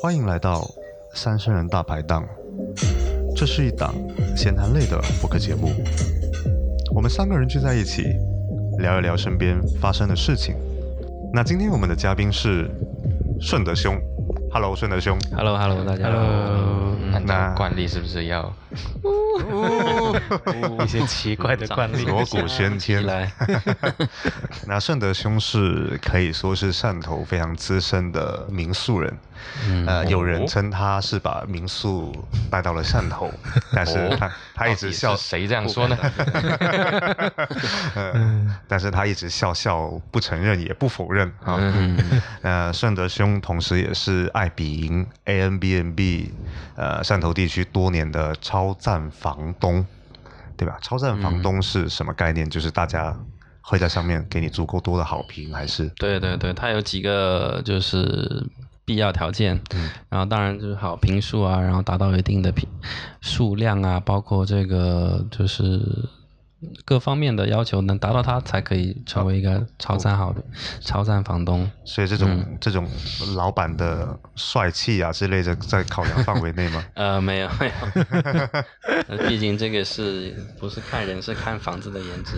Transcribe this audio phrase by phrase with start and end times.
[0.00, 0.66] 欢迎来到
[1.14, 2.26] 三生人大排档，
[3.36, 3.94] 这是一档
[4.36, 5.68] 闲谈类的播客节目。
[6.94, 8.04] 我们三个人聚在一起，
[8.78, 10.54] 聊一聊身边发生的事情。
[11.32, 12.70] 那今天我们的嘉宾是
[13.40, 13.94] 顺德兄
[14.50, 15.18] ，Hello，顺德兄。
[15.36, 16.12] Hello Hello，大家好。
[16.12, 18.52] Hello，那按照惯例是不是要
[20.84, 23.04] 一些奇怪的惯例，锣鼓喧天。
[23.06, 23.32] 来。
[24.66, 29.18] 那顺德兄是可以说是汕头非常资深的民宿人，
[29.68, 29.86] 嗯。
[29.86, 32.14] 呃，有人称他是把民宿
[32.50, 33.32] 带到了汕头，
[33.72, 35.96] 但是他他一直笑谁这样说呢？
[37.94, 41.56] 呃，但是他一直笑笑不承认也不否认啊。
[41.58, 41.98] 嗯，
[42.42, 46.32] 呃，顺德兄同时也是爱比营 A N B N B
[46.76, 49.86] 呃汕头地区多年的超赞房东，
[50.60, 50.76] 对吧？
[50.82, 52.46] 超赞房东是什么概念？
[52.50, 53.16] 就是大家
[53.62, 58.46] 会在上面给你足够多的好评，还是对对对，它有几个就是
[58.84, 62.68] 必要条件，嗯然后当然就是好评数啊，然后达到一定的评
[63.22, 65.80] 数量啊，包括这个就是
[66.84, 70.42] 各方面的要求能达到，他才可以成为一个超赞好的
[70.80, 71.70] 超赞房东。
[71.84, 72.86] 所以这种、这种
[73.34, 76.84] 老板的帅气啊之类的，在考量范围内吗？
[76.94, 77.72] 呃，没有没有，
[79.08, 82.36] 呃毕竟这个是不是看人，是看房子的颜值。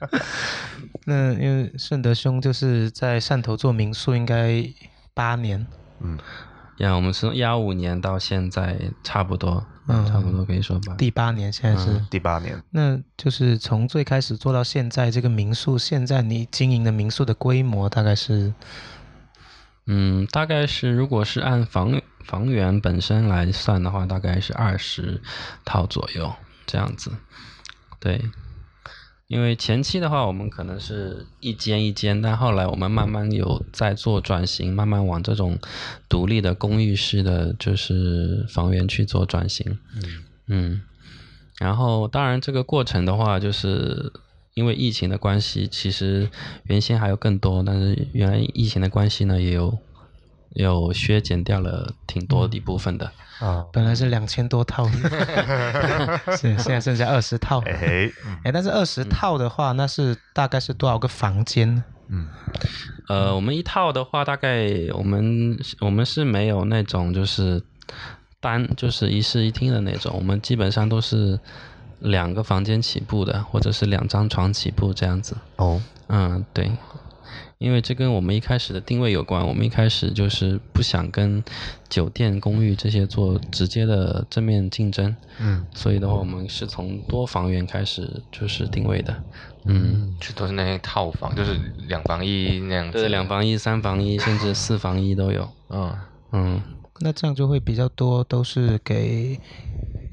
[1.06, 4.62] 那因为顺德兄就是在汕头做民宿，应该
[5.14, 5.66] 八年，
[6.00, 6.18] 嗯，
[6.78, 10.94] 呀，我们从幺五年到现在差不多，嗯差不多可以说吧。
[10.98, 12.00] 第八年现在是。
[12.10, 18.52] 第八年，那就是从最开始做到现在，这个民宿现在你经营的民宿的规模大概是，
[19.86, 25.20] 嗯，大概是如果是按房房源本身来算的话，大概是二十
[25.64, 26.32] 套左右
[26.66, 27.12] 这样子。
[28.00, 28.20] 对，
[29.28, 35.58] 因为前期的话，我们可能是一间一间，但后来我们慢慢有在做转型，慢慢往这种
[36.08, 39.78] 独立的公寓式的就是房源去做转型。
[39.96, 40.82] 嗯嗯，
[41.58, 44.12] 然后当然这个过程的话，就是
[44.54, 46.30] 因为疫情的关系，其实
[46.66, 49.76] 原先还有更多，但是原来疫情的关系呢，也有
[50.56, 53.10] 有削减掉了挺多的一部分的。
[53.38, 54.88] 啊，本来是两千多套，
[56.36, 57.60] 是现在剩下二十套。
[57.60, 58.12] 嘿嘿，
[58.44, 61.84] 哎，但是二十套的话，那是大概是多少个房间呢？
[62.08, 62.28] 嗯
[63.08, 67.62] 呃，我们一套的话，大概我们我们是没有那种就是
[68.40, 71.38] 单就是一室一厅的那种，我们基本上都是
[71.98, 75.36] 两个房间起步的，或者是两张床起步这样子。
[75.56, 76.72] 哦，嗯，对，
[77.58, 79.46] 因为这跟我们一开始的定位有关。
[79.46, 81.42] 我们一开始就是不想跟
[81.88, 89.22] 酒店、公寓这些做直接的正面竞争，嗯所以的话，我们是从多房源开始就是定位的。
[89.64, 91.58] 嗯，就都是那些套房，就是
[91.88, 92.98] 两房一那样子。
[92.98, 95.48] 对，两房一、三房一，甚至四房一都有。
[95.70, 95.98] 嗯，
[96.32, 96.62] 嗯，
[97.00, 99.40] 那这样就会比较多，都是给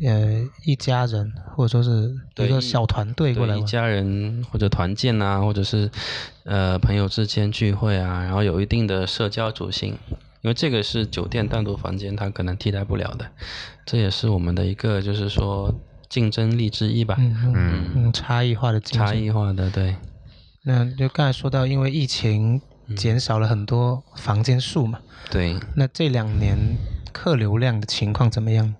[0.05, 3.65] 呃一家人，或者说是比如说小团队过来对，一。
[3.65, 5.89] 家人或者团建啊，或者是
[6.43, 9.97] 呃朋友之间聚会啊，然后有一定的社交属性，
[10.41, 13.25] 因为这个是酒店单独房间它可能替代不了的，
[13.85, 15.73] 这也是我们的一个就是说
[16.09, 19.07] 竞争力之一吧，嗯嗯差异化的竞争。
[19.07, 19.95] 差异化的对。
[20.65, 24.99] 那就刚才说到，因为疫情嗯减少了很多房间数嘛，
[25.29, 26.57] 对，那这两年
[27.11, 28.73] 客流量的情况怎么样？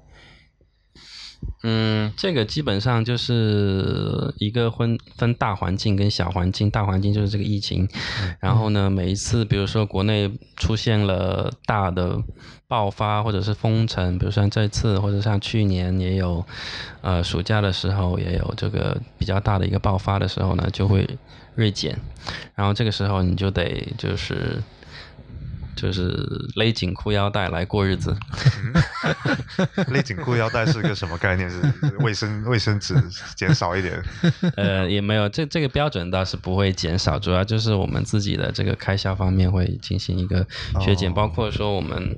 [1.64, 6.70] 嗯，这个基本上就是一个分分大环境跟小环境。
[6.70, 7.88] 大环境就是这个疫情，
[8.40, 12.22] 然后呢，每一次比如说国内出现了大的
[12.68, 16.46] 爆发或者是封城，比如像这次或者像去年也有，
[17.02, 21.08] 呃，暑假的时候也有这个比较大的一个爆发的时候呢，就会
[21.56, 21.98] 锐减，
[22.56, 24.62] 然后这个时候你就得就是。
[25.76, 26.12] 就是
[26.56, 28.16] 勒紧裤腰带来过日子，
[29.90, 31.50] 勒紧裤腰带是个什么概念？
[31.50, 31.62] 是
[32.00, 32.96] 卫生卫生纸
[33.36, 34.02] 减少一点？
[34.56, 40.46] 呃，也没有，这这个标准倒是不会减少，主要就是我们自己的这个开销方面会进行一个
[40.80, 41.14] 削减，哦。
[41.16, 42.16] 包括说我们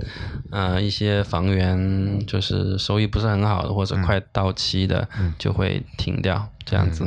[0.51, 7.04] 呃一些房源就是收益不是很好的或者快到期的，就会停掉这样子。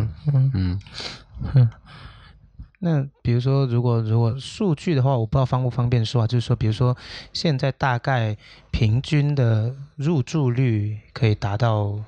[0.55, 0.79] 嗯。
[1.55, 1.71] 嗯
[2.81, 6.97] 那比如说，如果如果数据的话，我不知道方不方便说啊，就是说，比如说
[7.33, 8.37] 现在大概
[8.71, 11.99] 平均的入住率可以达到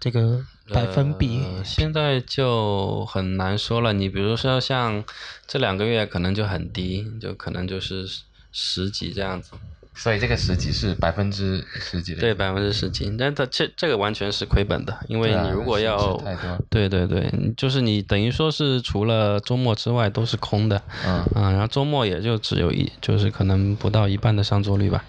[0.00, 0.42] 这个
[0.72, 3.92] 百分比，呃现在就很难说了。
[3.92, 5.04] 你比如说像
[5.46, 8.06] 这两个月可能就很低，就可能就是
[8.52, 9.52] 十几这样子。
[9.94, 16.20] 所以这个十几是百分之十几的，对，百分之十几，但它这这个完全是亏本的，因为你如果是要
[16.68, 21.24] 对对对，就是你等于说是除了周末之外都是空的，嗯。
[21.36, 25.04] 嗯，然后周末也就只有一，就是可能不到一半的上座率吧，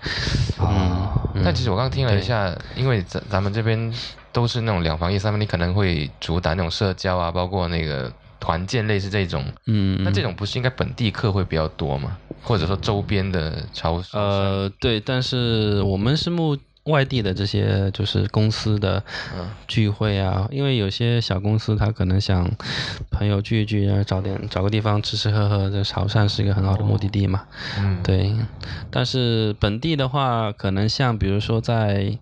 [0.60, 1.42] 嗯，嗯。
[1.44, 3.94] 但其实我刚听了一下，因为咱咱们这边
[4.32, 8.12] 都是那种两房一，三房你可能会主打那种社交啊，包括那个
[8.46, 12.16] 团建类似这种，嗯，那这种不是应该本地客会比较多吗？
[12.44, 14.16] 或者说周边的超市？
[14.16, 16.56] 呃，对，但是我们是目
[16.86, 19.04] 外地的这些就是公司的
[19.36, 22.50] 嗯聚会啊，因为有些小公司他可能想
[23.10, 27.44] 朋友聚一聚，然后找点找个地方吃吃喝喝，这潮汕是一个很好的目的地嘛。
[27.80, 28.36] 嗯，对，
[28.90, 32.18] 但是本地的话，可能像比如说在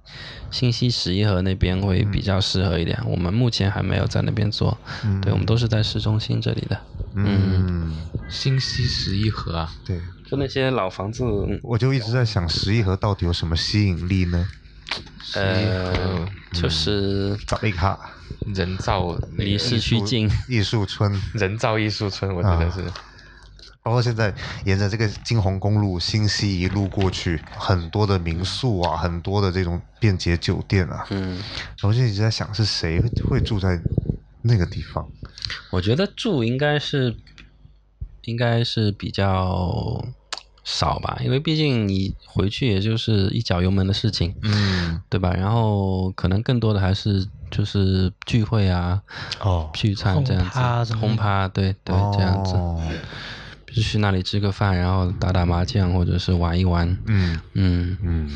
[0.50, 2.98] 新西十一河那边会比较适合一点。
[3.06, 4.78] 我们目前还没有在那边做，
[5.22, 6.80] 对，我们都是在市中心这里的。
[7.16, 7.94] 嗯，
[8.30, 10.00] 新西十一河啊，对，
[10.34, 11.24] 就那些老房子，
[11.62, 14.48] 我就一直在想十一河到底有什么吸引力呢？
[15.36, 18.00] 呃，就是找一卡
[18.48, 20.28] 人造离市区近。
[20.50, 22.84] 艺术村，人造艺术村，我觉得是。
[23.84, 24.34] 包括现在
[24.66, 31.36] 沿着这个金红公路新西一路过去，很多的民宿啊，很多的这种便捷酒店啊，嗯，
[31.78, 33.80] 然后就一直在想是谁会会住在
[34.42, 35.08] 那个地方？
[35.70, 37.16] 我觉得住应该是
[38.24, 40.02] 应该是比较
[40.64, 45.34] 少吧，因为毕竟你回去也就是一脚油门的事情，嗯，对吧？
[45.34, 49.02] 然后可能更多的还是就是聚会啊、
[49.42, 52.82] 哦，聚餐这样轰趴子，轰趴，对对，这样子，哦
[53.76, 58.30] 就去那里吃个饭，然后打打麻将或者是玩一玩，嗯嗯嗯，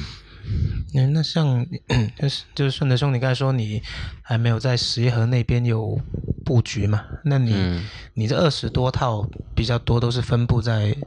[0.95, 1.63] 嗯，那像
[2.19, 3.79] 就是就是顺德兄，你刚才说你
[4.23, 5.99] 还没有在十一河那边有
[6.43, 7.03] 布局嘛？
[7.23, 10.97] 那你、嗯你这二十多套比较多都是分布在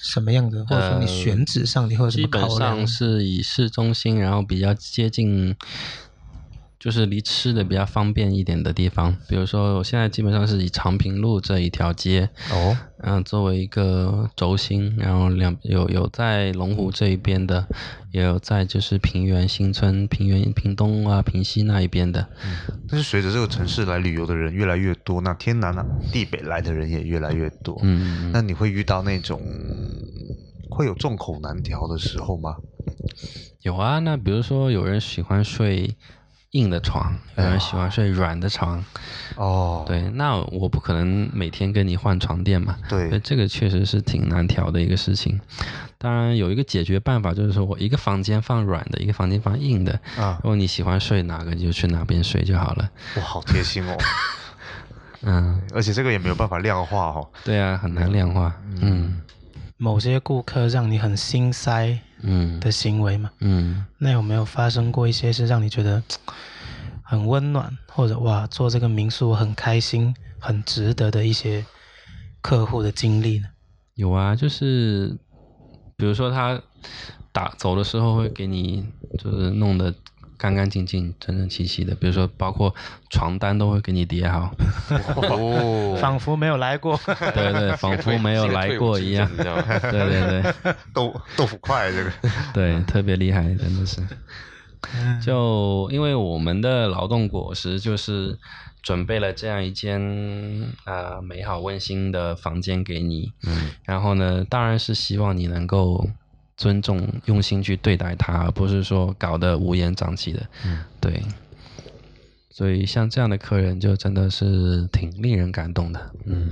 [0.00, 2.86] 什么样的，或者说你呃选址上你会有什基本么考量上？
[2.86, 5.54] 是以市中心，然后比较接近，
[6.78, 9.16] 就是离吃的比较方便一点的地方。
[9.28, 17.66] 比如说，我现在基本上是以长平路这一条街，哦，嗯、作为一个轴心，然后两有有在龙湖这一边的，
[18.12, 22.26] 也有在就是平原新村、平原屏东啊、平西那一边的。
[22.88, 29.42] 但是随着这个城市来旅游的人越来越多，那天南啊地北来的人也越来越多，嗯，那你会遇到那种
[30.70, 32.56] 会有众口难调的时候吗？
[33.62, 33.98] 有啊。
[33.98, 35.96] 那比如说，有人喜欢睡
[36.52, 38.82] 硬的床，有人喜欢睡软的床。
[39.36, 42.76] 哦，对，那我不可能每天跟你换床垫嘛。
[42.88, 45.38] 所以对，这个确实是挺难调的一个事情。
[45.98, 49.92] 当然有一个解决办法，就是说我一个房间放软的，一个房间放硬的。
[50.16, 52.90] 啊如，果你喜欢睡哪个，就去哪边睡就好了。
[53.16, 53.96] 哇，好贴心哦，
[55.22, 57.28] 嗯，而且这个也没有办法量化哦。
[57.44, 58.54] 对啊，很难量化。
[58.80, 59.20] 嗯
[59.80, 63.30] 某些顾客让你很心塞嗯的行为嘛？
[63.40, 66.02] 嗯那有没有发生过一些是让你觉得
[67.02, 71.64] 很温暖，或者哇做这个民宿很开心、很值得的一些
[72.42, 73.48] 客户的经历呢？
[73.94, 75.16] 有啊，就是
[75.96, 76.60] 比如说他
[77.32, 78.86] 打走的时候会给你
[79.18, 79.94] 就是弄得
[80.38, 82.74] 干干净净、整整齐齐的，比如说包括
[83.10, 84.54] 床单都会给你叠好。
[85.16, 86.98] 哦，仿佛没有来过。
[87.04, 89.28] 对对，仿佛没有来过一样。
[89.36, 90.74] 对对对。
[90.94, 92.12] 豆豆腐块这个，
[92.54, 94.00] 对，特别厉害，真的是。
[95.20, 98.38] 就因为我们的劳动果实就是
[98.80, 100.00] 准备了这样一间
[100.84, 106.08] 呃美好温馨的房间给你，嗯，然后呢，当然是希望你能够
[106.58, 110.46] 尊重、用心去对待他，而不是说搞得乌烟瘴气的。
[110.66, 111.22] 嗯，对。
[112.50, 116.50] 所以像这样的客人就真的是挺令人感动的，嗯，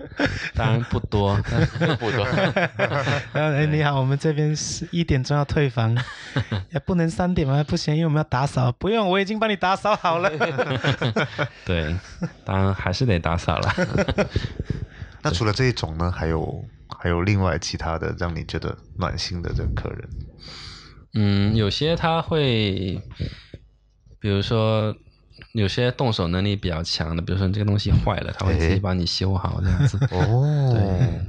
[0.56, 1.60] 当然不多，但
[1.98, 2.24] 不多。
[3.34, 5.94] 哎，你好，我们这边是一点钟要退房，
[6.72, 7.62] 也不能三点吗？
[7.64, 8.72] 不行，因为我们要打扫。
[8.72, 10.30] 不用，我已经帮你打扫好了。
[11.66, 11.94] 对，
[12.46, 13.74] 当然还是得打扫了。
[15.20, 16.64] 那除了这一种呢，还有
[16.98, 20.08] 还有另外其他的让你觉得暖心的这个客人，
[21.14, 23.00] 嗯，有些他会，
[24.18, 24.94] 比如说
[25.52, 31.20] 有些动手能力比较强的，比如说你这个东西坏了，他会自己帮你修好这样子，哦， 对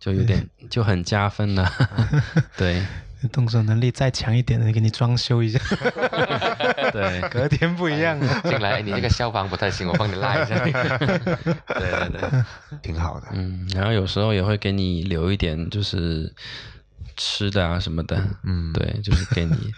[0.00, 1.70] 就有点就很加分了。
[2.58, 2.82] 对
[3.28, 5.58] 动手能力再强一点的，给你装修一下，
[6.92, 7.20] 对。
[7.30, 8.40] 隔天不一样了。
[8.44, 10.58] 进来，你这个消防不太行，我帮你拉一下。
[10.64, 12.44] 对对对，
[12.82, 16.32] 挺好的，嗯，然后有时候也会给你留一点就是
[17.16, 19.72] 吃的啊什么的，嗯，，对，就是给你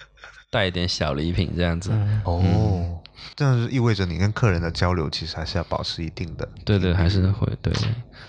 [0.50, 1.90] 带一点小礼品这样子。
[1.92, 3.02] 嗯，哦，
[3.34, 6.48] 这样是意味着你跟客人的交流其实还是要保持一定的。
[6.64, 7.72] 对对，还是会对。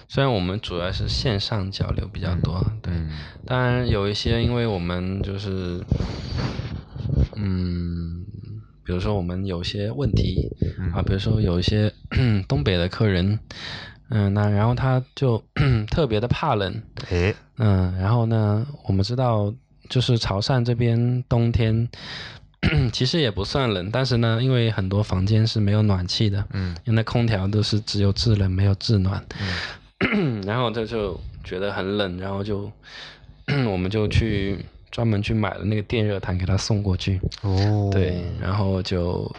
[0.08, 3.10] 虽然我们主要是线上交流比较多，对，嗯
[3.46, 5.82] 当然有一些，因为我们就是，
[7.36, 8.25] 嗯，
[8.86, 10.50] 比如说我们有些问题
[10.94, 11.91] 啊，比如说有一些
[12.48, 13.39] 东北的客人，
[14.10, 15.44] 嗯，那然后他就
[15.91, 19.53] 特别的怕冷，诶，嗯，然后呢，我们知道
[19.89, 21.88] 就是潮汕这边冬天
[22.91, 29.23] 其实也不算冷，但是呢，因为很多房间是没有暖气的，嗯因为那空调都是只有制冷没有制暖，
[30.45, 32.69] 然后他就觉得很冷，然后就
[33.69, 34.57] 我们就去
[34.91, 39.33] 专门去买了那个电热毯给他送过去，哦，对，然后就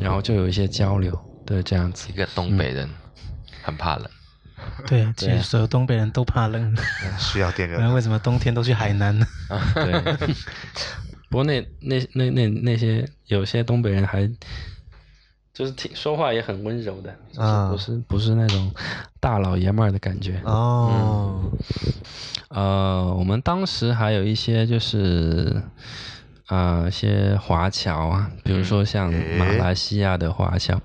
[0.00, 1.16] 然后就有一些交流，
[1.46, 2.88] 对，这样子一，个东北人
[3.62, 4.08] 很怕冷，
[4.86, 6.74] 对，其实所有东北人都怕冷，
[7.18, 9.26] 需要电热那为什么冬天都去海南呢？
[9.74, 10.34] 对。
[11.34, 14.24] 不过那那那那那些有些东北人还
[15.52, 18.72] 就是听说话也很温柔的，就是啊不是不是那种
[19.18, 20.40] 大老爷们儿的感觉。
[20.44, 21.50] 哦，
[22.50, 25.60] 呃，我们当时还有一些就是
[26.46, 30.80] 呃一些华侨啊，比如说像马来西亚的华侨，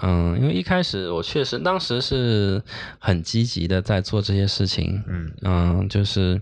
[0.00, 2.60] 嗯，因为一开始我确实当时是
[2.98, 5.32] 很积极的在做这些事情，嗯。
[5.42, 6.36] 嗯，就是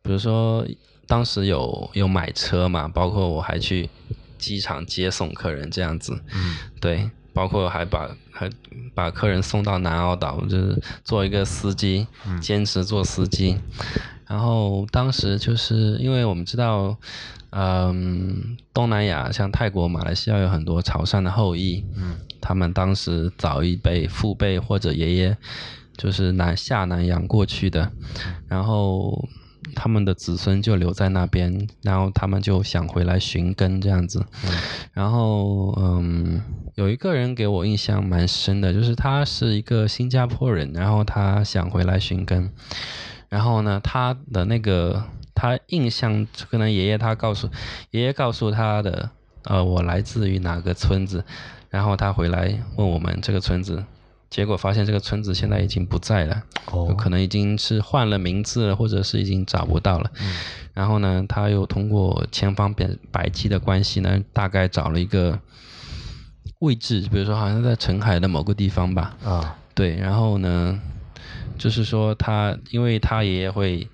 [0.00, 0.64] 比如说
[1.08, 3.90] 当时有有买车嘛，包括我还去
[4.38, 6.56] 机场接送客人这样子，嗯。
[6.80, 8.48] 对，包括还把还
[8.94, 12.06] 把客人送到南澳岛，就是做一个司机，
[12.40, 13.56] 兼职做司机。
[14.26, 16.96] 然后当时就是因为我们知道，
[17.50, 22.18] 嗯，东南亚像泰国、马来西亚有很多潮汕的后裔，嗯。
[22.40, 25.36] 他们当时早一辈父辈或者爷爷
[25.96, 27.90] 就是南下南洋过去的，
[28.46, 29.28] 然后
[29.80, 34.26] 他们的子孙就留在那边，然后他们就想回来寻根这样子。
[34.92, 36.42] 然后嗯，
[36.74, 42.50] 有一个人给我印象蛮深的，就是他是一个新加坡人，然后他想回来寻根，
[43.28, 47.48] 然后呢，他的那个他印象可能爷爷他告诉
[47.92, 49.10] 爷爷告诉他的，
[49.44, 51.24] 呃，我来自于哪个村子，
[51.70, 53.84] 然后他回来问我们这个村子，
[54.30, 60.10] 结果发现这个村子现在已经不在了，哦，可能已经是换了名字了，或者是已经找不到了。
[60.74, 65.40] 然后呢，他又通过千方百百济的关系呢，大概找了一个
[66.58, 69.16] 位置，比如说好像在澄海的某个地方吧。
[69.24, 70.78] 啊，对，然后呢，
[71.56, 73.88] 就是说他，因为他爷爷会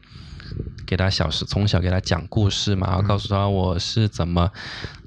[0.85, 4.51] 给他小时从小给他讲故事嘛，然后告诉他我是怎么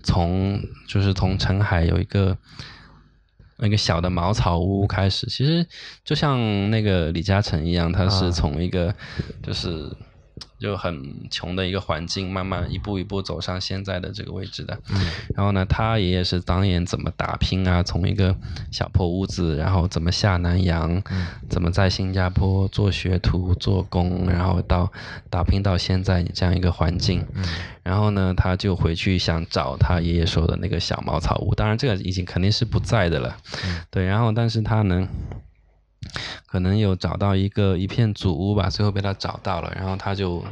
[0.03, 2.37] 从就是从澄海有一个
[3.57, 5.65] 那个小的茅草屋开始，其实
[6.03, 8.93] 就像那个李嘉诚一样，他是啊从一个
[9.43, 9.91] 就是。
[10.59, 14.77] 就很穷的一个环境，慢慢一步一步走上现在的这个位置的。
[14.89, 18.35] 嗯然后呢，他爷爷是当年怎么打拼啊，从一个
[18.71, 21.01] 小破屋子，然后怎么下南洋，
[21.47, 24.91] 怎么在新加坡做学徒、做工，然后到
[25.29, 27.23] 打拼到现在这样一个环境。
[27.83, 33.37] 然后呢，他就回去想找他爷爷说的那个小茅草屋，当然这个已经肯定是不在的了。
[33.91, 35.07] 对，然后但是他呢，
[36.45, 40.43] 可能有找到一个一片祖屋吧，最后被他找到了，然后他就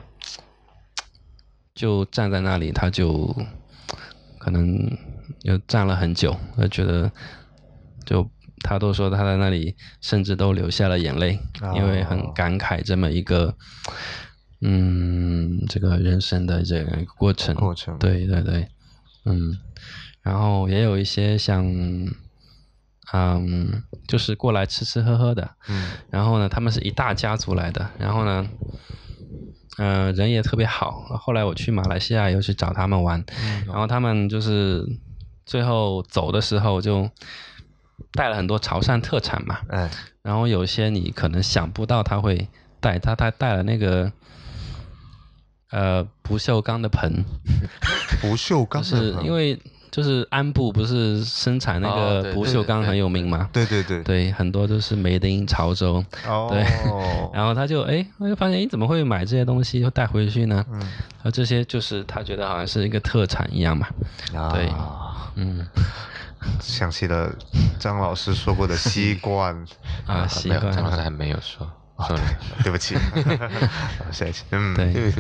[1.74, 3.36] 就站在那里，他就
[4.38, 4.78] 可能
[5.42, 7.12] 又站了很久，他觉得
[8.06, 8.30] 就
[8.62, 11.40] 他都说他在那里甚至都流下了眼泪，
[11.76, 13.56] 因为很感慨这么一个
[14.62, 17.54] 嗯这个人生的这个过程。
[17.56, 18.68] 过程，对对对，
[19.26, 19.58] 嗯，
[20.22, 21.66] 然后也有一些像，
[23.14, 25.92] 嗯，就是过来吃吃喝喝的，嗯。
[26.10, 28.48] 然后呢，他们是一大家族来的，然后呢，
[29.78, 31.04] 呃，人也特别好。
[31.20, 33.24] 后来我去马来西亚又去找他们玩，
[33.68, 34.86] 然后他们就是
[35.46, 37.10] 最后走的时候就
[38.14, 39.90] 带了很多潮汕特产嘛，哎，
[40.22, 42.48] 然后有些你可能想不到他会
[42.80, 44.12] 带，他他带了那个
[45.72, 47.24] 呃不锈钢的盆，
[48.22, 49.60] 不锈钢是因为
[49.96, 56.60] 就是安布不是生产那哦个对对对不锈钢很有名嘛，对对对，对，很多都是 made in 潮州，哦，对。
[57.34, 60.66] 然后他就哎，我就发现你怎么会买这些东西又带回去呢？
[60.70, 60.82] 嗯。
[61.24, 63.88] 而这些就是他觉得好像是一个特产一样嘛，
[64.36, 64.52] 啊。
[64.52, 64.66] 对。
[64.68, 65.66] 啊嗯。
[66.60, 67.34] 想起了
[67.80, 69.56] 张老师说过的习惯，
[70.06, 71.66] 啊习惯张老师还没有说，
[72.06, 72.22] 说 了
[72.64, 75.14] 对不起，好下一期，嗯，对，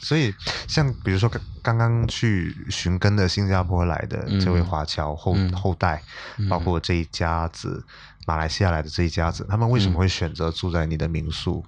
[0.00, 0.34] 所以
[0.66, 6.02] 像比如说刚刚刚去寻根的新加坡来的这位嗯华侨后、嗯后代，
[6.48, 7.84] 包括这一家子
[8.26, 11.64] 马来西亚来的这一家子，他们为什么会选择住在你的民宿？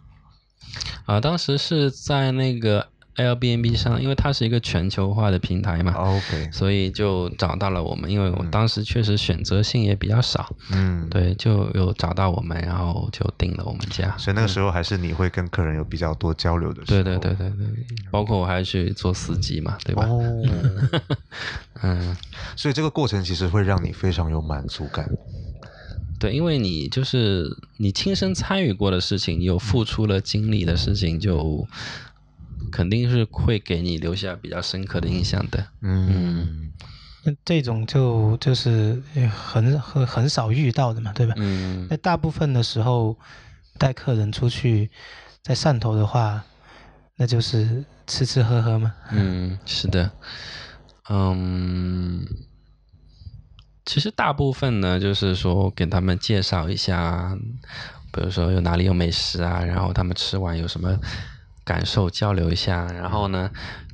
[1.06, 8.11] 啊，当时是在那个 Airbnb 上，因为它是一个全球化的平台嘛，OK，所以就找到了我们。
[8.11, 14.17] 因为我当时确实选择性也比较少，嗯，，对，就有找到我们，然后就定了我们家。
[14.17, 17.02] 所以那个时候还是你会跟客人有比较多交流的时候。
[17.02, 17.67] 对对对对对，
[18.11, 20.07] 包括我还去做司机嘛，对吧？
[20.07, 20.43] 哦，
[21.83, 22.17] 嗯，
[22.57, 25.09] 所以这个过程其实会让你非常有满足感。
[26.19, 27.49] 对，因为你就是
[27.79, 31.67] 你亲身参与过的事情，你有付出了精力的事情，就
[32.70, 35.66] 肯定是会给你留下比较深刻的印象的。
[35.82, 36.72] 嗯
[37.22, 41.34] 那这种就就是呃很很很少遇到的嘛，对吧？
[41.36, 43.14] 嗯那大部分的时候
[43.76, 44.90] 带客人出去，
[45.42, 46.42] 在汕头的话，
[47.16, 48.94] 那就是吃吃喝喝嘛。
[49.10, 50.10] 嗯，是的，
[51.10, 52.26] 嗯，
[53.84, 57.36] 其实大部分呢，就是说给他们介绍一下，
[58.12, 60.98] 比如说有哪里有美食啊，然后他们吃完有什么
[61.70, 63.48] 感受交流一下，然后呢，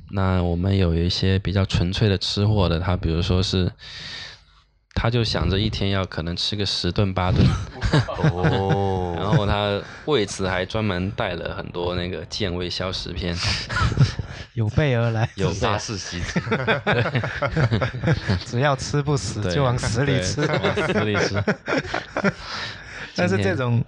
[0.09, 3.71] 那我们有一些比较纯粹的吃货的，他比如说是。
[4.99, 7.45] 他就想着一天要可能吃个十顿八顿，
[8.31, 13.37] 哦， 然后他为此还专门带了很多那个健胃消食片，
[14.57, 16.41] 有备而来， 有自杀被式袭击，
[18.43, 20.41] 只要吃不死对就往死里吃。
[20.41, 21.43] 往死里吃。
[23.15, 23.85] 但是这种，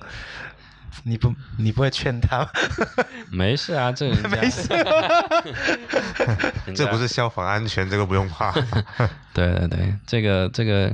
[1.04, 2.50] 你不你不会劝他吗？
[3.32, 4.68] 没事啊，这人家没事，
[6.76, 8.52] 这不是消防安全，这个不用怕。
[9.34, 10.94] 对对对，这个这个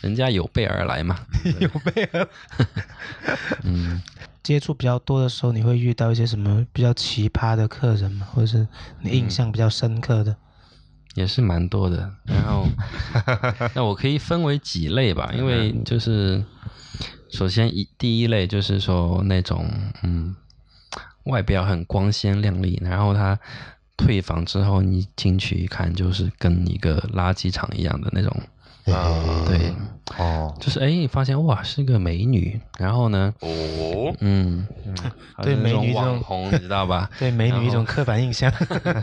[0.00, 1.18] 人家有备而来嘛，
[1.60, 2.28] 有备而。
[3.62, 4.02] 嗯，
[4.42, 8.26] 接触比较多的时候，你会遇到一些什么比较奇葩的客人吗？
[8.32, 8.66] 或者是
[9.00, 10.36] 你印象比较深刻的？
[11.14, 12.10] 也是蛮多的。
[12.24, 12.66] 然后，
[13.74, 16.44] 那我可以分为几类吧，因为就是
[17.30, 19.68] 首先一第一类就是说那种
[20.02, 20.34] 嗯，
[21.24, 23.38] 外表很光鲜亮丽，然后他
[23.96, 28.30] 退房之后，你进去一看，就是跟一个垃圾场一样的那种。
[28.86, 29.74] 啊，对，
[30.16, 34.64] 哦，就是哎，你发现哇是个美女，然后呢，哦，嗯，
[35.42, 37.10] 对美女这种网红，你知道吧？
[37.18, 38.52] 对美女一种刻板印象。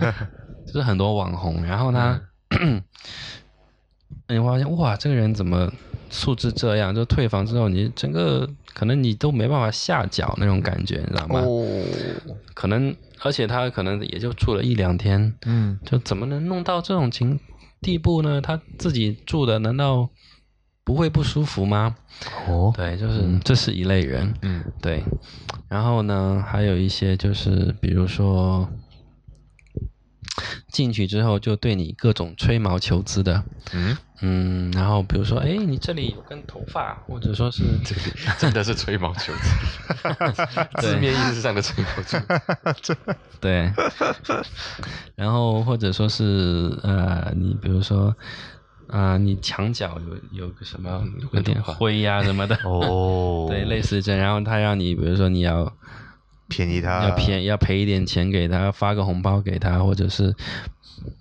[0.66, 2.22] 就是很多网红，然后呢，
[4.30, 5.70] 你会发现哇，这个人怎么
[6.14, 6.94] 素质这样？
[6.94, 11.42] 就退房之后，你整个可能你都没办法下脚那种感觉，你知道吗？
[11.42, 11.84] 哦，
[12.54, 17.40] 可能而且他可能也就住了一两天，嗯，就怎么能弄到这种情
[17.82, 18.40] 地步呢？
[18.40, 20.10] 他自己住的难道
[20.84, 21.96] 不会不舒服吗？
[22.48, 24.34] 哦，对，就是这是一类人。
[24.44, 25.04] 嗯，对，
[25.68, 28.70] 然后呢，还有一些就是，比如说
[30.70, 37.64] 进去之后就对你各种吹毛求疵的，嗯，嗯，然后比如说，哎，你这里有根头发，或者说是
[38.40, 42.98] 真的是吹毛求疵， 字面意思上的吹毛求疵。
[43.42, 43.70] 对，
[45.16, 48.16] 然后或者说是呃，你比如说。
[48.88, 49.98] 啊、你墙角
[50.32, 54.22] 有有个什么有点灰呀、什么的，哦，对，类似这样。
[54.22, 55.74] 然后他让你，比如说你要
[56.56, 60.34] 便宜他，要便要赔一点钱给他，发个红包给他，或者是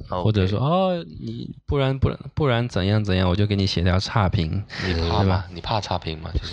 [0.08, 4.62] 或者说哦，你不然不然不然怎样怎样，我就给你写条差评。
[4.86, 5.44] 你怕吗？
[5.54, 6.30] 你怕差评吗？
[6.34, 6.52] 就是，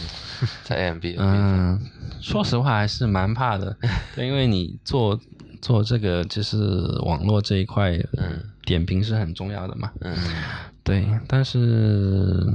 [0.63, 1.79] 在 AMB，嗯，
[2.21, 3.75] 说实话还是蛮怕的，
[4.15, 5.19] 对，因为你做
[5.61, 6.57] 做这个就是
[7.03, 9.91] 网络这一块，嗯点评是很重要的嘛。
[10.01, 10.15] 嗯
[10.83, 12.47] 对，但是，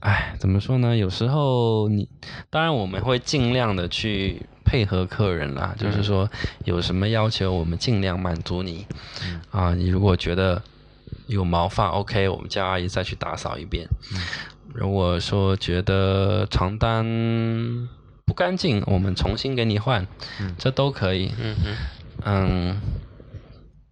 [0.00, 0.96] 哎，怎么说呢？
[0.96, 2.08] 有时候你，
[2.50, 6.28] 当然我们会尽量的去配合客人啦，就是说
[6.66, 8.84] 有什么要求，我们尽量满足你。
[9.50, 10.62] 啊，你如果觉得
[11.26, 13.88] 有毛发，OK，我们叫阿姨再去打扫一遍。
[14.74, 17.88] 如果说觉得床单
[18.26, 20.06] 不干净，我们重新给你换，
[20.58, 21.32] 这都可以。
[21.40, 21.76] 嗯哼，
[22.24, 22.80] 嗯，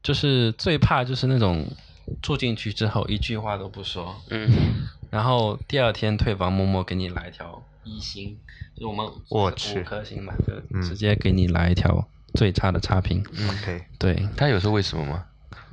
[0.03, 1.67] 就是最怕就是那种
[2.21, 4.51] 住进去之后一句话都不说，嗯。
[5.09, 8.37] 然后第二天退房默默给你来一条一星，
[8.77, 13.25] 就是我们我去五颗星嘛，就直接给你来一条最差的差评。
[13.49, 15.25] OK，对，他有说为什么吗？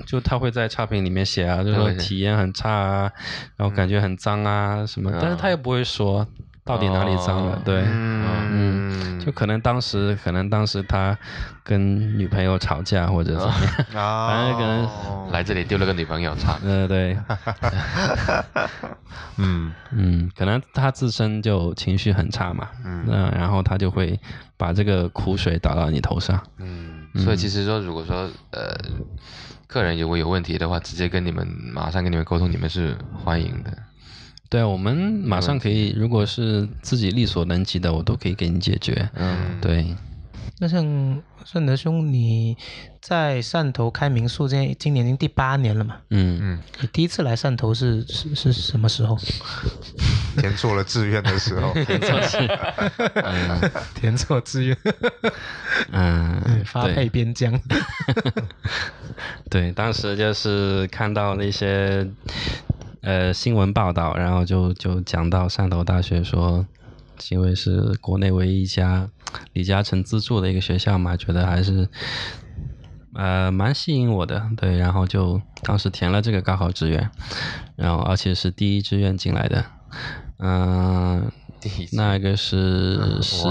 [0.08, 3.12] 就他会在差评里面写啊，就说体验很差啊，
[3.58, 6.26] 然后感觉很脏啊什么，但是他又不会说
[6.66, 7.62] 到底哪里脏了，哦。
[7.66, 7.84] 对。
[8.56, 11.18] 嗯，就可能当时，可能当时他
[11.64, 13.54] 跟女朋友吵架或者怎么
[13.94, 17.18] 样，啊， 反正可能来这里丢了个女朋友，差呃， 对，
[19.38, 19.72] 嗯。
[19.92, 23.04] 嗯，可能他自身就情绪很差嘛，嗯。
[23.08, 24.20] 那然后他就会
[24.58, 28.76] 把这个苦水打到你头上，嗯，所以其实说，如果说呃，
[29.68, 33.72] 客人如果有问题的话，直接跟你们马上跟你们沟通，你们是欢迎的。
[34.54, 39.10] 对，我们马上可以，如果是自己力所能及的，我都可以给你解决。
[39.16, 39.96] 嗯，对，
[40.60, 40.86] 那像
[41.44, 42.56] 顺德兄，你
[43.02, 45.96] 在汕头开民宿，今年今年已经第八年了嘛？
[46.12, 49.18] 嗯，嗯，你第一次来汕头是是是什么时候？
[50.38, 51.74] 填错了志愿的时候，
[53.96, 54.78] 填错志愿，
[55.92, 57.60] 嗯，发配边疆。
[59.50, 62.08] 对，当时就是看到那些
[63.04, 66.66] 呃新闻报道，然后就就讲到汕头大学说，
[67.30, 69.10] 因为是国内唯一一家
[69.52, 71.88] 李嘉诚资助的一个学校嘛，觉得还是
[73.14, 77.12] 呃蛮吸引我的，对，然后就当时填了这个高考志愿，
[77.76, 79.66] 然后而且是第一志愿进来的，
[80.40, 81.30] 嗯、
[81.64, 83.48] 第一次那个是十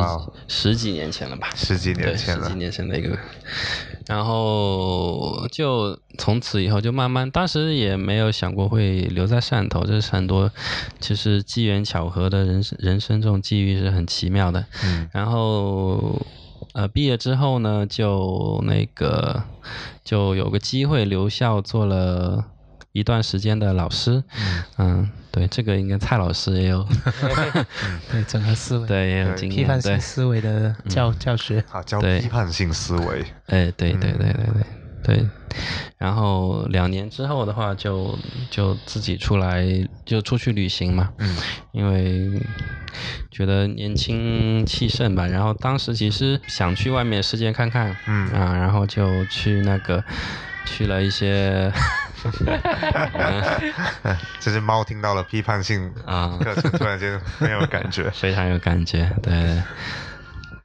[0.47, 1.49] 十几年前了吧？
[1.57, 3.19] 十几，年前了十几，年前的一个，
[4.07, 10.51] 然后就从此以后就慢慢，当时也没有想过会留在汕头，这是很多
[11.01, 14.67] 其实机缘巧合的人生人生这种际遇是很奇妙的。
[14.85, 16.21] 嗯然后
[16.75, 19.43] 呃毕业之后呢，就那个
[20.05, 22.45] 就有个机会留校做了。
[22.95, 24.23] 一段时间的老师，
[24.77, 26.87] 嗯对，这个应该蔡老师也有，
[28.13, 31.65] 对，整合思维，对，也有经验，批判性，思维的教教学。
[31.71, 32.21] 啊，教对。
[32.21, 34.19] 批判性思维，哎，对对嗯。
[34.19, 34.63] 对对对
[35.03, 35.29] 对，
[35.99, 38.17] 然后两年之后的话就，
[38.51, 39.67] 就自己出来
[40.05, 41.37] 就出去旅行嘛，嗯。
[41.73, 42.41] 因为
[43.31, 48.29] 觉得年轻气盛吧，然后当时其实想去外面世界看看，嗯。
[48.29, 50.05] 啊，然后就去那个
[50.67, 51.73] 去了一些
[54.41, 59.63] 这只猫听到了批判性啊，课程，突然间没有感觉 非常有感觉，对。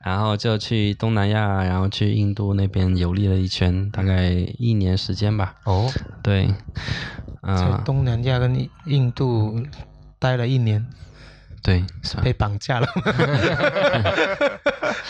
[0.04, 5.54] 然后就去东南亚，然后去印度那边游历了一圈，大概一年时间吧。
[5.65, 5.91] 哦，
[6.24, 6.48] 对，
[7.43, 9.62] 在啊、东南亚跟印印度
[10.17, 10.86] 待了一年，
[11.67, 12.88] 对，是被绑架了。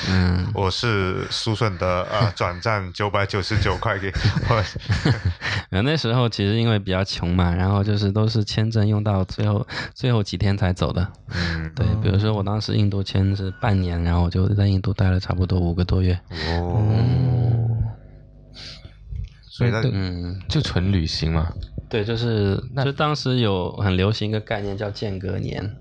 [0.10, 4.12] 嗯，我是苏顺的呃转账九百九十九块给
[4.50, 4.64] 我，
[5.70, 11.08] 呃那时候其实因为比较穷嘛，然后就是都是签证用到最后最后几天才走的。
[11.30, 16.20] 嗯，对，比如说我当时印度签是半年，然后我就在印度待了差不多五个多月。
[16.32, 16.82] 哦，
[19.48, 21.54] 所以嗯，就纯旅行嘛，
[21.88, 25.76] 对，就是就当时有很流行一个概念叫间隔年，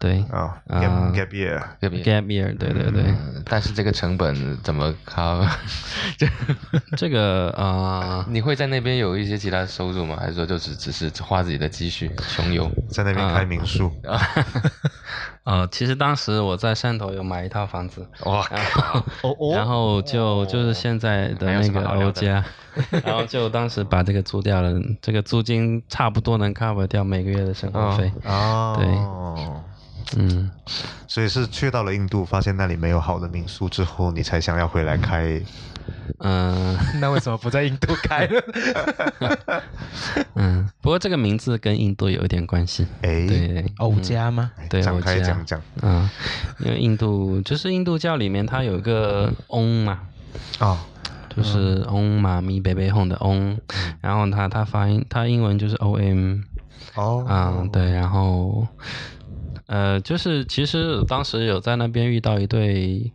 [0.00, 5.44] 对啊啊，gap gap year，对不对？，gap year，对对对，嗯但是这个成本怎么靠？
[6.16, 6.26] 就
[6.96, 8.24] 这个啊。
[8.28, 10.16] 你会在那边有一些其他收入吗？
[10.18, 12.70] 还是说就只只是花自己的积蓄穷游？
[12.88, 13.92] 在那边开民宿，
[15.44, 19.02] 呃，其实当时我在汕头有买一套房子，哇，然后
[19.38, 22.42] 哦然后就就是现在的那个欧家，
[23.04, 28.10] 然后就当时把这个租掉了，这个租金差不多能 cover 掉每个月的生活费。
[28.24, 29.62] 哦，
[30.16, 30.50] 嗯，
[31.06, 35.40] 所以是去到了印度，发现那里没有好的民宿之后，你才想要回来开。
[36.18, 36.76] 嗯。
[37.00, 38.40] 那为什么不在印度开呢？
[40.34, 42.86] 嗯，不过这个名字跟印度有一点关系。
[43.02, 44.50] 哎，对，欧家吗？
[44.68, 45.60] 对，展开讲讲。
[45.82, 46.08] 嗯，
[46.58, 50.00] 因为印度就是印度教里面它有一个嗡嘛，
[50.58, 50.78] 哦，
[51.34, 53.56] 就是嗡嘛咪贝贝哄的嗡，
[54.00, 56.40] 然后它它发音它英文就是 O M。
[56.96, 58.66] 哦，嗯，对，然后，
[59.70, 63.12] 呃，就是其实当时有在那边遇到一对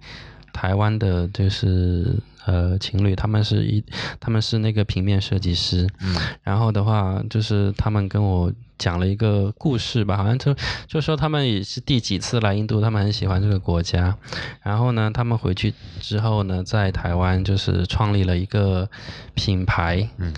[0.53, 2.15] 台湾的，就是
[2.45, 3.83] 呃情侣，他们是一
[4.21, 6.15] 他们是那个平面设计师，嗯。
[6.43, 10.55] 然后的话就是他们跟我讲了一个故事吧，好像就
[10.87, 14.17] 就说他们也是第几次来印度，他们很喜欢这个国家，
[14.63, 18.89] 然后呢，他们回去之后呢，在台湾就是创立了一个
[19.33, 20.33] 品牌，嗯。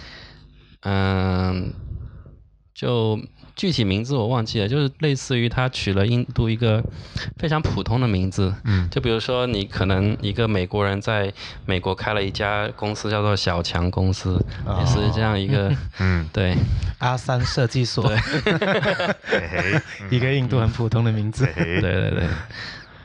[0.81, 1.73] 嗯，
[2.73, 3.19] 就
[3.57, 6.81] 具体名字我忘记了，就是类似于他取了印度一个
[7.37, 8.87] 非常普通的名字，嗯。
[8.89, 11.33] 就比如说你可能一个美国人在
[11.65, 14.39] 美国开了一家公司叫做小强公司，
[14.79, 16.55] 也是这样一个，嗯， 对。
[16.99, 18.15] 阿三设计所，嘿
[19.25, 21.45] 嘿， 一个印度很普通的名字。
[21.55, 22.23] 对对对。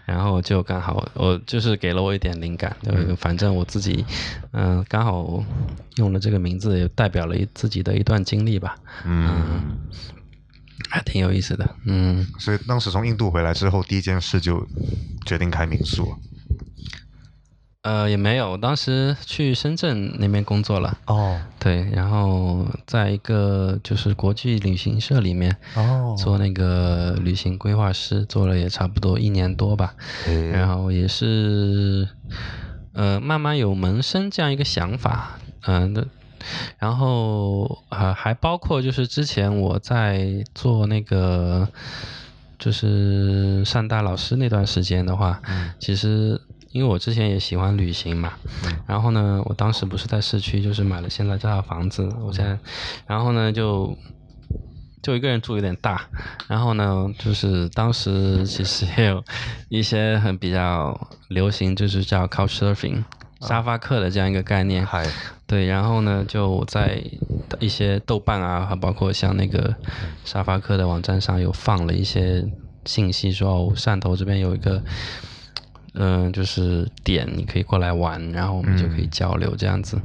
[0.05, 4.05] 然后就刚好，我就是给了我一点灵感，就反正我自己，
[4.53, 5.43] 嗯、刚好
[5.97, 8.75] 用了这个名字，也代表了一自己的一段经历吧，
[9.07, 9.79] 嗯，
[10.89, 12.27] 还挺有意思的，嗯。
[12.39, 14.67] 所以当时从印度回来之后，第一件事就
[15.27, 16.15] 决定开民宿。
[17.83, 32.09] 呃，也没有，我当时去深圳那边工作了，哦对，然后在一个就是国际旅行社里面哦做那个旅行规划师，做了也差不多一年多吧，嘿然后也是
[32.93, 36.07] 呃慢慢有萌生这样一个想法，嗯、的。
[36.79, 41.69] 然后呃还包括就是之前我在做那个
[42.59, 45.73] 就是上大老师那段时间的话，嗯。
[45.79, 48.33] 其实因为我之前也喜欢旅行嘛，
[48.87, 52.59] 然后呢，我当时不是在市区，就是买了现在这套房子，我现在，
[53.07, 53.97] 然后呢就。
[55.03, 56.01] 就一个人住有点大，
[56.47, 59.25] 然后呢，就是当时其实也有
[59.69, 63.03] 一些很比较流行，就是叫 Couch Surfing
[63.43, 64.85] 沙发客的这样一个概念。
[64.87, 65.07] 嗨，
[65.47, 67.03] 对，然后呢，就在
[67.61, 69.75] 一些豆瓣啊，还包括像那个
[70.25, 72.45] 沙发客的网站上有放了一些
[72.85, 74.83] 信息，说哦汕头这边有一个。
[75.95, 80.01] 嗯，就是点你可以过来玩，然后我们就可以交流这样子。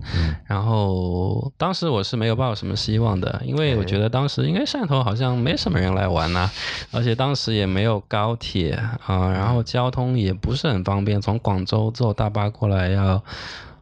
[0.46, 6.50] 然后当时我是没有抱什么希望的，因为我觉得当时应该汕头好像没什么人来玩呐，
[6.92, 8.72] 而且当时也没有高铁
[9.06, 13.24] 啊，然后交通也不是很方便，从广州坐大巴过来要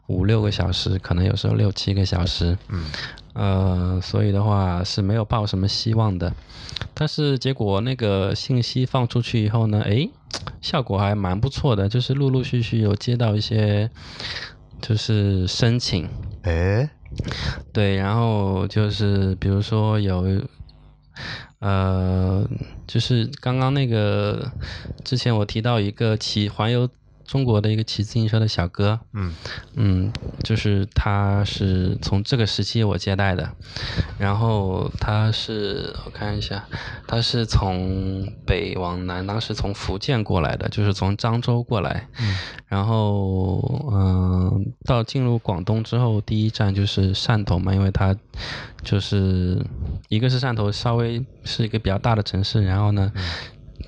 [0.06, 2.56] 五六个小时，可能有时候六七个小时。
[2.68, 2.84] 嗯。
[3.38, 6.32] 呃，所以的话是没有抱什么希望的，
[6.94, 10.08] 但是结果那个信息放出去以后呢，诶，
[10.60, 13.90] 效果还蛮不错的，就是陆陆续续有接到一些
[14.80, 16.08] 就是申请，
[16.42, 16.90] 哎，
[17.72, 20.42] 对，然后就是比如说有，
[21.60, 22.48] 呃，
[22.86, 24.52] 就是刚刚那个
[25.04, 26.88] 之前我提到一个骑环游。
[27.26, 29.34] 中国的一个骑自行车的小哥，嗯。
[29.74, 30.12] 嗯，
[30.42, 33.50] 就是他是从这个时期我接待的，
[34.18, 36.64] 然后他是我看一下，
[37.06, 42.36] 他是从北往南，当时从福建过来的，就是从漳州过来，嗯，
[42.68, 48.16] 然后嗯，到进入广东之后，第一站就是汕头嘛，因为他
[48.82, 49.62] 就是
[50.08, 53.12] 一个是汕头稍微是一个比较大的城市，然后呢。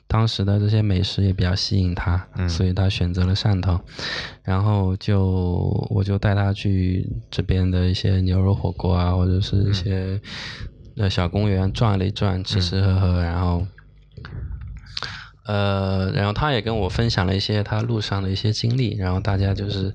[0.08, 3.78] 当时的这些美食也比较吸引他，所以他选择了汕头，
[4.42, 5.22] 然后就
[5.90, 10.18] 我就带他去这边的一些牛肉火锅啊，或者是一些
[10.96, 13.66] 呃小公园转了一转，吃吃喝喝，然后
[15.44, 19.94] 呃，然后他也跟我分享了一些他路上的一些经历，然后大家就是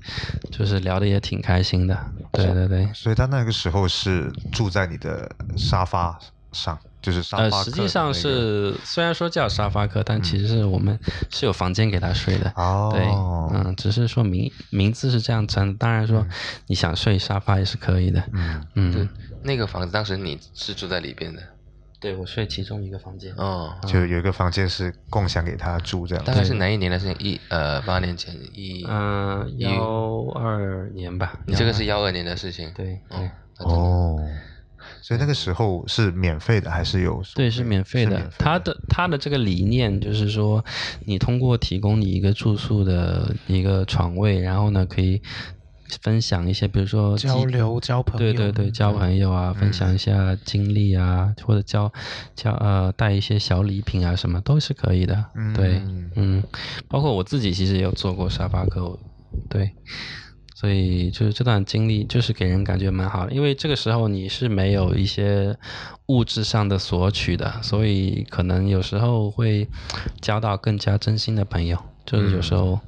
[0.52, 1.98] 就是聊的也挺开心的，
[2.30, 2.88] 对对对。
[2.94, 6.16] 所以他那个时候是住在你的沙发
[6.52, 6.78] 上。
[7.04, 10.98] 就是沙发呃，实际上是虽然说叫沙发客，但其实是我们
[11.30, 12.50] 是有房间给他睡的。
[12.56, 13.04] 哦，对，
[13.52, 15.76] 嗯，只是说名名字是这样称。
[15.76, 16.26] 当然说
[16.66, 18.22] 你想睡沙发也是可以的。
[18.32, 19.08] 嗯嗯，对，
[19.42, 21.42] 那个房子当时你是住在里边的。
[22.00, 23.34] 对，我睡其中一个房间。
[23.36, 26.24] 哦，就有一个房间是共享给他住这样。
[26.24, 27.16] 大概是哪一年的事情？
[27.18, 29.74] 一呃八年前一嗯幺
[30.34, 31.38] 二年吧。
[31.46, 32.72] 你这个是幺二年的事情。
[32.74, 34.18] 对对哦。
[35.06, 37.22] 所以那个时候是免费的还是有？
[37.34, 38.30] 对，是免费的。
[38.38, 40.64] 他的他的这个理念就是说，
[41.04, 45.20] 你通过提供你一个住宿的一个床位，然后呢可以
[46.00, 51.92] 分享一些，比如说交流、交朋友，对对对，交朋友啊，分享一下经历啊，或者交
[52.34, 55.22] 交呃带一些小礼品啊，什么都是可以的。
[55.54, 55.82] 对，
[56.16, 56.42] 嗯，
[56.88, 58.98] 包括我自己其实也有做过沙发客，
[59.50, 59.70] 对。
[60.64, 65.54] 所以就是这段经历，就是给人感觉蛮好的，因为这个时候你是没有一些
[66.06, 69.68] 物质上的索取的，所以可能有时候会
[70.22, 71.76] 交到更加真心的朋友。
[72.06, 72.80] 就是有时候，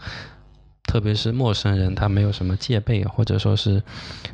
[0.85, 3.83] 特别是陌生人，他没有什么戒备，或者说是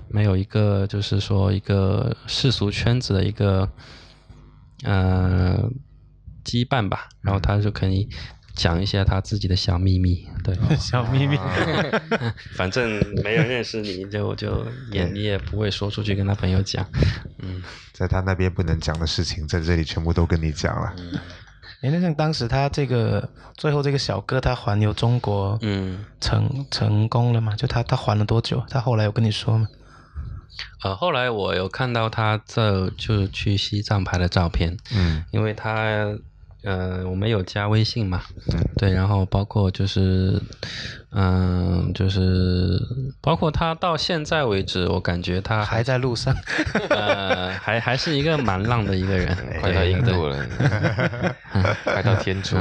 [0.07, 3.69] 没有一个就是说一个世俗圈子的一个
[4.85, 5.69] 呃
[6.45, 8.09] 羁绊吧，然后他就可以。
[8.55, 11.39] 讲一下他自己的小秘密，对， 小秘密，
[12.55, 12.89] 反正
[13.23, 16.87] 没人认识你，就就也你也不会说出去跟他朋友讲，
[17.39, 17.63] 嗯，
[17.93, 20.95] 在他那边不能讲的事情，在这里全部都跟你讲了。
[20.99, 21.19] 嗯
[21.83, 27.57] 哎，那像当时他这个最后这个小哥他环游中国，嗯，成成功了嘛？
[27.57, 28.63] 就他他环了多久？
[28.71, 29.67] 他后来有跟你说吗？
[30.85, 36.15] 呃，后来我有看到他这就去西藏拍的照片，嗯，因为他。
[36.63, 38.23] 呃，我们有加微信嘛？
[38.77, 40.41] 对，然后包括就是，
[41.15, 42.81] 嗯，就是
[43.21, 46.35] 包括他到现在为止，我感觉他还在路上，
[46.89, 50.47] 呃，还还是一个蛮浪的一个人，快到印度了，
[51.85, 52.57] 快到天 竺。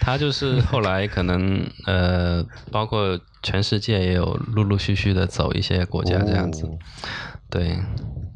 [0.00, 6.68] 他就是后来可能呃，包括全世界也有陆陆续续的走一些国家这样子，
[7.50, 7.76] 对，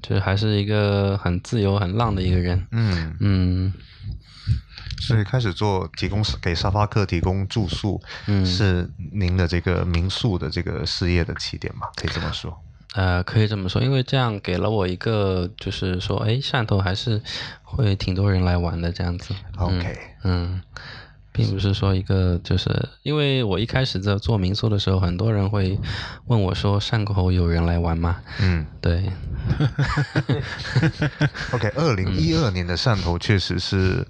[0.02, 2.66] 就是还是一个很自由、很浪的一个人。
[2.72, 3.72] 嗯嗯。
[5.00, 11.86] 所以开始做提供给沙发客提供住宿，嗯是您的这个民宿的这个事业的起点嘛？
[11.96, 12.56] 可以这么说。
[12.94, 17.20] 呃，可以这么说，因为这样给了我一个，就是说，哎，汕头还是
[17.62, 19.34] 会挺多人来玩的这样子。
[19.58, 20.62] OK，嗯。
[21.36, 22.70] 并不是说一个，就是
[23.02, 25.78] 因为我一开始在做民宿的时候，很多人会
[26.26, 29.04] 问我说：“汕头有人来玩吗？”嗯，对。
[31.52, 34.04] OK，二零一二年的汕头确实是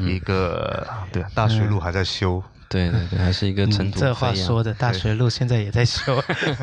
[0.00, 2.42] 一个，对，大学路还在修。
[2.68, 6.22] 对对对，还是一个尘土嗯这话说的，大学路现在也在修。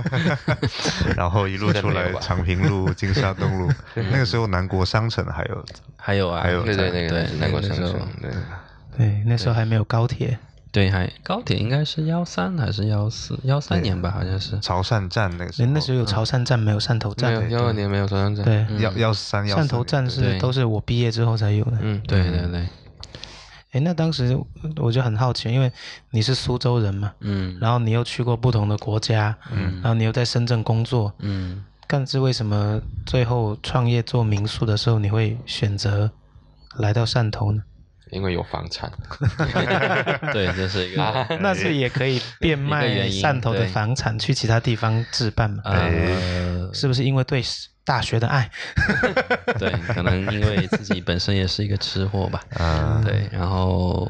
[1.16, 5.66] 然后一路出来长平路、金沙东路，那个时候南国商城还有
[5.98, 8.32] 还有啊，还有对对，那个对南国商城，对，
[9.00, 10.38] 对，那时候还没有高铁。
[10.72, 14.60] 对，还高铁应该是幺三还是幺四幺三年吧，好像是。
[14.60, 17.34] 潮汕站那个时候，人那时候有潮汕站，没有汕头没站。
[17.34, 18.80] 有幺二年没有潮汕站，对，嗯。
[18.82, 21.78] 幺幺三幺汕头站是都是我毕业之后才有的。
[21.80, 22.68] 嗯，对对对，
[23.72, 24.38] 哎，那当时
[24.76, 25.72] 我就很好奇，因为
[26.12, 27.58] 你是苏州人嘛，嗯。
[27.62, 29.76] 然后你又去过不同的国家，嗯。
[29.82, 36.12] 然后你又在深圳工作，嗯，但是为什么最后创业做民宿的时候，你会选择
[36.76, 37.64] 来到汕头呢？
[38.12, 38.92] 因为有房产，
[40.34, 45.62] 对，这是一个 那是也可以变卖汕头的房产去其他地方置办嘛？
[45.66, 47.42] 呃，是不是因为对
[47.86, 48.50] 大学的爱？
[49.58, 54.10] 对，可能因为自己本身也是一个吃货吧，啊，对，然后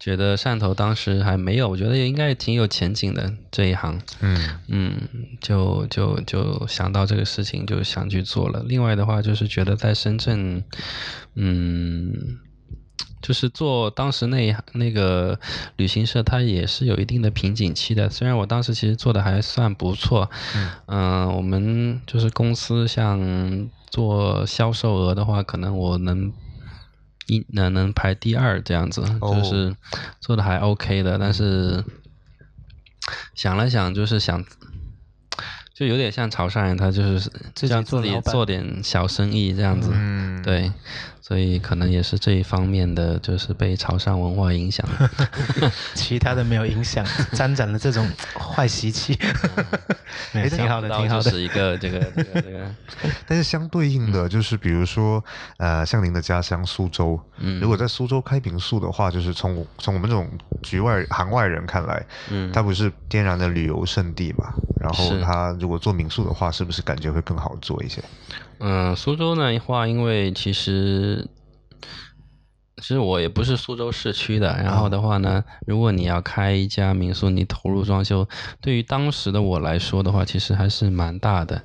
[0.00, 5.00] 觉得汕头当时还没有，我觉得也应该挺有前景的这一行，嗯嗯，
[5.40, 8.62] 就就就想到这个事情，就想去做了。
[8.66, 10.62] 另外的话，就是觉得在深圳，
[11.34, 12.12] 嗯，
[13.24, 15.40] 就是做当时那一那个
[15.76, 18.10] 旅行社，它也是有一定的瓶颈期的。
[18.10, 20.30] 虽然我当时其实做的还算不错，
[20.86, 26.30] 嗯、我们就是公司像做销售额的话，可能我能。
[27.26, 29.74] 一能能排第二这样子，哦就是
[30.20, 31.82] 做的还 OK 的，但是
[33.34, 34.44] 想了想，就是想，
[35.72, 40.70] 就有点像潮汕人，他就是自己让自己做点小生意这样子，嗯，对，
[41.26, 44.86] 所以可能也是这一方面的，就是被潮汕文化影响。
[45.96, 49.18] 其他的没有影响， 沾染了这种坏习气，
[50.34, 51.30] 哎挺好的，挺好的。
[51.30, 52.74] 是一个这个这个这个，
[53.26, 55.24] 但是相对应嗯的，就是比如说，
[55.56, 60.28] 呃，像您的家乡苏州，嗯如果在苏州开民宿的话，就是从从我们这种
[60.62, 64.52] 局外行外人看来，嗯，它不是天然的旅游胜地嘛？
[64.78, 68.02] 然后是它如果做民宿的话，是不是感觉会更好做一些？
[68.66, 71.28] 嗯，苏州呢话，因为其实
[72.78, 78.26] 其实我也不是苏州市区的，然后的话呢，如果你要开一家民宿，你投入装修，
[78.62, 81.62] 对于当时的我来说的话，其实还是蛮大的。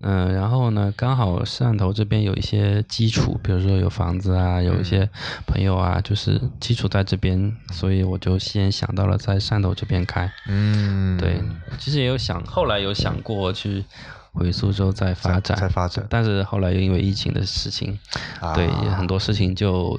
[0.00, 5.08] 嗯、然后呢，刚好汕头这边有一些基础，比如说有房子啊，有一些
[5.46, 10.32] 朋友啊，就是基础在这边，所以我就先想到了在汕头这边开。
[10.48, 11.38] 嗯，对，
[11.78, 13.84] 其实也有想，后来有想过去
[14.32, 17.98] 回苏州再发展，再发展但是后来又因为疫情的事情，
[18.40, 19.98] 啊对很多事情就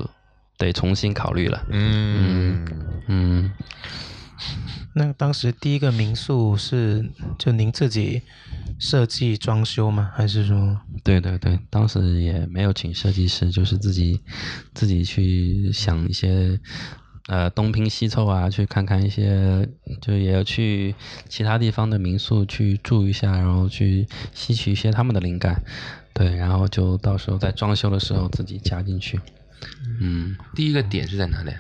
[0.58, 1.66] 得重新考虑了。
[1.70, 2.66] 嗯，
[3.08, 3.52] 嗯，
[4.96, 8.22] 那当时第一个民宿是就您自己
[8.80, 10.12] 设计装修吗？
[10.16, 14.22] 还是说对对对，当时也没有请设计师，就是自己
[14.74, 16.60] 自己去想一些。
[17.28, 19.68] 呃，东拼西凑啊，去看看一些，
[20.02, 20.96] 就也要去
[21.30, 25.62] 其他地方的民宿去住一下，然后去吸取一些他们的灵感，
[26.14, 29.20] 对，然后就到时候在装修的时候自己加进去。
[30.00, 31.52] 嗯，第一个点是在哪里？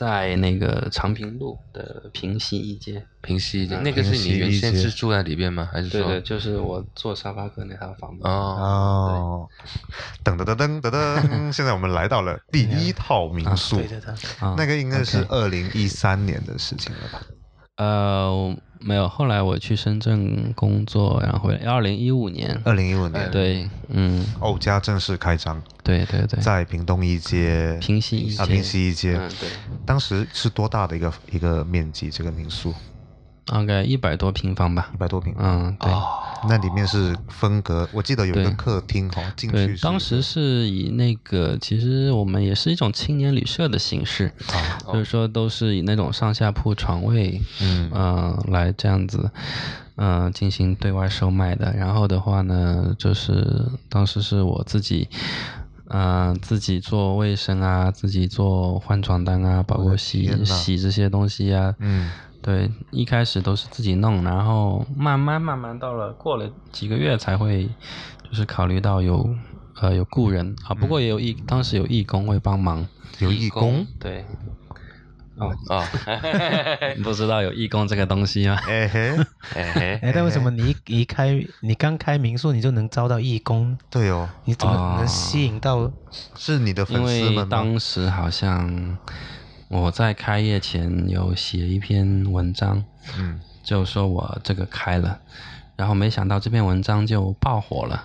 [0.00, 5.68] 在那个长平路的平西一街，平西一街那个是你原先是住在里边吗？
[5.70, 6.00] 还是说？
[6.00, 8.22] 对对，就是我做沙发客那套房子。
[8.22, 9.48] 哦，哦，
[10.24, 14.12] 噔噔噔噔噔噔，现在我们来到了第一套民宿，对的的？
[14.40, 17.20] 啊那个应该是二零一三年的事情了吧？
[17.76, 29.48] 呃，我没有，后来我去深圳工作，然后回来，二零一五年，二零一五年，对，嗯，欧家正式开张，对对对，在屏东一街，平西一街，啊平西一街，嗯，对，
[29.84, 32.10] 当时是多大的一个一个面积？
[32.10, 32.74] 这个民宿
[33.50, 34.90] 大概一百多平方吧。
[34.94, 35.90] 一，百多平，嗯，对。
[36.48, 47.90] 那里面是分隔，我记得有一个客厅哈，进对去，是当时是以那个，其实我们也是一种青年旅社的形式，啊，就是说都是以那种上下铺床位，嗯。
[47.92, 49.30] 嗯、来这样子，
[49.96, 51.74] 嗯、进行对外售卖的。
[51.76, 55.08] 然后的话呢，就是当时是我自己，
[55.88, 62.10] 嗯、自己做卫生啊，自己做换床单啊，包括洗洗这些东西啊，嗯
[62.42, 67.68] 对，一开始都是自己弄，然后慢慢慢慢到了过了几个月才会，
[68.28, 69.28] 就是考虑到有
[69.80, 72.86] 呃有雇人啊，不过也有义，当时有义工会帮忙，
[73.18, 74.24] 有义工，对，
[75.36, 75.84] 哦，哦，
[77.04, 78.56] 不知道有义工这个东西吗？
[78.66, 79.16] 哎嘿，
[79.54, 83.76] 哎嘿，哎，但为什么你一一开你刚开民宿你就能招到义工？
[83.90, 85.92] 对哦，你怎么哦能吸引到？
[86.36, 87.46] 是你的因为粉丝们吗？
[87.50, 88.98] 当时好像
[89.70, 92.84] 我在开业前有写一篇文章，
[93.16, 95.16] 嗯，就说我这个开了，
[95.76, 98.04] 然后没想到这篇文章就爆火了。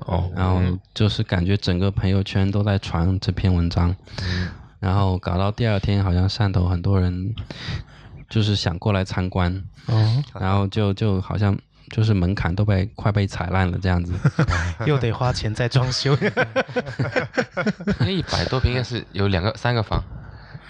[0.00, 0.60] 哦，然后
[0.92, 4.50] 就是感觉整个朋友圈都在传这篇文章，嗯。
[4.80, 7.34] 然后搞到第二天，好像汕头很多人
[8.28, 11.58] 就是想过来参观，哦，然后就就好像
[11.90, 14.12] 就是门槛都被快被踩烂了这样子。
[14.84, 16.14] 又得花钱再装修。
[17.98, 20.04] 那一百多平应该是有两个、三个房，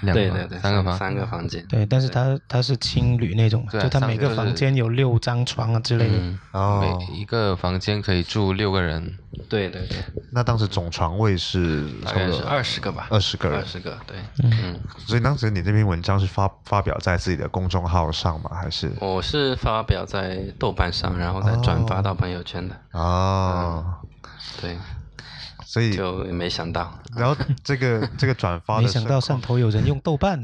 [0.03, 1.67] 两个房对对对，三个房，三个房间。
[1.67, 6.17] 对，但是它它是青旅那种就它每个房间有六张床啊之类的。
[6.17, 9.19] 嗯，哦，每一个房间可以住六个人，
[9.49, 9.99] 对对对，
[10.31, 18.51] 那当时总床位是大概是二十个吧，二十个人二，十个，对，嗯嗯，所以当时你这篇文章是发发表在自己的公众号上吗？
[18.55, 23.85] 还是我是发表在豆瓣上，然后再转发到朋友圈的，哦？
[24.61, 24.77] 对，
[25.69, 30.43] 所以就没想到，然后这个这个转发的没想到盛汕头有人用豆瓣，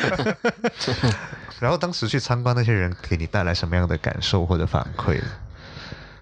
[1.58, 5.18] 然后当时去参观那些人给你带来什么样的感受或者反馈？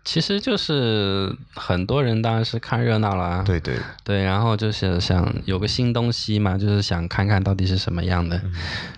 [0.04, 8.40] 其实就是很多人当然是看热闹啦，对对，对，然后就是想有个新东西嘛，就是想看看到底是什么样的，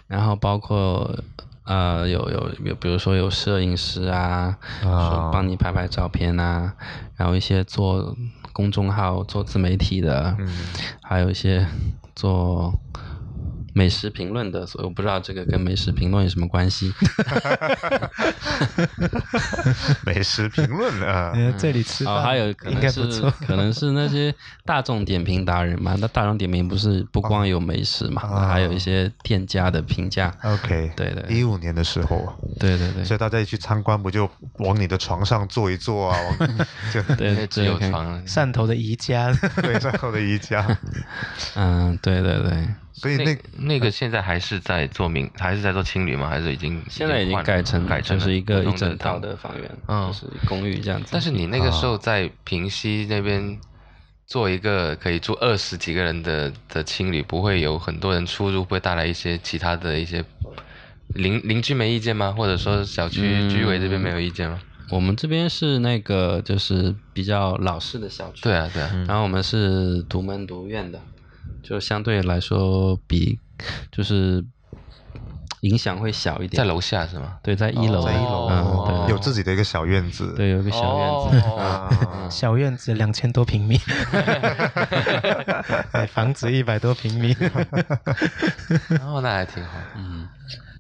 [0.07, 1.19] 然后包括
[1.65, 6.75] 呃有有有，比如说有摄影师啊，说帮你拍拍照片啊，
[7.17, 8.15] 然后一些做
[8.57, 10.49] 公众号、做自媒体的，嗯，
[11.03, 11.67] 还有一些
[12.15, 12.73] 做
[13.77, 16.91] 美食评论的，所以我不知道这个跟美食评论有什么关系。
[20.07, 23.31] 美食评论啊，呃，这里吃哦，饭还有可应能是该不错。
[23.47, 30.33] 可能是那些大众点评达人嘛，那大众点评不是不光有美食嘛，哦还有一些店家的评价。
[30.43, 34.27] OK，对对对一五年的时候，对对对所以大家一去参观，不就
[34.61, 36.19] 往你的床上坐一坐啊？
[36.41, 36.49] 往
[36.95, 38.25] 就对对，只有床。
[38.27, 40.67] 汕头的宜家， 对汕头的宜家，
[41.57, 46.29] 嗯，对对对，那所以那那个现在还是在做民，还是在做青旅吗？
[46.29, 51.11] 还是已经现在已经改成改成就是一个一整套套的房源，嗯就是公寓这样子。
[51.13, 53.59] 但是你那个时啊候在平西那边
[54.27, 60.25] 做一个可以住二十几个人的的青旅，不会有很多人出入，不会带来一些其他的一些
[61.13, 62.33] 邻邻居没意见吗？
[62.33, 64.59] 或者说小区嗯居委这边没有意见吗？
[64.91, 71.01] 我们这边是那个就是比较老式的小区，对啊，对啊，然后我们是独门独院的，
[71.69, 73.41] 就相对来说比
[73.91, 74.45] 就是
[75.63, 76.63] 影响会小一点。
[76.63, 77.39] 在楼下是吗？
[77.43, 78.47] 对，在一楼，在一楼。
[78.49, 81.11] 嗯，对，有自己的一个小院子，对有一个小院
[81.43, 83.81] 子，小院子两千多平米，
[85.91, 87.35] 哎房子一百多平米，
[89.03, 89.71] 哦，那还挺好。
[89.97, 90.29] 嗯，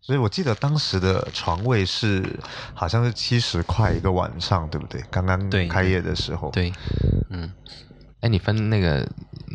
[0.00, 2.38] 所以我记得当时的床位是
[2.74, 5.02] 好像是七十块一个晚上，对不对？
[5.10, 6.72] 刚刚对开业的时候，对，
[7.30, 7.52] 嗯，
[8.20, 9.06] 哎，你分那个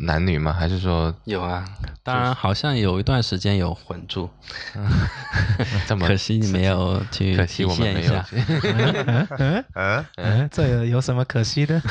[0.06, 0.52] 男女吗？
[0.52, 1.64] 还是说有啊，
[2.02, 4.30] 当然好像有一段时间有混住，
[5.86, 8.22] 这么可惜你没有去可惜体我们没有现一下。
[8.22, 8.36] 去。
[9.38, 11.82] 嗯嗯， 嗯，这有有什么可惜的？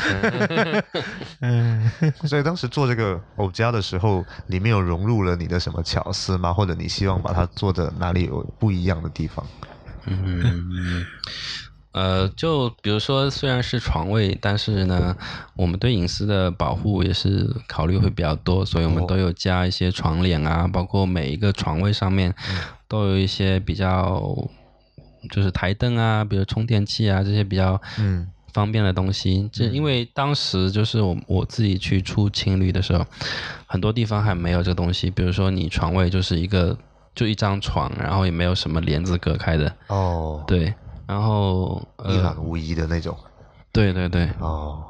[1.41, 1.91] 嗯，
[2.23, 6.53] 所以当时做这个偶家的时候，里面有融入了你的什么巧思吗？
[6.53, 9.45] 或者你希望把它做的哪里有不一样的地方？
[10.05, 11.05] 嗯，
[11.93, 15.15] 呃，就比如说，虽然是床位，但是呢，
[15.55, 22.33] 我们对隐私的保护也是考虑会比较多，所以我们哦都有加一些床帘啊，包括每一个床位上面
[22.87, 24.23] 都有一些比较，
[25.29, 29.49] 就是台灯啊，比如充电器啊这些比较嗯方便的东西。
[29.51, 33.05] 这因为当时就是我我自己去出青旅的时候，
[33.65, 36.77] 很多地方还没有这个东西，比如说你床位就是一个
[37.13, 39.73] 就一张床，然后也没有什么帘子隔开的。
[39.87, 40.73] 哦，对，
[41.11, 43.17] 然后呃，一览无遗的那种
[43.73, 44.81] 对对对，哦，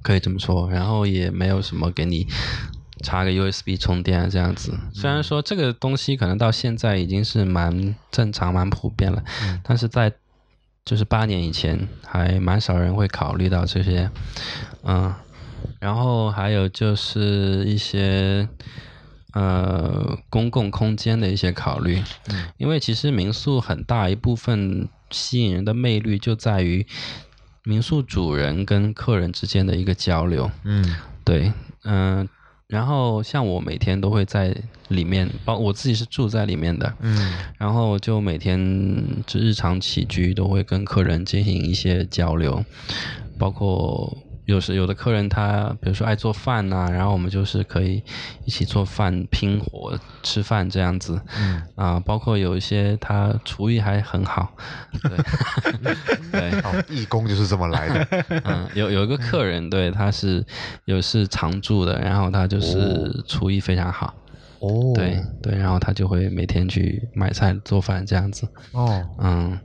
[0.00, 0.70] 可以这么说。
[0.70, 2.24] 然后也没有什么给你
[3.02, 4.72] 插个 USB 充电啊这样子。
[4.94, 9.20] 虽然说这个东西可能到现在已经是蛮正常、蛮普遍了，
[9.64, 10.12] 但是在
[10.84, 14.08] 就是八年以前还蛮少人会考虑到这些，
[14.84, 15.12] 嗯。
[15.80, 18.48] 然后还有就是一些
[19.32, 22.02] 呃公共空间的一些考虑，
[22.56, 26.86] 因为其实民宿很大一部分吸引人的魅力就在于
[27.64, 30.50] 民宿主人跟客人之间的一个交流。
[30.64, 31.52] 嗯对，
[31.84, 32.28] 嗯、
[32.66, 34.56] 然后像我每天都会在
[34.88, 38.58] 里面，包我自己是住在里面的，嗯然后就每天
[39.26, 42.64] 就日常起居都会跟客人进行一些交流，
[43.38, 44.16] 包括
[44.50, 48.02] 有时有的客人他比如说爱做饭呐、然后我们就是可以
[48.44, 54.52] 一起做饭拼火吃饭这样子，嗯，啊、包括有一些他厨艺还很好，
[55.02, 55.16] 对
[56.32, 60.44] 对，哦，义工就是这么来的，嗯，有有一个客人，对，他是
[60.84, 64.12] 有是常住的，然后他就是厨艺非常好，
[64.60, 69.58] 哦，对对，然后他就会每天去买菜做饭这样子，哦，嗯，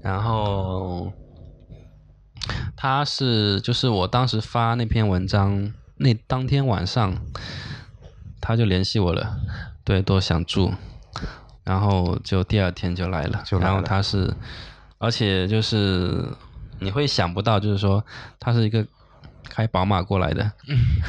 [0.00, 1.12] 然后
[2.76, 7.14] 他是就是我当时发那篇文章那当天晚上，
[8.40, 9.38] 他就联系我了，
[9.84, 10.72] 对，都想住，
[11.64, 14.32] 然后就第二天就来了，然后就来了他是，
[14.98, 16.24] 而且就是
[16.78, 18.04] 你会想不到，就是说
[18.38, 18.86] 他是一个
[19.48, 20.42] 开宝马过来的，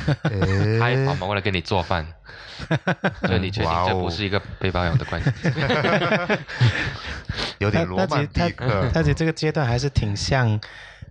[0.23, 2.05] 哎开宝马过来给你做饭，
[3.25, 5.31] 所以你确定这不是一个被包养的关系？
[7.59, 8.89] 有点罗曼他他蒂克。
[8.91, 10.59] 他其实这个阶段还是挺像，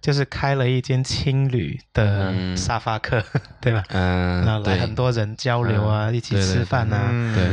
[0.00, 3.22] 就是开了一间青旅的嗯沙发客，
[3.60, 3.82] 对吧？
[3.90, 7.46] 嗯、然后来很多人交流啊，一起吃饭啊，嗯对。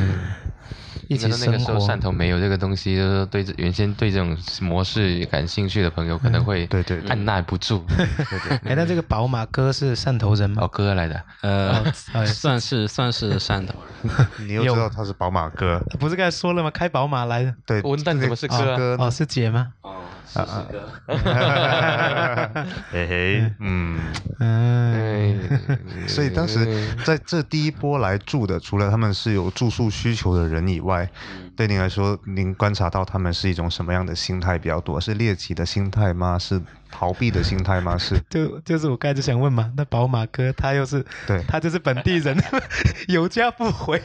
[1.10, 1.98] 一起可能那个时候汕。
[2.02, 7.86] 头没有这个东西，就是对这原先对这种模式感兴趣的朋友，可能会对对对按耐不住。
[8.66, 10.68] 哎，那这个宝马哥是汕头人吗哦，？
[10.68, 11.82] 哥来的，呃，
[12.12, 13.74] 哎算是算是汕头
[14.04, 16.70] 人， 你又知道他是宝马哥，不是刚才说了吗？
[16.70, 17.56] 开宝马来的。
[17.66, 19.72] 对，文旦怎么是哥哦，是姐吗？
[19.84, 19.96] 哦，
[20.28, 20.90] 是是哥，
[22.92, 24.00] 嘿嘿，嗯，
[24.40, 26.68] 嗯，哎所以当时
[27.06, 31.10] 在这第一波来住的，除了他们是有住宿需求的人以外，
[31.58, 35.02] 对您来说，您观察到他们是一种什么样的心态比较多？
[35.02, 36.38] 是猎奇的心态吗？
[36.38, 37.98] 是逃避的心态吗？
[37.98, 42.38] 是 就 就是我刚才就想问嘛，那宝马哥他又是对他就是本地人，
[43.08, 44.00] 有家不回，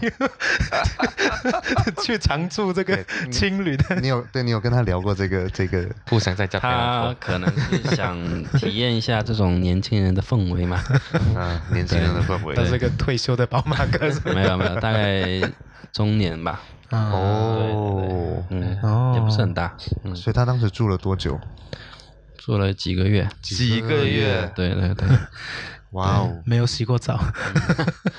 [2.02, 2.98] 去常住这个
[3.30, 3.96] 青旅的。
[3.96, 5.86] 你有对你有跟他聊过这个这个？
[6.06, 6.58] 不想在家。
[6.58, 8.16] 他可能是想
[8.54, 10.82] 体验一下这种年轻人的氛围嘛。
[11.36, 12.64] 啊，年轻人的氛围他。
[12.64, 15.40] 是个退休的宝马哥，没有没有，大概
[15.92, 16.58] 中年吧，
[16.92, 19.12] 哦，哦，嗯，哦。
[19.14, 19.74] 也不是很大，
[20.04, 21.38] 嗯，所以他当时住了多久？
[22.36, 25.06] 住了几个月，几个月，对对对，
[25.92, 27.18] 哇哦，没有洗过澡，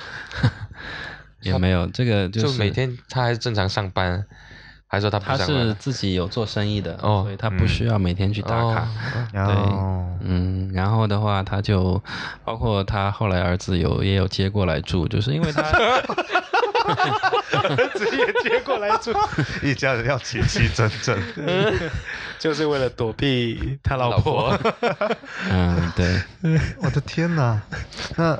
[1.42, 4.24] 也没有这个就是每天他还是正常上班，
[4.86, 5.36] 还是说他不他？
[5.36, 7.20] 是自己有做生意的，哦。
[7.24, 8.88] 所以他不需要每天去打卡。
[9.30, 12.02] 然后嗯，然后的话，他就
[12.44, 15.62] 包括他后来儿子有也有接过来住，就是因为他
[17.98, 19.12] 直接接过来住，
[19.62, 21.18] 一家人要齐齐整整。
[22.38, 24.58] 就是为了躲避他老老婆。
[25.50, 26.20] 嗯对，
[26.78, 27.60] 我的天哪！
[28.16, 28.38] 那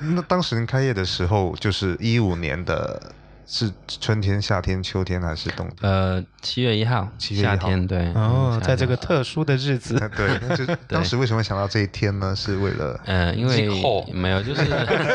[0.00, 3.00] 那当时您开业的时候，就是一五年的，
[3.46, 3.70] 是
[4.00, 5.90] 春天、夏天、秋天还是冬天？
[5.90, 12.34] 呃，七月一号，七月一号夏天对，哦，嗯在这个特殊的日子， 对，那就当时为什么想到这一天呢？
[12.34, 13.68] 是为了呃，因为
[14.12, 14.64] 没有，就是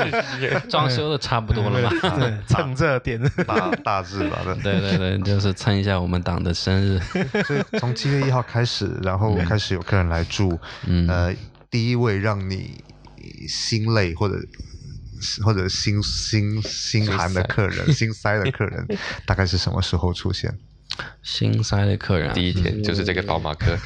[0.70, 1.90] 装修的差不多了嘛。
[2.18, 3.20] 对 蹭热点。
[3.48, 4.40] 大大致吧？
[4.62, 7.00] 对对对，就是蹭一下我们党的生日。
[7.46, 10.60] 所以从七月一号开始，然后开始有客人来住。
[10.86, 11.34] 嗯呃，
[11.70, 12.84] 第一位让你
[13.48, 14.36] 心累或者
[15.44, 18.38] 或者心心心寒的客人、心塞。
[18.38, 18.86] 的客人，
[19.26, 20.58] 大概是什么时候出现？
[21.22, 23.78] 心塞的客人啊，第一天就是这个宝马哥，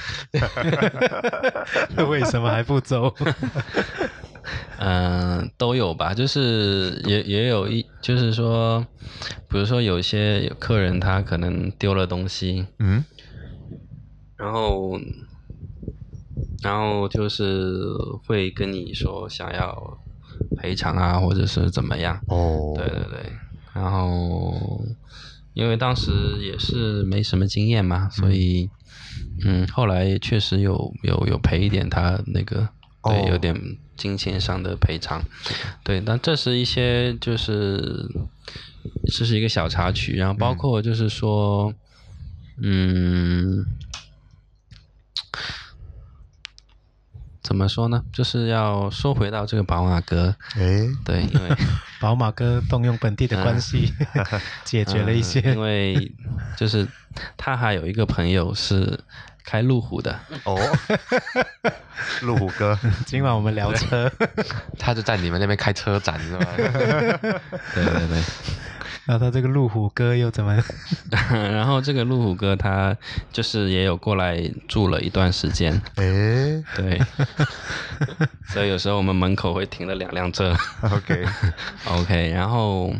[2.08, 3.14] 为什么还不走？
[4.78, 8.86] 嗯、 都有吧，就是也也有一，就是说，
[9.50, 13.04] 比如说有些客人他可能丢了东西，嗯，
[14.38, 15.00] 然后，
[16.64, 17.66] 然后就是
[18.26, 20.01] 会跟你说想要
[20.62, 22.22] 赔偿啊，或者是怎么样。
[22.28, 23.34] 哦，对对对，
[23.74, 24.86] 然后
[25.53, 28.70] 因为当时也是没什么经验嘛，所以
[29.43, 32.70] 嗯，后来确实有有有赔一点他那个，
[33.03, 33.59] 对，哦有点
[33.97, 35.24] 金钱上的赔偿，
[35.84, 38.07] 对，但这是一些就是
[39.12, 41.74] 这是一个小插曲，然后包括就是说，
[42.62, 43.66] 嗯。
[47.42, 48.04] 怎么说呢？
[48.14, 51.56] 就是要说回到这个宝马哥，哎，对，因为
[52.00, 53.94] 宝马哥动用本地的关系
[54.64, 55.60] 解决了一些因。
[55.60, 56.12] 为
[56.56, 56.88] 就是
[57.38, 59.00] 他还有一个朋友是
[59.44, 60.56] 开路虎的，哦，
[62.22, 64.12] 路虎哥，今晚我们聊车，
[64.78, 66.46] 他就在你们那边开车展是吧？
[66.56, 68.24] 对对对。
[69.06, 70.56] 然后他这个路虎哥又怎么？
[71.32, 72.95] 然后这个路虎哥他
[73.32, 77.02] 就是也有过来住了一段时间，哎对，
[78.47, 80.56] 所以有时候我们门口会停了两辆车
[80.91, 82.93] ，OK，，OK， 然后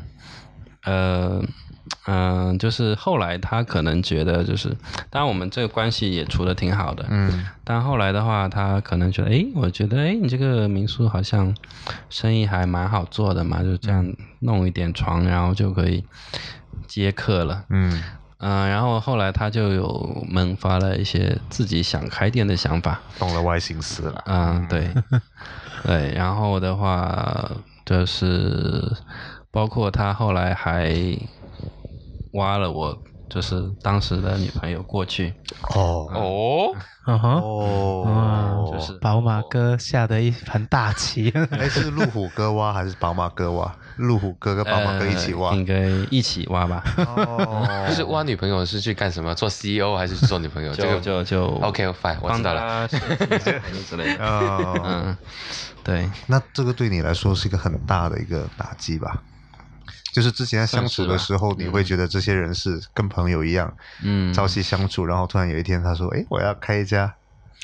[0.84, 1.42] 呃
[2.08, 4.70] 嗯、就是后来他可能觉得就是，
[5.10, 11.56] 当然我们这个关系也处的挺好的，嗯，但后来的话，他可能觉得，诶，我觉得，诶，你这个民宿好像
[12.10, 14.06] 生意还蛮好做的嘛，就这样
[14.40, 16.04] 弄一点床，然后就可以
[16.88, 17.66] 接客了。
[17.70, 18.04] 嗯，
[18.40, 23.00] 嗯、然后后来他就有萌发了一些自己想开店的想法。
[23.20, 24.24] 动了歪心思了。
[24.26, 24.90] 嗯，对，
[25.86, 27.48] 对，然后的话
[27.86, 28.92] 就是
[29.52, 30.92] 包括他后来还
[32.32, 32.98] 挖了我
[33.30, 35.34] 就是当时的女朋友过去，
[35.74, 36.76] 哦哦，
[37.08, 41.32] 嗯哼，哦，嗯就是宝马哥下的一盘大棋。
[41.52, 43.74] 哎，是路虎哥挖还是宝马哥挖？
[43.98, 45.56] 路虎哥跟宝马哥一起挖呃。
[45.56, 46.84] 应该一起挖吧？
[46.98, 49.34] 哦，就是挖女朋友是去干什么？
[49.36, 50.74] 做 CEO 还是做女朋友？
[50.74, 52.88] 这就个就就 OK fine，我知道了。
[53.88, 54.26] 之类的。
[54.26, 55.18] 哦，嗯，
[55.84, 59.22] 对，那这个对你来说是一个很大的一个打击吧？
[60.14, 67.14] 就是之前相处的时候，你会觉得这些人是跟朋友一样嗯，朝夕相处，然后突然有一天他说：“哎，我要开一家，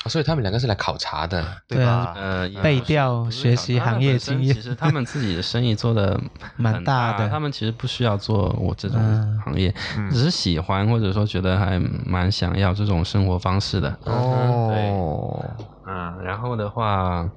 [0.04, 1.44] 哦所以他们两个是来考察的。
[1.66, 6.18] 对啊吧？”呃，背调学习行业经验其实他们自己的生意做的
[6.56, 9.74] 蛮大的他们其实不需要做我这种嗯行业，
[10.10, 13.90] 只是喜欢或者说觉得还蛮想要这种生活方式的。
[14.04, 15.44] 哦，
[15.86, 17.28] 嗯，然后的话，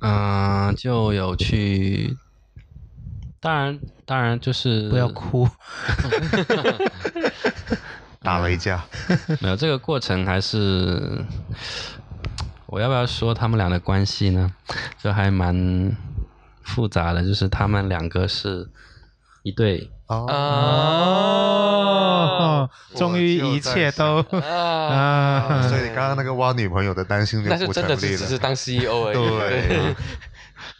[0.00, 2.16] 嗯、就有去，
[3.44, 5.46] 当然，当然就是不要哭，
[8.24, 8.82] 打了一架，
[9.40, 11.22] 没有这个过程还是，
[12.64, 14.50] 我要不要说他们俩的关系呢？
[14.98, 15.94] 就还蛮
[16.62, 18.66] 复杂的，就是他们两个是
[19.42, 20.24] 一对，哦，
[22.40, 24.40] 哦，终于一切都啊，
[25.60, 28.38] 啊，所以刚刚那个挖女朋友的担心就但是不成立真的是只是。
[28.38, 29.94] 当 CEO 而已，对，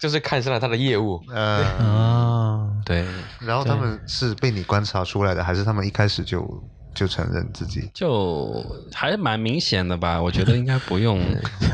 [0.04, 1.18] 就是看上了他的业务。
[1.30, 3.06] 嗯，哦，对，
[3.40, 6.46] 然后他们是被你观察出来的，还是他们一开始就
[6.94, 10.20] 就承认自己就还蛮明显的吧？
[10.20, 11.18] 我觉得 应该不用。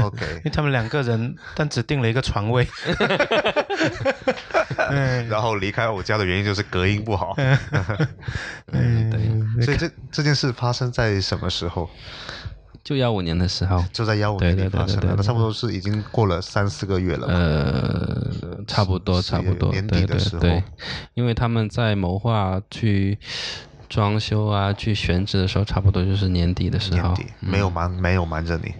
[0.00, 2.64] ？OK， 因为他们两个人，但只定了一个床位。
[4.92, 7.34] 嗯然后离开我家的原因就是隔音不好。
[8.72, 11.90] 嗯，对，所以这这件事发生在什么时候？
[12.82, 17.26] 就幺五年的时候，就在幺五年里对对对发生的，那差不多是已经过了三四个月了。
[17.28, 20.62] 呃，差不多，差不多，年底对的时候对对，
[21.14, 23.18] 因为他们在谋划去
[23.88, 27.12] 装修啊、去选址的时候，差不多就是年底的时候。
[27.12, 28.72] 年底没有瞒没有瞒着你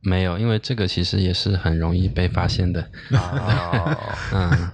[0.00, 2.80] 没有，因为这个其实也是很容易被发现的。
[3.16, 3.96] 啊，
[4.34, 4.70] 嗯，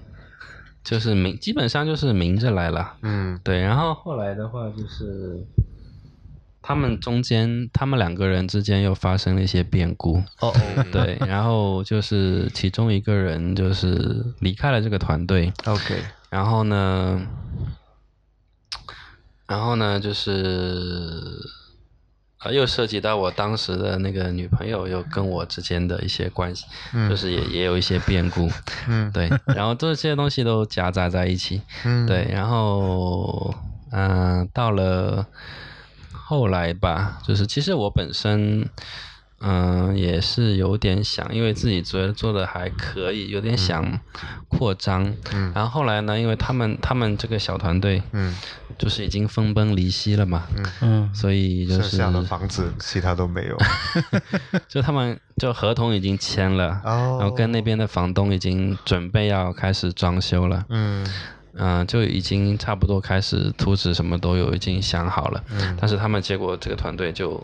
[0.82, 2.94] 就是明，基本上就是明着来了。
[3.02, 5.46] 嗯对，然后后来的话就是。
[6.62, 10.52] 他们中间，他们两个人之间又发生了一些变故，哦
[10.92, 13.96] 对，然后就是其中一个人就是
[14.40, 17.26] 离开了这个团队，，OK，然后呢，
[19.48, 21.22] 然后呢，就是
[22.38, 26.64] 啊，又涉及到我当时的那个女朋友，又跟我之间的一些关系，
[27.08, 28.48] 就是也也有一些变故，
[28.86, 29.10] 嗯。
[29.12, 33.52] 对，然后这些东西都夹杂在一起，嗯，对，然后
[33.92, 35.26] 嗯、到了
[36.30, 38.68] 后来吧，就是其实我本身。
[39.42, 43.98] 嗯，也是有点想，因为自己觉得做的还可以，有点想
[44.48, 45.02] 扩张。
[45.32, 48.36] 嗯然后后来呢，因为他们他们这个小团队，嗯
[48.78, 50.46] 就是已经分崩离析了嘛，
[50.82, 53.56] 嗯，所以就是剩下的房子其他都没有。
[54.68, 61.02] 就他们就合同已经签了，哦然后跟那边的房东已经准备要开始装修了，嗯
[61.54, 65.76] 嗯、就已经差不多开始图纸什么都有已经想好了，嗯。
[65.80, 67.42] 但是他们结果这个团队就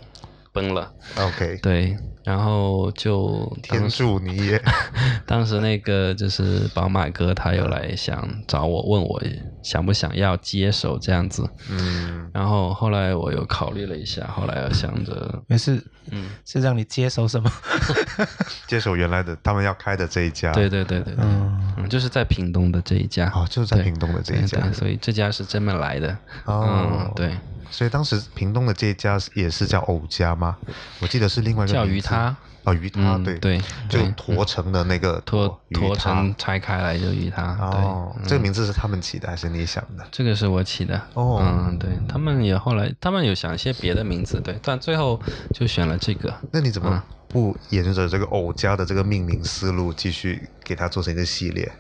[0.57, 1.95] 崩了，，OK，对，
[2.25, 4.63] 然后就天助你也。
[5.27, 9.23] 当时那个就是宝马哥，他又来想找我，问我
[9.63, 11.47] 想不想要接手这样子。
[11.69, 15.79] 嗯然后后来我又考虑了一下，后来又想着，没事，
[16.11, 17.53] 嗯，是让你接手什么？
[18.67, 20.53] 接手原来的他们要开的这一家。
[20.53, 24.73] 对对对对对，嗯，嗯，就是在屏东的这一家，哦，就是在屏东的这一家。
[24.73, 26.17] 所以这家是这么来的。
[26.47, 27.37] 哦嗯，，对，
[27.71, 30.57] 所以当时屏东的这一家也是叫藕家吗？
[31.01, 33.39] 我记得是另外一个叫鱼他，哦，鱼他嗯，对。
[33.39, 33.59] 对，
[33.89, 34.11] 就对。
[34.17, 40.07] 驼城的那个 拖鱼拖他成拆开来就鱼他，哦，对，这个名字是他们起的还是你想的？
[40.11, 41.01] 这个是我起的。
[41.15, 41.39] 哦。
[41.43, 45.21] 嗯，对他们也后来，他们有想一些别的名字，对，但最后
[45.53, 46.33] 就选了这个。
[46.53, 47.03] 那你怎么嗯。
[47.29, 51.71] 不沿着这个藕家的这个命名思路继续给它做成一个系列，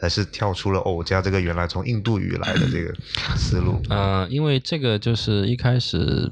[0.00, 2.94] 而是跳出了偶家这个原来从印度语来的这个
[3.36, 3.80] 思路？
[3.88, 6.30] 呃，因为这个就是一开始，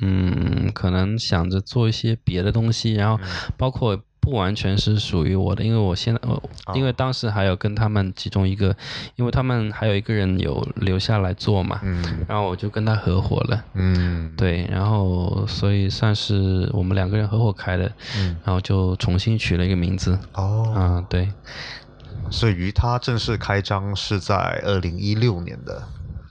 [0.00, 3.22] 嗯，可能想着做一些别的东西，然后
[3.56, 6.40] 包括不完全是属于我的，因为我现在，我
[6.74, 8.76] 因为当时还有跟他们其中一个，
[9.16, 13.64] 因为他们还有一个人有留下来做嘛，嗯然后我就跟他合伙了。
[13.74, 21.28] 嗯，对，然后所以算是我们两个人合伙开的，嗯然后就重新取了一个名字，哦，嗯，对，
[22.32, 25.82] 所以于它正式开张是在二零一六年的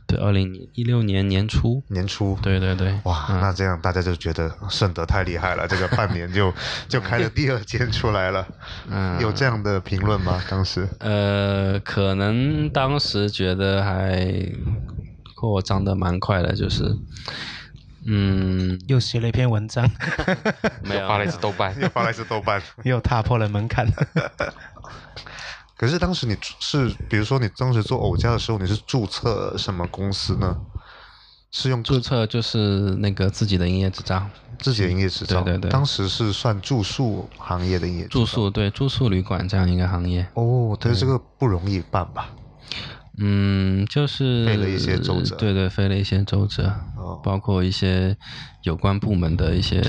[0.08, 2.38] 对，二零一六年年初，年初。
[2.42, 6.54] 对对对，哇，嗯那这样大家就觉得顺德太厉害了，这个 半年就
[6.90, 8.46] 就开了第二间出来了。
[8.92, 10.44] 嗯有这样的评论吗？
[10.50, 10.86] 当时？
[11.00, 14.52] 呃，可能当时觉得还
[15.36, 16.84] 扩张的蛮快的，就是，
[18.06, 19.90] 嗯，又写了一篇文章，
[20.84, 22.62] 没有发了一次豆瓣，又发了一次豆瓣。
[22.84, 23.88] 又踏破了门槛。
[25.82, 30.56] 可是当时你是，比如说你当时做偶家的时候，你是注册什么公司呢？
[31.50, 34.30] 是用注册就是那个自己的营业执照，
[34.60, 35.42] 自己的营业执照。
[35.42, 40.30] 对对对当时是算住宿行业的营业执照住宿对住宿旅馆这样一个行业。
[40.36, 42.30] 哦，但是这个不容易办吧？
[43.18, 48.16] 嗯，就是费了一些周折对对，费了一些周折，哦，包括一些
[48.64, 49.84] 有关部门的一些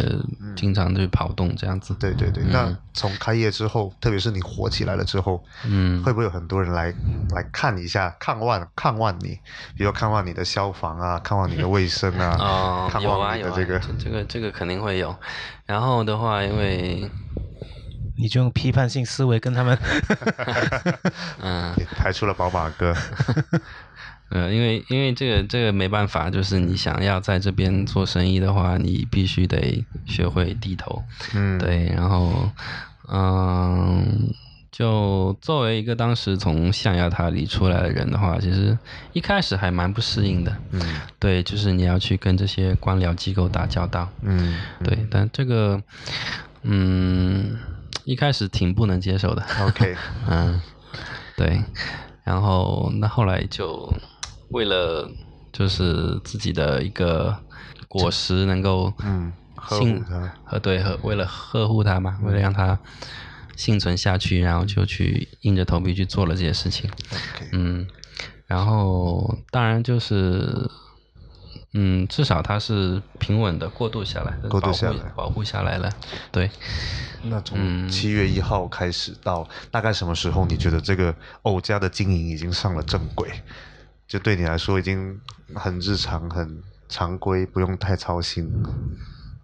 [0.57, 1.95] 经常去跑动这样子。
[2.01, 2.43] 对对对。
[2.51, 6.93] 那从开业之后，特别是你火起来了之后，嗯，会不会有很多人来
[7.31, 9.39] 来看一下、看望、看望你？
[9.77, 13.81] 比如看望你的消防啊，看望你的卫生啊， 哦，看有啊有啊，望你的这个。
[13.99, 15.15] 这个这个肯定会有。
[15.65, 17.09] 然后的话，因为
[18.17, 19.77] 你就用批判性思维跟他们
[21.41, 22.95] 嗯排除了宝马哥，
[24.31, 31.03] 呃，因为因为这个这个没办法，就是你想要在这边做生意的话，你必须得学会低头。
[31.35, 32.51] 嗯，，对，然后
[33.09, 34.33] 嗯，
[34.71, 38.77] 就作为一个当时从象牙塔里出来的人的话，其实
[39.13, 40.57] 一开始还蛮不适应的。
[40.71, 40.81] 嗯
[41.19, 44.09] 对，就是你要去跟这些官僚机构打交道。
[44.23, 45.81] 嗯，对，但这个
[46.63, 47.59] 嗯，
[48.05, 49.45] 一开始挺不能接受的。
[49.61, 49.97] ，OK，
[50.29, 50.61] 嗯，
[51.37, 51.63] 对，
[52.25, 53.93] 然后那后来就
[54.51, 55.09] 为了
[55.53, 57.37] 就是自己的一个
[57.89, 62.79] 果实能够嗯，呵幸护它，和对和为了呵护它嘛，为了让它
[63.57, 66.91] 幸存下去，然后就去硬着头皮去做了这些事情。
[67.53, 67.87] 嗯，
[68.47, 70.71] 然后当然就是。
[71.75, 75.91] 嗯，至少它是平稳的过渡下来，保护过渡下来保护下来了。
[76.31, 76.51] 对，
[77.25, 83.31] 那从嗯七月一号开始到大概什么时候，你觉得这个偶家的经营已经上了正轨？
[84.07, 85.19] 就对你来说已经
[85.55, 88.53] 很日常、很常规，不用太操心。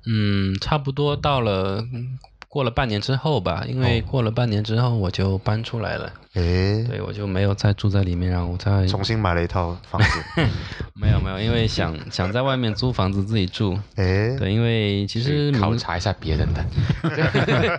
[0.04, 2.18] 嗯，差不多到了嗯
[2.48, 10.08] 过了半年之后吧，因为过了半年之后我就搬出来了，诶，对我就没有再住在里面，然后我再重新买了一套房子。
[10.94, 16.64] 没有没有，因为想想在外面租房子自己住，诶，对，因为其实去考察一下别人的。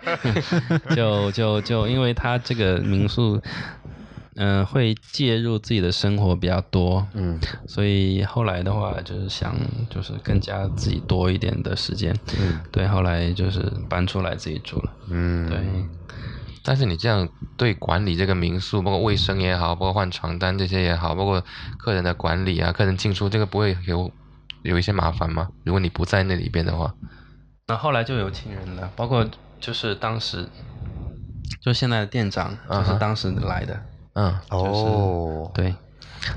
[0.95, 3.41] 就就就因为他这个民宿，
[4.41, 7.37] 嗯、会介入自己的生活比较多，嗯。
[7.67, 9.53] 所以后来的话就是想
[9.89, 12.57] 就是更加自己多一点的时间，嗯。
[12.71, 13.59] 对，后来就是
[13.89, 15.59] 搬出来自己住了，嗯，对。
[16.63, 17.27] 但是你这样
[17.57, 21.43] 对管理这个民宿，包括卫生也好，包括换床单这些也好，包括
[21.77, 24.11] 客人的管理啊，客人进出，这个不会有
[24.63, 25.49] 有一些麻烦吗？
[25.63, 26.93] 如果你不在那里边的话，
[27.67, 29.27] 那后来就有亲人了，包括
[29.59, 30.47] 就是当时，
[31.61, 33.81] 就现在的店长就是当时来的，
[34.19, 35.73] 嗯，哦，对，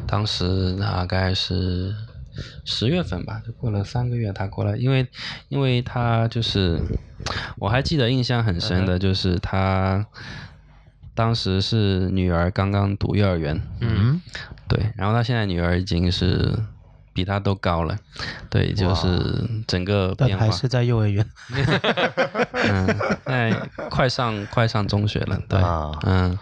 [0.06, 1.92] 当时大概是
[2.64, 5.04] 十月份吧，就过了三个月他过来，因为
[5.48, 6.80] 因为他就是
[7.58, 10.06] 我还记得印象很深的就是他
[11.14, 14.20] 当时是女儿刚刚读幼儿园，嗯，
[14.68, 16.56] 对，然后他现在女儿已经是
[17.12, 17.98] 比他都高了，
[18.48, 19.10] 对，就是
[19.66, 20.52] 整个变化还。
[20.52, 21.26] 是在幼儿园。
[22.64, 26.38] 嗯，现在快上快上中学了，对，啊嗯，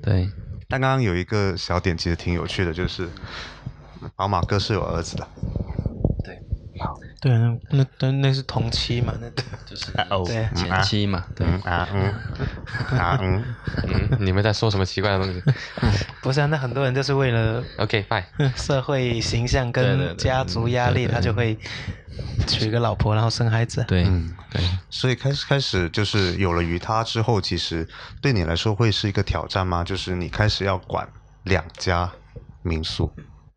[0.00, 0.30] 对，
[0.68, 3.08] 但刚刚有一个小点其实挺有趣的，就是
[4.14, 5.26] 宝马哥是有儿子的。
[7.20, 9.14] 对，那那那那是同期嘛？
[9.20, 9.28] 那
[9.66, 13.44] 就是哦对前妻嘛，对，嗯 啊嗯啊嗯，
[13.88, 15.42] 嗯，你们在说什么奇怪的东西
[16.22, 16.46] 不是啊？
[16.46, 18.22] 那很多人就是为了？OK，bye。
[18.54, 21.58] 社会形象对对对跟家族压力，对对他就会
[22.46, 23.84] 娶个老婆，然后生孩子。
[23.88, 27.86] 对，嗯对，所以开始开始就是有了鱼他之后，其实
[28.20, 29.84] 对你来说会是一个挑战吗？
[29.84, 31.08] 就是你开始要管
[31.44, 32.10] 两家
[32.62, 33.10] 民宿，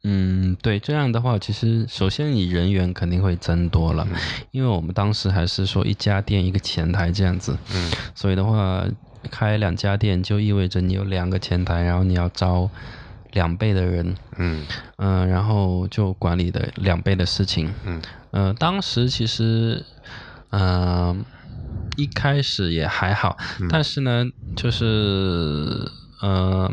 [0.04, 4.08] 嗯，对，这样的话，其实首先你人员肯定会增多了，
[4.52, 7.92] 因为我们当时还是说一家店一个前台这样子，嗯。
[8.16, 8.86] 所以的话，
[9.30, 12.70] 开两家店就意味着你有两个前台，然后你要招
[13.34, 14.66] 两倍的人，嗯。
[14.98, 18.02] 嗯、然后就管理的两倍的事情，嗯
[18.32, 19.86] 呃，当时其实，
[20.52, 21.26] 嗯、
[21.98, 23.38] 一开始也还好，
[23.70, 24.26] 但是呢，
[24.56, 26.72] 就是，呃，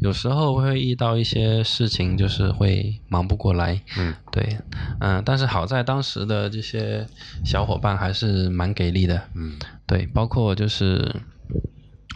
[0.00, 4.14] 有时候会遇到一些事情，就是会忙不过来，嗯。
[4.30, 4.58] 对，
[4.98, 7.08] 嗯、但是好在当时的这些
[7.42, 9.58] 小伙伴还是蛮给力的，嗯。
[9.86, 11.22] 对，包括就是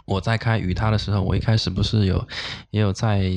[0.05, 2.27] 我在开与他的时候，我一开始不是有
[2.69, 3.31] 也有在，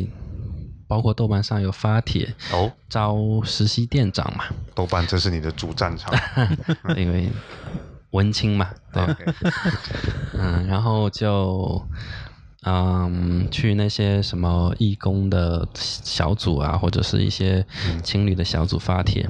[0.94, 4.44] 包括豆瓣上有发帖哦，招实习店长嘛，
[4.76, 6.14] 豆瓣这是你的主战场。
[6.96, 7.28] 因为
[8.10, 9.02] 文青嘛，对
[10.38, 11.84] 嗯，然后就
[12.62, 17.66] 嗯，去那些什么义工的小组啊，或者是一些
[18.04, 19.28] 情侣的小组发帖，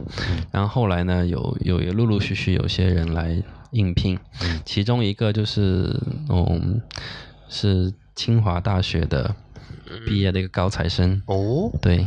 [0.53, 4.19] 然后后来呢，有有也陆陆续续有些人来应聘，
[4.67, 5.99] 其中一个就是
[6.29, 6.83] 嗯，
[7.49, 9.35] 是清华大学的
[10.07, 12.07] 毕业的一个高材生，哦，对，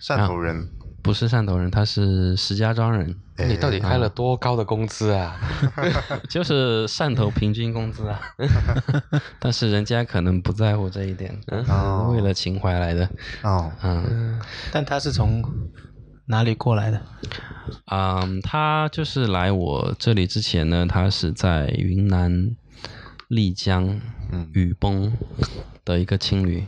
[0.00, 0.68] 汕头人，
[1.02, 3.14] 不是汕头人，他是石家庄人，
[3.48, 5.38] 你到底开了多高的工资啊？
[6.28, 8.20] 就是汕头平均工资啊，
[9.38, 11.36] 但是人家可能不在乎这一点，
[11.68, 13.08] 哦为了情怀来的，
[13.42, 14.40] 哦，嗯。
[14.72, 15.42] 但他是从
[16.26, 17.00] 哪里过来的？
[17.90, 22.56] 嗯，他就是来我这里之前呢，他是在云南
[23.28, 24.00] 丽江
[24.32, 24.48] 嗯。
[24.52, 25.12] 雨崩
[25.84, 26.64] 的一个青旅，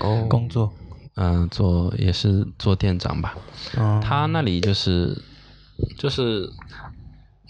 [0.00, 0.72] 哦，工作？
[1.16, 3.36] 嗯、做也是做店长吧。
[3.76, 5.16] 哦，他那里就是
[5.96, 6.48] 就是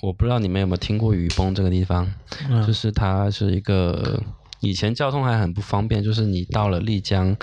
[0.02, 2.06] 我不知道你们有没有听过雨崩这个地方，
[2.50, 4.22] 嗯就是它是一个
[4.60, 7.34] 以前交通还很不方便，就是你到了丽江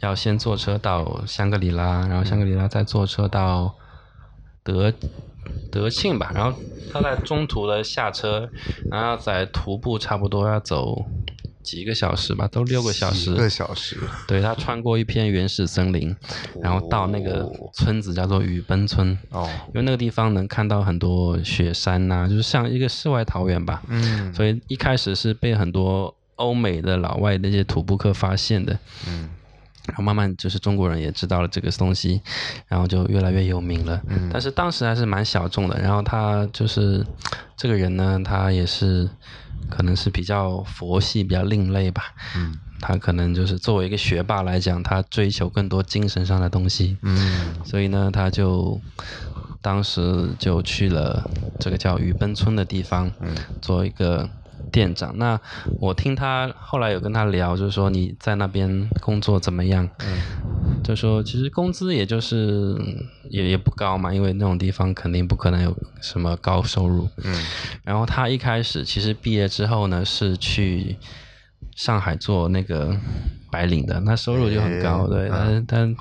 [0.00, 3.72] 要先坐车到香格里拉，然后香格里拉再坐车到
[4.64, 4.92] 德
[5.70, 6.58] 德庆吧，然后
[6.90, 8.50] 他在中途的下车，
[8.90, 11.04] 然后再徒步差不多要走
[11.68, 13.36] 几个小时吧，都六个小时一。
[13.36, 16.16] 个小时，对他穿过一片原始森林，
[16.62, 23.82] 然后到那个村子叫做雨崩村，哦，因为那个地方能看到很多雪山呐、就是像一个世外桃源吧。
[23.88, 29.28] 嗯，所以一开始是被很多欧美的老外那些徒步客发现的，嗯
[29.88, 32.20] 然后慢慢就是中国人也知道了这个东西，
[32.66, 34.00] 然后就越来越有名了。
[34.08, 35.78] 嗯但是当时还是蛮小众的。
[35.80, 37.04] 然后他就是
[37.56, 39.08] 这个人呢，他也是
[39.68, 42.02] 可能是比较佛系、比较另类吧。
[42.34, 46.96] 嗯他可能就是作为一个学霸来讲，他追求更多精神上的东西。
[47.02, 48.80] 嗯所以呢，他就
[49.60, 54.30] 当时就去了这个叫雨崩村的地方，嗯做一个
[54.70, 55.16] 店长。
[55.18, 55.40] 那
[55.80, 59.88] 我听他后来有跟他聊，就是说你在那边工作怎么样？
[60.04, 60.22] 嗯
[60.84, 62.74] 就说其实工资也就是
[63.28, 67.06] 也也不高嘛，因为那种地方肯定不可能有什么高收入。
[67.24, 67.44] 嗯
[67.84, 70.96] 然后他一开始其实毕业之后呢，是去
[71.76, 72.96] 上海做那个
[73.50, 75.96] 白领的，那收入就很高，诶对，嗯但是但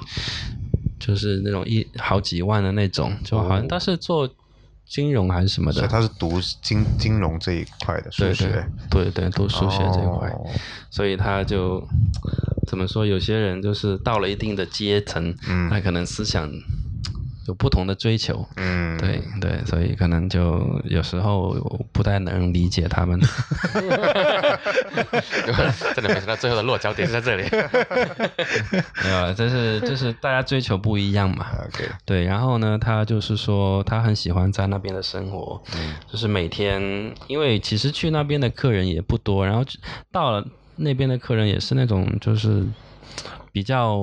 [1.00, 4.30] 就是那种一好几万的那种，就好像他是做
[4.88, 8.46] 金融还是什么的，所以他是读金金融这一块的数对学，
[8.90, 10.50] 对对对，读数学这一块，哦。
[10.90, 11.86] 所以他就
[12.66, 13.06] 怎么说？
[13.06, 15.70] 有些人就是到了一定的阶层，嗯。
[15.70, 16.50] 他可能思想
[17.48, 21.54] 有不同的追求，嗯，对对，所以可能就有时候
[21.94, 23.18] 不太能理解他们。
[25.96, 27.44] 真的没想到最后的落脚点是在这里。
[29.04, 31.48] 没有，就是就是大家追求不一样嘛。
[31.68, 36.82] ，OK，对，然后呢，他就是说他很喜欢在那边的生活，嗯就是每天，
[37.28, 39.64] 因为其实去那边的客人也不多，然后
[40.12, 40.46] 到了
[40.76, 42.66] 那边的客人也是那种就是
[43.54, 43.98] 比较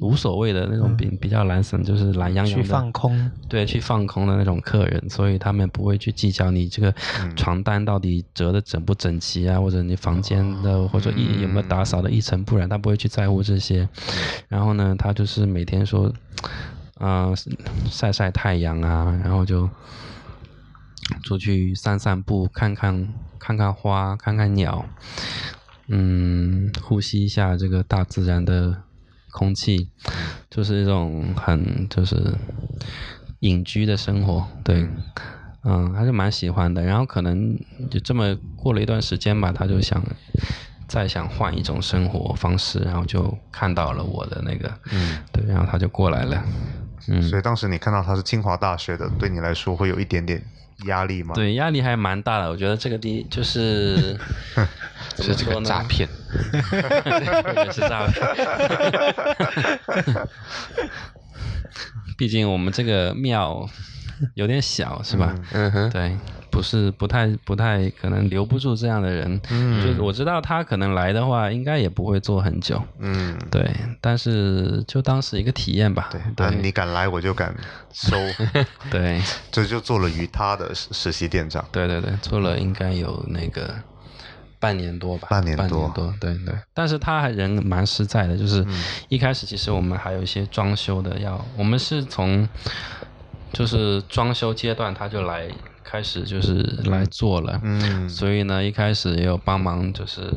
[0.00, 7.34] 无所谓的那种比比较懒散，就是懒洋洋去的，放空，对，去放空的那种客人，所以他们不会去计较你这个嗯。
[7.36, 13.88] 床单到底折的整不整齐啊，或者你房间的或者一有没有打扫的一尘不染，他不会去在乎这些。
[14.48, 16.12] 然后呢，他就是每天说，
[16.98, 17.32] 呃，
[17.90, 19.68] 晒晒太阳啊，然后就
[21.22, 23.08] 出去散散步，看看
[23.38, 24.84] 看看花，看看鸟，
[25.86, 28.82] 嗯，呼吸一下这个大自然的
[29.30, 29.88] 空气，
[30.50, 32.16] 就是一种很就是
[33.40, 34.88] 隐居的生活，对，
[35.64, 36.82] 嗯，还是蛮喜欢的。
[36.82, 37.58] 然后可能
[37.90, 40.02] 就这么过了一段时间吧，他就想
[40.88, 46.42] 再想换一种生活方式，然后就看到了我的那个，嗯，对，然后他就过来了，
[47.08, 50.42] 嗯，所以当时你看到他是清华大学的，对你来说会有一点点
[50.86, 52.48] 压力吗？，对，压力还蛮大的。
[52.50, 54.16] 我觉得这个第就是
[55.18, 55.60] 是这个？
[55.62, 56.08] 诈骗，
[57.64, 58.26] 也是诈骗。
[62.16, 63.68] 毕竟我们这个庙
[64.34, 65.34] 有点小，是吧？
[65.52, 66.16] 嗯哼，对，
[66.58, 69.40] 不是不太不太可能留不住这样的人。
[69.50, 72.82] 嗯就是我知道他可能来的话，应该也不会做很久。
[72.98, 76.08] 嗯，对，但是就当是一个体验吧。
[76.10, 77.54] 对，对那你敢来我就敢
[77.92, 78.16] 收，
[78.90, 81.64] 对这就做了于他的实实习店长。
[81.70, 83.72] 对对对，做了应该有那个
[84.58, 86.52] 半年多吧，半年半多年多，对对。
[86.74, 92.48] 但是他还人蛮实在的，就是嗯一开始其实我们还有一些装修的要，我们是从
[93.52, 95.48] 就是装修阶段他就来
[95.90, 98.06] 开始就是来做了，嗯。
[98.06, 100.30] 所以呢一开始也有帮忙就是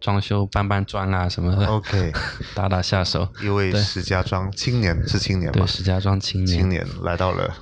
[0.00, 2.12] 装修搬搬砖啊什么的，，OK，
[2.52, 3.28] 打打下手。
[3.40, 7.54] 一位石家庄青年是青年对，石家庄青年，青年来到了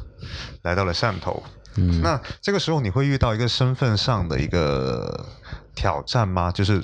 [0.62, 1.42] 来到了汕头。
[1.76, 5.26] 嗯，那这个时候你会遇到一个身份上的一个
[5.74, 6.50] 挑战吗？
[6.50, 6.82] 就是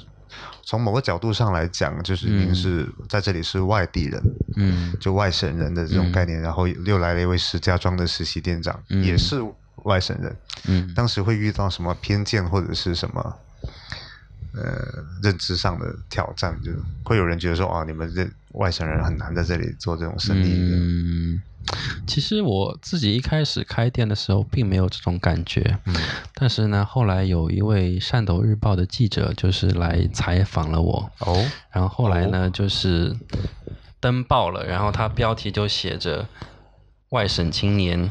[0.63, 4.23] 从某个角度上来讲，就是您是在这里是外地人，
[4.57, 4.93] 嗯。
[5.01, 9.03] 就外省人的这种概念，然后又来了一位石家庄的实习店长，嗯。
[9.03, 9.41] 也是
[9.85, 13.37] 外省人，嗯当时会遇到什么偏见或者是什么？
[14.53, 14.65] 呃，
[15.23, 16.73] 认知上的挑战，就
[17.05, 20.53] 会有人觉得说，啊，你们这外省人很难在这里做这种生意。
[20.53, 21.41] 嗯，
[22.05, 25.95] 其实我自己一开始开店的时候并没有这种感觉，嗯
[26.35, 33.17] 但是呢，后来有一位汕头日报的记者就是来采访了我，哦，然后后来呢就是
[34.01, 36.27] 登报了，然后他标题就写着
[37.11, 38.11] “外省青年”。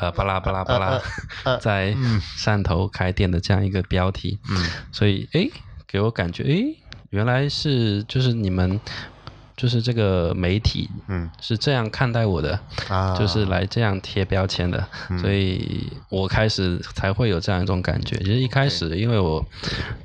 [0.00, 1.00] 呃，巴拉巴拉巴拉，
[1.60, 1.94] 在
[2.36, 4.64] 汕头开店的这样一个标题，嗯。
[4.92, 5.48] 所以哎，
[5.86, 6.74] 给我感觉哎，
[7.10, 8.80] 原来是就是你们
[9.56, 14.86] 就是这个媒体嗯是这样看待我的，啊，就是来这样贴标签的，
[15.18, 18.16] 所以我开始才会有这样一种感觉。
[18.18, 19.42] 其实一开始，因为我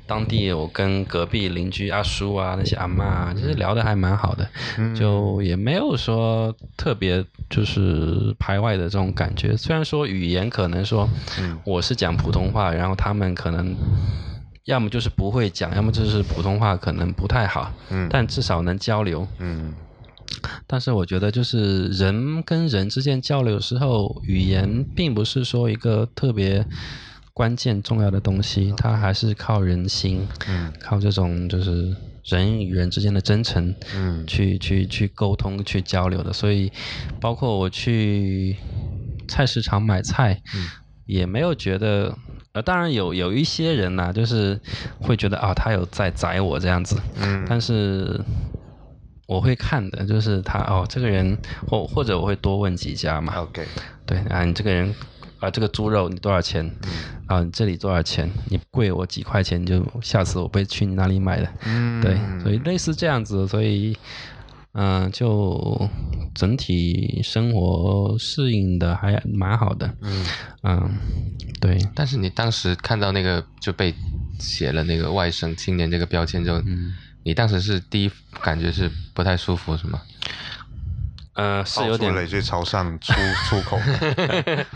[0.06, 4.48] 当地我跟隔壁邻居阿叔啊那些阿妈啊，其实聊得还蛮好的，
[4.94, 9.54] 就也没有说特别就是排外的这种感觉。
[9.56, 11.06] 虽然说语言可能说
[11.64, 13.76] 我是讲普通话，然后他们可能。
[14.64, 19.26] 要么就是不会讲，要么就是普通话可能不太好，嗯但至少能交流。
[19.38, 19.74] 嗯
[20.66, 26.66] 但是我觉得，就是人跟人之间交流的时候，语言并不是说一个特别
[27.34, 31.94] 关键重要的东西，它还是靠人心，嗯靠这种就是
[32.24, 36.32] 人与人之间的真诚，嗯去去去沟通、去交流的。
[36.32, 36.72] 所以，
[37.20, 38.56] 包括我去
[39.28, 40.68] 菜市场买菜，嗯
[41.04, 42.16] 也没有觉得。
[42.52, 44.58] 呃，当然有有一些人呐、就是
[45.00, 48.20] 会觉得啊，他有在宰我这样子，嗯 但是
[49.26, 51.36] 我会看的，就是他哦，这个人
[51.66, 53.64] 或或者我会多问几家嘛，，OK，
[54.04, 54.94] 对啊，你这个人
[55.40, 56.70] 啊，这个猪肉你多少钱？
[57.26, 58.30] 啊，你这里多少钱？
[58.50, 61.48] 你贵我几块钱，就下次我不会去你那里买的。
[61.64, 63.96] 嗯对，所以类似这样子，所以
[64.72, 65.88] 嗯、就
[66.34, 69.94] 整体生活适应的还蛮好的。
[70.00, 70.24] 嗯
[70.62, 70.98] 嗯，
[71.60, 73.94] 对，但是你当时看到那个就被
[74.38, 76.94] 写了那个外省青年这个标签之后，嗯
[77.24, 78.10] 你当时是第一
[78.40, 80.00] 感觉是不太舒服是吗？
[81.34, 83.12] 呃，是有点了一句朝上出
[83.48, 84.66] 出口的，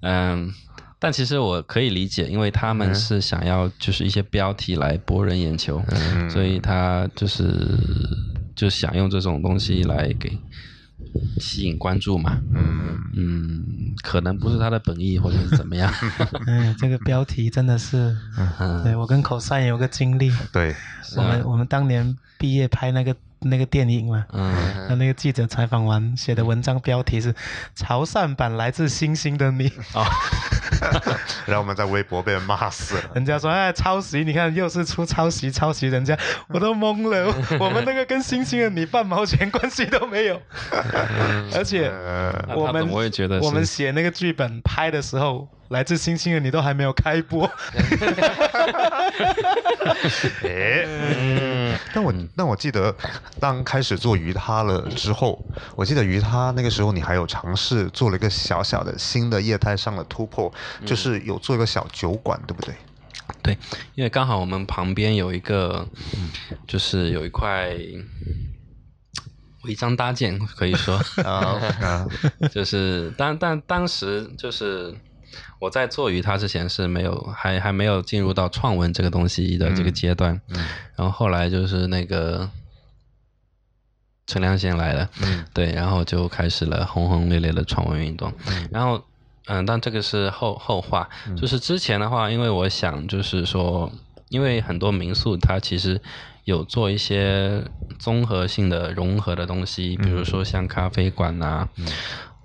[0.02, 0.50] 嗯，
[0.98, 7.42] 但其实我可以理解，因为他们是想要就是一些标题来博人眼球，嗯所以他就是
[8.56, 10.36] 就想用这种东西来给
[11.38, 12.40] 吸引关注嘛。
[12.52, 12.96] 嗯。
[13.18, 15.90] 嗯，可能不是他的本意，或者是怎么样。
[16.46, 20.74] 嗯，这个标题真的是，嗯对我跟口山也有个经历，对，
[21.16, 24.54] 我们我们当年毕业拍那个那个电影嘛，嗯，
[24.90, 27.34] 那那个记者采访完写的文章标题是
[27.74, 29.72] “潮汕版来自星星的你
[31.46, 33.02] 然后我们在微博被人骂死了”，。
[33.14, 40.40] 人家说哎抄袭，你看又是出抄袭抄袭人家，我都懵了， 我们那个跟星星的你半毛钱关系都没有，
[41.54, 47.44] 而且呃，我们那他怎么会觉得我们写那个剧本拍的时候，来自星星的你都还没有开播，
[50.44, 52.94] 哎，但我但我记得，
[53.40, 55.44] 当开始做鱼塌了之后，
[55.74, 60.52] 我记得鱼塌那个时候你还有尝试做了一个小小的新的业态上的突破，
[60.84, 62.74] 就是有做一个小酒馆，对不对？
[63.42, 63.58] 对，
[63.94, 65.88] 因为刚好我们旁边有一个，
[66.66, 67.76] 就是有一块
[69.64, 70.96] 违章搭建，可以说。
[71.24, 72.06] 啊啊，
[72.52, 74.94] 就是当当当时就是
[75.58, 80.56] 我在做鱼它之前是没有还还没有进入到创文这个东西的这个阶段，嗯
[80.96, 82.48] 然后后来就是那个
[84.26, 88.32] 陈良贤来了，嗯对，然后就开始了轰轰烈烈的创文运动，
[88.70, 89.02] 然后
[89.46, 93.92] 嗯，但这个是后后话，就是之前的话，因为我想就是说，
[94.28, 96.00] 因为很多民宿它其实
[96.42, 97.62] 有做一些
[98.00, 101.68] 综合性的融合的东西，比如说像咖啡馆呐、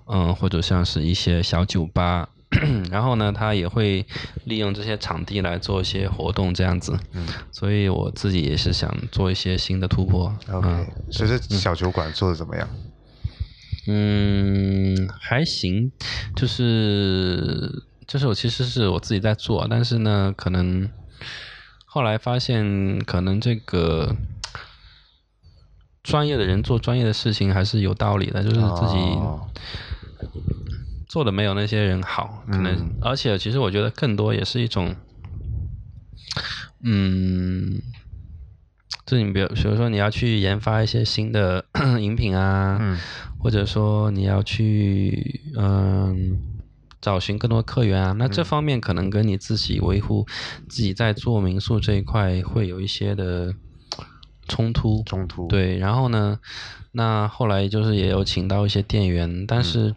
[0.06, 2.28] 嗯，或者像是一些小酒吧。
[2.90, 4.04] 然后呢，他也会
[4.44, 6.98] 利用这些场地来做一些活动，这样子。
[7.14, 10.34] 嗯所以我自己也是想做一些新的突破。
[10.50, 12.68] ，OK，嗯所以这小酒馆做的怎么样？
[13.88, 15.90] 嗯，还行，
[16.36, 17.70] 就是
[18.06, 20.88] 就是我其实是我自己在做，但是呢，可能
[21.86, 24.14] 后来发现，可能这个
[26.02, 29.48] 专业的人做专业的事情还是有道理的，就是自己哦
[31.12, 34.96] 做的没有那些人好，可能，嗯而且其实我觉得更多也是一种，
[36.82, 37.82] 嗯。
[39.04, 41.66] 就你比如，比如说你要去研发一些新的
[42.00, 42.98] 饮品啊，嗯
[43.36, 46.38] 或者说你要去嗯
[46.98, 48.12] 找寻更多客源啊。
[48.12, 50.26] 那这方面可能跟你自己维护
[50.66, 53.54] 自己在做民宿这一块会有一些的
[54.48, 55.02] 冲突。
[55.04, 56.38] 冲突，对，然后呢，
[56.92, 59.94] 那后来就是也有请到一些店员，但是，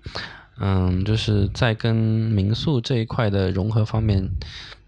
[0.60, 4.30] 嗯，就是在跟民宿这一块的融合方面，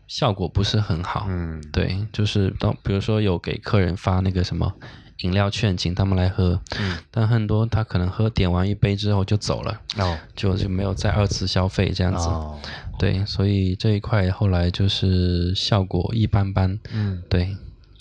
[0.08, 1.26] 效果不是很好。
[1.30, 4.74] 嗯，对，就是当比如说有给客人发那个什么
[5.20, 12.28] 饮料券，请他们来喝，嗯但很多他可能喝点完一杯之后就走了，哦，就就没有再二次消费这样子。
[12.28, 12.60] 哦，
[13.00, 16.80] 对，所以这一块后来就是效果一般般。
[16.92, 17.58] 嗯，对，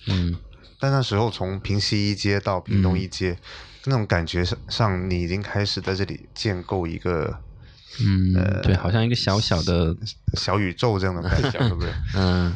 [0.07, 0.35] 嗯。
[0.79, 3.35] 但那时候从平西一街到平东一街，
[3.85, 7.35] 那种感觉上上，你已经开始在这里建构一个
[8.05, 8.33] 嗯，
[8.63, 9.95] 对，好像一个小小的，
[10.33, 11.89] 小宇宙这样的 感觉，对不对？
[12.15, 12.53] 嗯，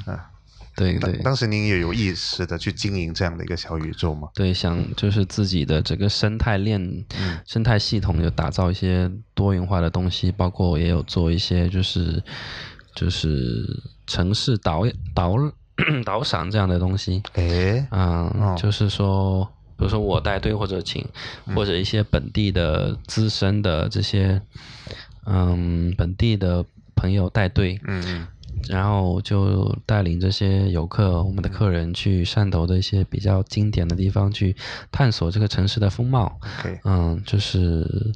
[0.76, 4.30] 对对当当时您也有意识的去经营这样的一个小宇宙吗？
[4.34, 7.06] 对，想就是自己的整个生态链、
[7.46, 12.24] 生态系统有打造一些多元化的东西，包括我也有做一些就是
[12.96, 13.66] 就是
[14.08, 15.36] 城市导导
[16.06, 18.56] 导赏这样的东西，诶，嗯，哦。
[18.58, 19.44] 就是说，
[19.78, 21.06] 比如说我带队或者请
[21.56, 24.42] 或者一些本地的资深的这些
[25.26, 26.66] 嗯本地的
[26.96, 28.28] 朋友带队，嗯嗯
[28.70, 34.56] 然后就带领这些游客，我们的客人去汕头的一些比较经典的地方去
[34.92, 36.40] 探索这个城市的风貌。
[36.84, 38.14] 嗯，就是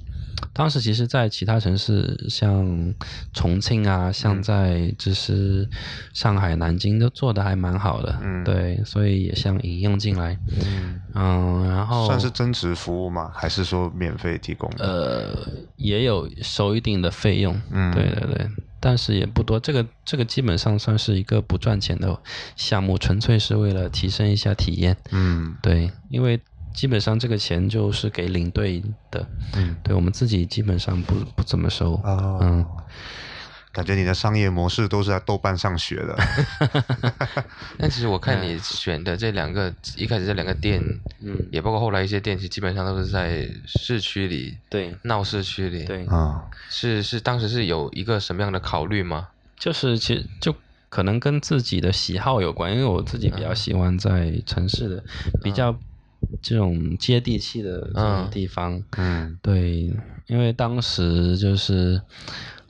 [0.53, 2.93] 当时其实，在其他城市，像
[3.33, 5.67] 重庆啊，像在就是
[6.13, 8.17] 上海、南京都做的还蛮好的。
[8.21, 10.37] 嗯对，所以也想引用进来。
[10.65, 13.31] 嗯，嗯，然后算是增值服务吗？
[13.33, 14.69] 还是说免费提供？
[14.77, 18.47] 呃，也有收一定的费用，嗯对对对，
[18.79, 19.59] 但是也不多。
[19.59, 22.17] 这个这个基本上算是一个不赚钱的
[22.55, 24.95] 项目，纯粹是为了提升一下体验。
[25.11, 26.39] 嗯对，因为
[26.75, 31.93] 基本上这个钱就是给领队的，嗯，对我们自己基本上不不怎么收。
[32.03, 32.65] 哦，嗯，
[33.71, 36.17] 感觉你的商业模式都是在豆瓣上学的。
[37.79, 40.83] 但其实我看你选的这两个，一开始这两个店，
[41.21, 44.95] 嗯，也包括后来一些店，其实基本上都是在市区里、对。
[45.03, 49.29] 闹市区里。，对，啊，是是当时是有一个什么样的考虑吗？
[49.57, 50.53] 就是其实就
[50.89, 55.03] 可能跟自己的喜好有关，因为我自己比较喜欢在城市的
[55.41, 55.77] 比较
[56.41, 58.83] 这种接地气的这种嗯地方。
[58.97, 59.91] 嗯对，
[60.27, 62.01] 因为当时就是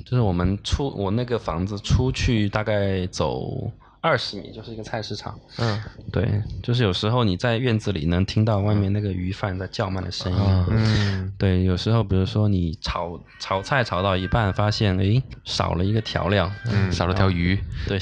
[0.04, 3.72] 就是我们出我那个房子出去大概走
[4.06, 5.38] 二十米就是一个菜市场。
[5.58, 5.82] 嗯
[6.12, 10.40] 对，就是有时候你在院子里能听到外面那个鱼贩在叫卖的声音。
[10.40, 17.60] 嗯嗯对，有时候比如说你炒炒菜炒到一半，发现诶少了一个调料，嗯少了条鱼。
[17.88, 18.00] 对，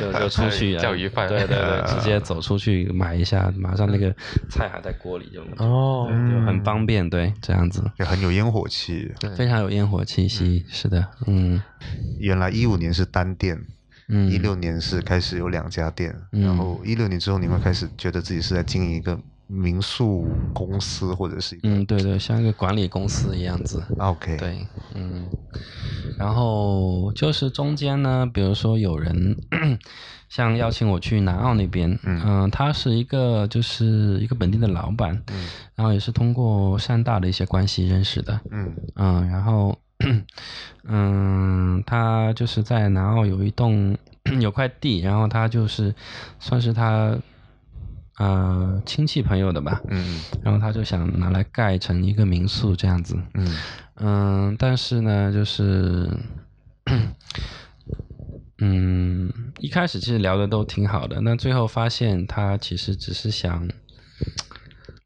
[0.00, 4.14] 就就出去叫鱼贩对对对，直接走出去买一下，马上那个
[4.48, 9.12] 菜还在锅里就哦就很方便，对，这样子也很有烟火气。
[9.36, 11.60] 非常有烟火气息，是的，嗯
[12.18, 13.58] 原来一五年是单店，
[14.08, 25.26] 嗯，一六年是开始有两家店，嗯然后一六年之后，你会开始觉得自己是在经营一个民宿公司或者是一个、嗯，对对，像一个管理公司一样子，OK，，对，嗯，
[26.18, 29.36] 然后就是中间呢，比如说有人
[30.28, 32.22] 像邀请我去南澳那边，嗯。
[32.24, 35.46] 嗯、他是一个就是一个本地的老板，嗯。
[35.76, 38.74] 然后也是通过山大的一些关系认识的，嗯。
[38.96, 39.78] 嗯，然后
[40.84, 43.96] 嗯，他就是在南澳有一栋
[44.40, 45.94] 有块地，然后他就是
[46.38, 47.16] 算是他
[48.18, 53.56] 呃亲戚朋友的吧，嗯然后他就想拿来盖成一个民宿这样子，嗯。
[53.98, 56.06] 嗯，但是呢，就是，
[58.58, 63.66] 嗯，一开始其实聊的都挺好的，那最后发现他其实只是想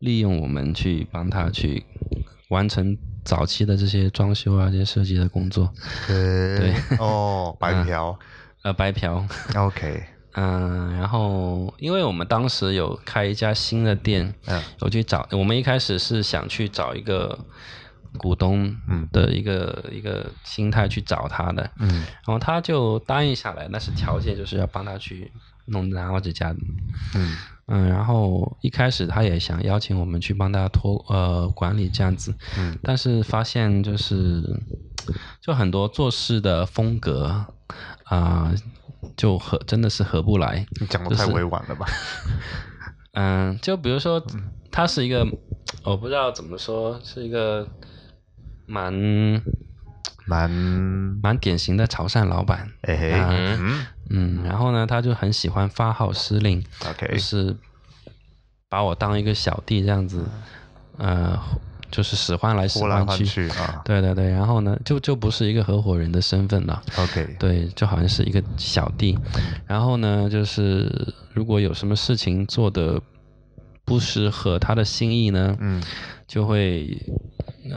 [0.01, 1.84] 利用我们去帮他去
[2.49, 2.99] 完成
[3.31, 5.72] 早期的这些装修啊、这些设计的工作，
[6.09, 6.74] 对。
[6.99, 8.18] 哦， 白嫖、
[8.62, 9.24] 呃，白嫖。
[9.55, 10.03] OK，
[10.35, 14.61] 嗯，然后因为我们当时有开一家新的店，嗯。
[14.81, 17.39] 我去找，我们一开始是想去找一个
[18.18, 19.09] 股东嗯。
[19.12, 21.89] 的一个、一个心态去找他的，嗯。
[22.26, 25.30] 然后他就答应下来，但是条件就是要帮他去
[25.67, 26.50] 弄然后这家，
[27.14, 27.37] 嗯
[27.71, 34.42] 嗯，然后一开始他也想邀请我们去帮他托呃管理这样子，嗯但是发现就是
[35.41, 37.47] 就很多做事的风格
[38.05, 38.53] 啊、
[39.17, 41.87] 就合真的是合不来，你讲的太委婉了吧？
[43.13, 44.21] 嗯，就比如说，
[44.71, 45.25] 他是一个，
[45.84, 47.68] 我不知道怎么说，是一个
[48.67, 48.92] 蛮
[50.26, 50.51] 蛮
[51.22, 52.68] 蛮典型的潮汕老板。
[52.83, 53.13] 哎嘿
[54.11, 56.62] 嗯，然后呢，他就很喜欢发号施令，
[57.12, 57.57] 就是
[58.68, 60.24] 把我当一个小弟这样子，
[60.99, 61.38] 呃，
[61.91, 63.07] 就是使唤来使唤。
[63.24, 63.80] 去啊。
[63.84, 66.82] 对对对，然后呢，就就不是一个合伙人的身份了。
[66.96, 69.16] OK，对，就好像是一个小弟。
[69.66, 70.91] 然后呢，就是
[71.32, 73.00] 如果有什么事情做的
[73.84, 75.82] 不适合他的心意呢，嗯
[76.26, 76.96] 就会，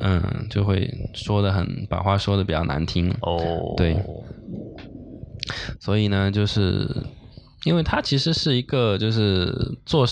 [0.01, 3.11] 嗯，就会说的很，把话说的比较难听。
[3.21, 3.95] 哦，对
[5.79, 6.87] 所以呢，就是
[7.63, 10.05] 因为他其实是一个就是做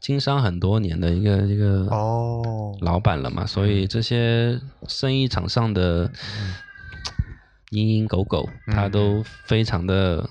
[0.00, 6.08] 经商很多年的一个一个哦，老板了嘛，所以这些生意场上的
[7.70, 10.30] 蝇营狗苟，他都非常的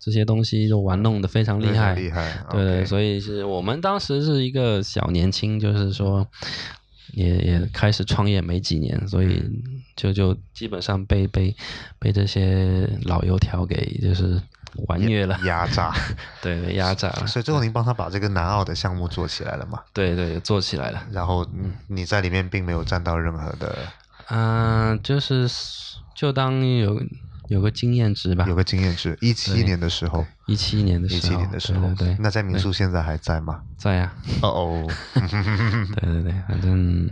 [0.00, 6.26] 这些东西就玩弄的非常厉害，厉害，对所以是我们当时是一个小年轻，就是说
[7.12, 9.40] 也也开始创业没几年，所以
[9.96, 11.54] 就就基本上被被
[11.98, 14.40] 被这些老油条给就是
[14.86, 15.92] 玩虐了，压榨。
[16.42, 19.82] 对对，压榨了，所以最后您帮他把这个南澳的项目做起来了嘛？
[19.92, 21.02] 对对，做起来了。
[21.10, 23.76] 然后嗯你在里面并没有占到任何的
[24.28, 25.48] 嗯、就是
[26.14, 27.00] 就当有
[27.48, 28.44] 有个经验值吧。
[28.48, 29.16] 有个经验值。
[29.20, 33.62] 一七年的时候，一七年的时候一，七年的时候，对对对，那在民宿现在还在吗？
[33.78, 34.12] 在呀、
[34.42, 37.08] 哦哦， 对对对，反正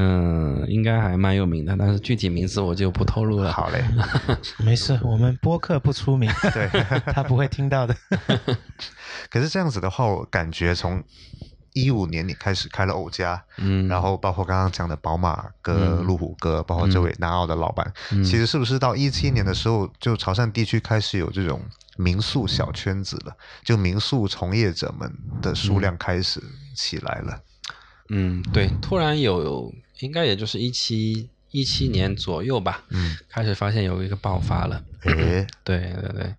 [0.00, 3.52] 嗯、应该还蛮有名的，但是具体名字我就不透露了。
[3.52, 3.84] 好嘞，
[4.64, 6.68] 没事，我们播客不出名，对。
[7.12, 7.94] 他不会听到的。
[9.28, 11.02] 可是这样子的话，我感觉从
[11.72, 21.60] 一五年你开始开了偶家，嗯，然后包括刚刚讲的宝马哥、嗯路虎哥，包括这位南澳的老板，嗯其实是不是到一七年的时候，就潮汕地区开始有这种
[21.96, 23.36] 民宿小圈子了？
[23.64, 25.12] 就民宿从业者们
[25.42, 26.40] 的数量开始
[26.76, 27.32] 起来了。
[27.34, 27.42] 嗯，
[28.52, 34.82] 对，突然有，应该也就是一七一七年左右吧，嗯，开始发现有一个爆发了。
[35.04, 36.34] 诶，对对对，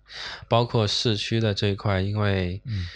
[0.48, 2.86] 包括市区的这一块，因为嗯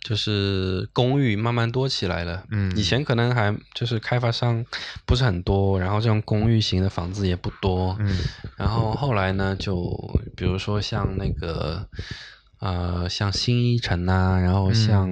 [0.00, 2.44] 就是公寓慢慢多起来了。
[2.50, 4.64] 嗯以前可能还就是开发商
[5.06, 7.96] 不是很多，然后这种公寓型的房子也不多。
[8.00, 8.18] 嗯
[8.56, 11.86] 然后后来呢，就比如说像那个
[12.62, 15.10] 呃，像新一城啊，然后像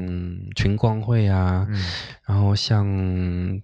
[0.54, 1.84] 群光会啊，嗯
[2.26, 2.86] 然后像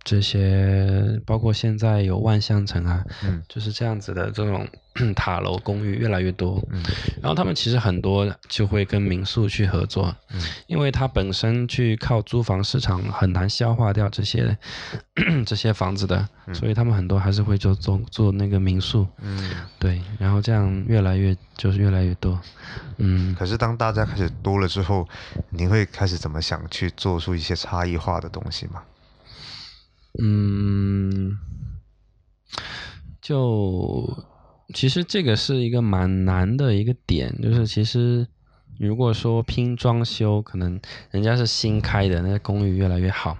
[0.03, 3.41] 这些，包括现在有万象城啊，嗯。
[3.49, 4.67] 就是这样子的这种
[5.15, 6.63] 塔楼公寓越来越多。
[6.71, 6.83] 嗯。
[7.23, 10.41] 然后他们其实很多就会跟民宿去合作，嗯。
[10.67, 14.57] 因为它本身去靠租房市场很难消化掉这些
[15.47, 19.51] 这些房子的，所以他们很多还是会做做做那个民宿，嗯。
[19.79, 22.41] 对，然后这样越来越就是越来越多，
[22.99, 23.35] 嗯。
[23.35, 25.09] 可是当大家开始多了之后，
[25.51, 28.83] 你会开始怎么想去做出一些差异化的东西吗？
[30.19, 31.37] 嗯，
[33.21, 34.25] 就
[34.77, 38.27] 其实这个是一个蛮难的一个点，就是其实
[38.79, 40.79] 如果说拼装修，可能
[41.11, 43.39] 人家是新开的，那公寓越来越好，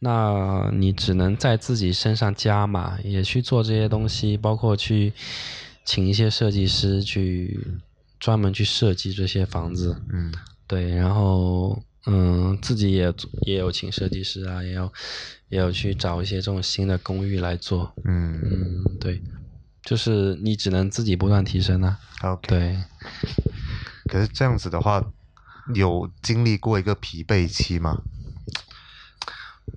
[0.00, 5.14] 那你只能在自己身上加码，也去做这些东西，包括去
[5.86, 7.58] 请一些设计师去
[8.20, 10.30] 专门去设计这些房子，嗯。
[10.68, 13.10] 对，然后嗯，自己也
[13.46, 14.92] 也有请设计师啊，也有
[15.48, 17.94] 也有去找一些这种新的公寓来做。
[18.04, 18.38] 嗯。
[18.44, 19.22] 嗯，对，
[19.86, 21.96] 就是你只能自己不断提升啊。
[22.22, 22.48] ，OK。
[22.48, 22.76] 对，
[24.10, 25.00] 可是这样子的话，
[25.74, 28.02] 有经历过一个疲惫期吗？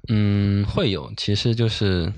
[0.08, 2.12] 嗯，会有，其实就是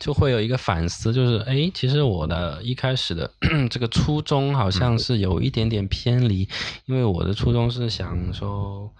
[0.00, 3.32] 就会有一个反思，就是哎，其实我的一开始的
[3.70, 6.48] 这个初衷好像是有一点点偏离，
[6.86, 8.92] 因为我的初衷是想说，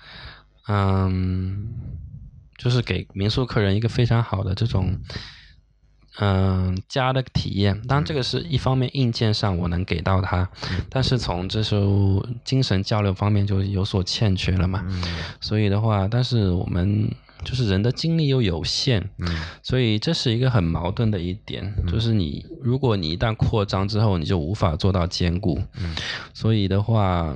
[0.69, 1.69] 嗯，
[2.57, 4.87] 就是给民宿客人一个非常好的这种。
[4.89, 5.01] 嗯，
[6.89, 10.47] 家的体验，当然这个是一方面硬件上我能给到他，
[10.91, 14.85] 但是从这时候精神交流方面就有所欠缺了嘛。
[14.87, 15.03] 嗯。
[15.41, 17.11] 所以的话，但是我们
[17.45, 19.27] 就是人的精力又有限，嗯。
[19.63, 25.97] 所以这是一个很矛盾的一点，就是你如果你一旦扩张之后，你就无法做到兼顾，嗯。
[26.35, 27.35] 所以的话，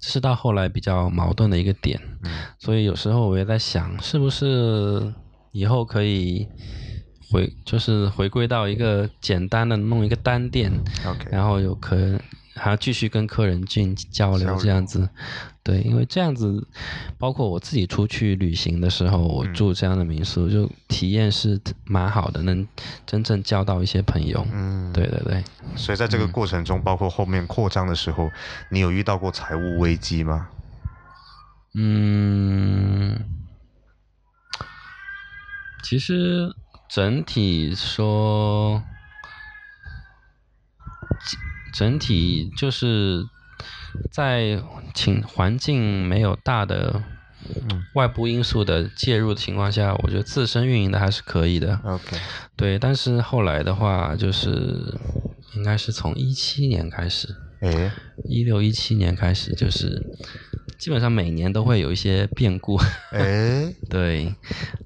[0.00, 2.00] 这是到后来比较矛盾的一个点。
[2.24, 2.30] 嗯。
[2.58, 5.14] 所以有时候我也在想，是不是
[5.52, 6.48] 以后可以
[7.30, 10.72] 回，就是回归到一个简单的弄一个单店。
[11.30, 12.20] 然后有客人
[12.54, 15.08] 还要继续跟客人进交流这样子，
[15.62, 16.66] 对，因为这样子，
[17.18, 22.66] 包括我自己出去旅行的时候，我嗯住这样的民宿，就体验是蛮好的，能
[23.06, 24.44] 真正交到一些朋友。
[24.52, 25.44] 嗯，对对对，
[25.76, 28.30] 所以在这个过程中，包括后面扩张的时候，
[28.70, 30.48] 你有遇到过财务危机吗？
[31.74, 33.16] 嗯，
[35.84, 36.52] 其实
[36.92, 38.82] 整体说，
[41.72, 43.24] 整体就是
[44.10, 44.60] 在
[44.92, 47.00] 情环境没有大的
[47.94, 51.80] 外部因素的介入的情况下，我觉得自身运营的还是可以的。
[51.84, 52.16] OK，
[52.56, 54.98] 对，但是后来的话，就是
[55.54, 57.28] 应该是从一七年开始，
[57.60, 57.92] 诶，
[58.24, 60.02] 一六一七年开始，就是
[60.76, 62.76] 基本上每年都会有一些变故。
[63.12, 64.34] 哎， 对，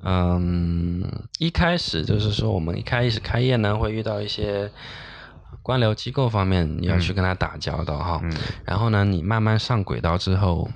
[0.05, 1.03] 嗯，
[1.39, 4.71] 一开始就是说，我们一开始开业呢，会遇到一些
[5.63, 8.21] 官僚机构方面，你要去跟他打交道哈。
[8.23, 8.31] 嗯。
[8.67, 10.69] 然后呢，你慢慢上轨道之后，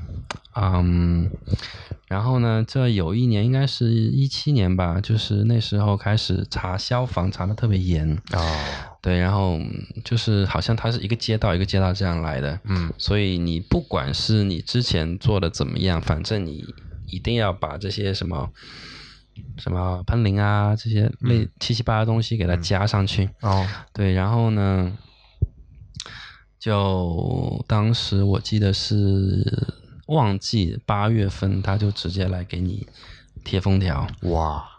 [0.57, 1.31] 嗯，
[2.07, 8.57] 然后呢，这有一年应该是一七年吧，就是那时候开始查消防查的特别严，哦，
[9.03, 9.71] 对，然后嗯
[10.05, 12.91] 就是好像它是一个街道一个街道这样来的，嗯。
[12.97, 16.65] 所以你不管是你之前做的怎么样，反正你
[17.07, 18.51] 一定要把这些什么
[19.56, 23.28] 什么喷淋啊这些类七七八八的东西给它加上去。
[23.40, 24.97] 哦，对，然后呢，
[26.59, 29.44] 就当时我记得是
[30.06, 32.86] 旺季八月份，他就直接来给你
[33.44, 34.65] 贴封条，哇。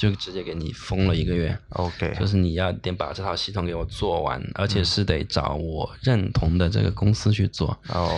[0.00, 1.54] 就直接给你封了一个月。
[1.68, 8.08] ，OK，就是你要得把这套系统给我做完，而且是得找我认同的这个公司去做，哦，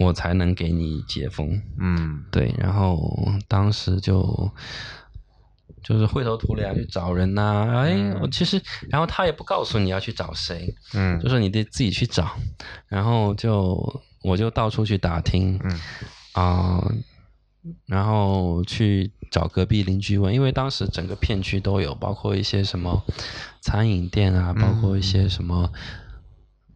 [0.00, 1.60] 我才能给你解封。
[1.78, 2.24] 嗯。
[2.32, 2.98] 对，然后
[3.46, 4.50] 当时就
[5.84, 11.20] 就是灰头土脸去找人呐、哎，我其实，然后他也不告诉你要去找谁，嗯。
[11.20, 12.30] 就是你得自己去找，
[12.88, 15.80] 然后就我就到处去打听，嗯。
[16.32, 16.92] 啊、
[17.86, 23.02] 然后去找隔壁邻居问，因为当时整个片区都有，包括一些什么
[23.60, 25.70] 餐饮店啊，包括一些什么。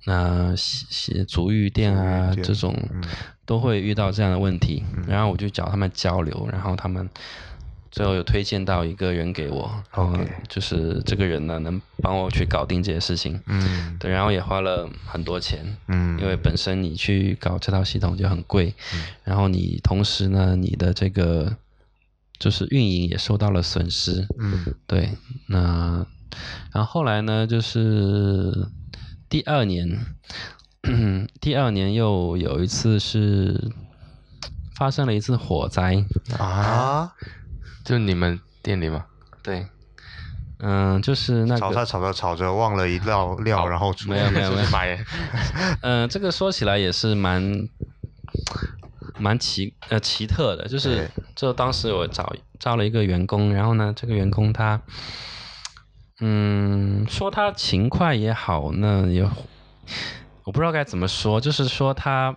[0.06, 3.02] 那洗洗足浴店啊，这种嗯
[3.46, 7.08] 都会遇到这样的问题，然后我就找他们交流，然后他们
[7.90, 10.18] 最后有推荐到一个人给我，然后
[10.48, 13.96] 就是这个人呢能帮我去搞定这些事情，嗯。
[14.00, 18.74] 对，然后也花了很多钱，嗯，因为本身你去搞这套系统就很贵，
[19.22, 21.56] 然后你同时呢，你的这个
[22.38, 24.74] 就是运营也受到了损失，嗯。
[24.86, 25.10] 对，
[25.46, 26.04] 那
[26.72, 28.52] 然后后来呢，就是
[29.28, 30.06] 第二年，
[31.40, 33.70] 第二年又有一次是
[34.76, 36.04] 发生了一次火灾，
[36.38, 37.12] 啊，
[37.84, 39.06] 就你们店里吗？
[39.42, 39.66] 对，
[40.58, 45.04] 嗯，就是那个，炒菜炒着炒着忘了一道料，然后出没有没有没有，买。
[45.82, 47.68] 嗯，这个说起来也是蛮
[49.18, 54.80] 蛮奇呃奇特的，就是就当时我找招了一个员工，然后呢，这个员工他，
[56.26, 59.22] 嗯，说他勤快也好，那也
[60.44, 62.34] 我不知道该怎么说，就是说他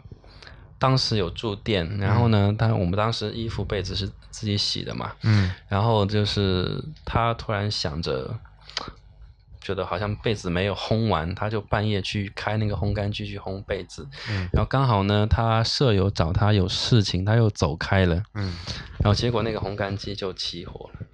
[0.77, 5.49] 当时有住店，然后呢，他我们当时衣服被子是自己洗的嘛，嗯。
[5.69, 8.37] 然后就是他突然想着，
[9.61, 14.49] 觉得好像被子没有烘完，他就半夜去开那个烘干机去烘被子，嗯。
[14.51, 18.53] 然后刚好呢，他舍友找他有事情，他又走开了，嗯，
[18.99, 21.07] 然后结果那个烘干机就起火了，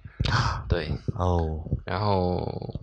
[0.68, 2.74] 对，哦，然后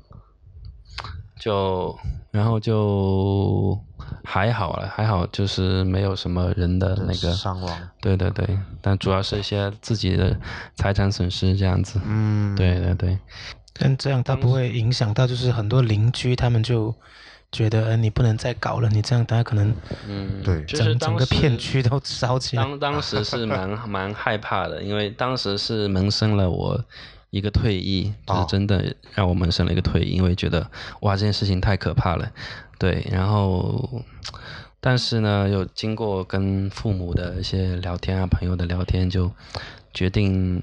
[1.39, 1.97] 就
[2.31, 3.77] 然后就
[4.23, 10.37] 还好了，还好就是没有什么人的那个伤亡，对对对，但主要是一些自己的
[10.75, 11.99] 财产损失这样子。
[12.05, 13.17] 嗯，对对对，
[13.73, 16.93] 但这样它不会影响到，就是很多邻居他们就
[17.51, 19.75] 觉得，呃，你不能再搞了，你这样大家可能
[20.07, 22.63] 嗯，对就是整整个片区都烧起来。
[22.63, 26.79] 当当时是蛮 蛮害怕的，因为当时是萌生了我
[27.31, 28.45] 一个退役，就是哦。
[28.47, 30.69] 真的让我萌生了一个退役，因为觉得
[31.01, 32.31] 哇这件事情太可怕了，
[32.77, 34.03] 对，然后
[34.79, 39.31] 但是呢，又经过跟父母的一些聊天啊，朋友的聊天，就
[39.93, 40.61] 决定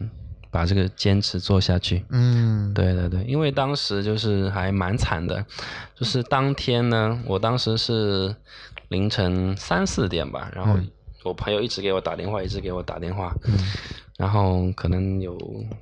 [0.50, 2.04] 把这个坚持做下去。
[2.10, 5.44] 嗯，对对对，因为当时就是还蛮惨的，
[5.94, 8.36] 就是当天呢，我当时是
[8.88, 10.88] 凌晨三四点吧，然后嗯。
[11.24, 13.52] 我朋友一直给我打电话，一直给我打电话，嗯
[14.18, 15.34] 然后可能有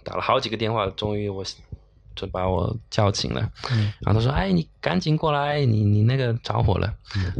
[0.04, 1.42] 打了好几个电话，终于我
[2.14, 3.92] 就把我叫醒了，嗯。
[4.00, 6.94] 然后他说：“哎，你赶紧过来，你你那个着火了。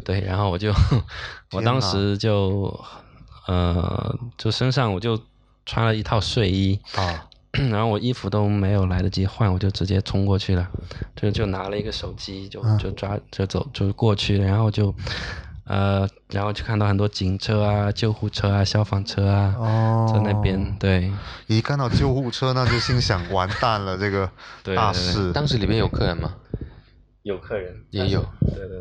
[0.05, 0.73] 对，然后我就
[1.52, 2.78] 我当时就
[3.47, 5.18] 呃，就身上我就
[5.64, 7.28] 穿了一套睡衣，啊，
[7.70, 10.68] 然后我衣服都没有来得及换，我就直接冲过去了，
[11.14, 12.77] 就就拿了一个手机，就嗯。
[12.78, 14.94] 就抓就走就过去，然后就
[15.66, 21.12] 呃，然后就看到很多警车啊、救护车啊、消防车啊，哦，在那边，对
[21.48, 24.30] 一看到救护车，那就心想完蛋了，这个
[24.62, 26.34] 对对对大事，当时里面有客人吗？
[27.22, 28.24] 有客人也有，
[28.55, 28.80] 对对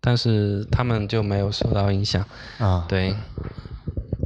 [0.00, 2.24] 但是他们就没有受到影响，
[2.58, 3.14] 啊，对，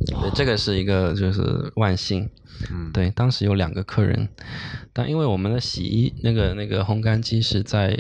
[0.06, 2.30] 对，这个是一个就是万幸，
[2.70, 4.28] 嗯，对，当时有两个客人，
[4.92, 7.98] 但因为我们的洗衣那个那个烘干机是在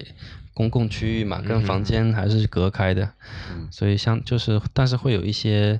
[0.56, 3.12] 公共区域嘛，跟房间还是隔开的，
[3.50, 5.78] 嗯所以像就是，但是会有一些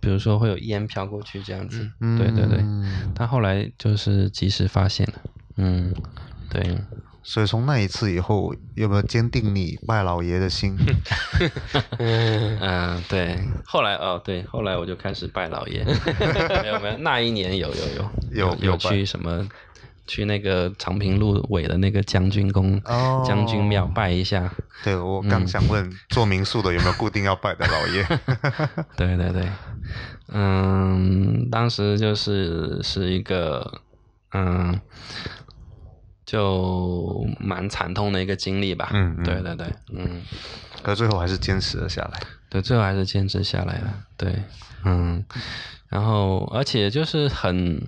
[0.00, 1.86] 比如说会有烟飘过去这样子。
[2.00, 5.12] 对对对，嗯但后来就是及时发现了。
[5.58, 5.92] 嗯，
[6.48, 6.78] 对。
[7.22, 10.78] 所以从那一次以后，有没有坚定你拜老爷的心？
[11.98, 13.36] 嗯，对。
[13.66, 15.84] 后来哦，对，后来我就开始拜老爷。
[16.62, 19.44] 没有没有，那一年有有有有有去什么？
[20.06, 24.50] 去那个长平路尾的那个将军宫、哦将军庙拜一下。
[24.84, 28.04] 对我刚想问，做民宿的有没有固定要拜的老爷？
[28.96, 29.48] 对对对，
[30.28, 33.80] 嗯，当时就是是一个
[34.32, 34.78] 嗯，
[36.24, 38.90] 就蛮惨痛的一个经历吧。
[38.92, 40.22] 嗯嗯对对对，嗯，
[40.82, 42.20] 可最后还是坚持了下来。
[42.50, 43.94] 对，最后还是坚持下来了。
[44.16, 44.34] 对，
[44.84, 45.24] 嗯，
[45.88, 47.80] 然后而且就是很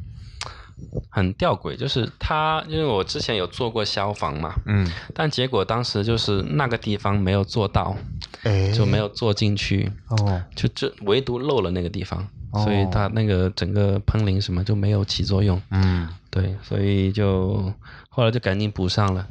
[1.11, 7.97] 很吊诡，就是他，因为我之前有做过消防嘛，嗯，但结果当时就是那个地方没有做到，
[8.43, 9.91] 哎，就没有做进去。
[10.09, 15.61] 哦，就这唯独漏了那个地方，哦所以他那个整个喷淋什么就没有起作用。
[15.71, 17.73] 嗯对，所以就
[18.09, 19.27] 后来就赶紧补上了。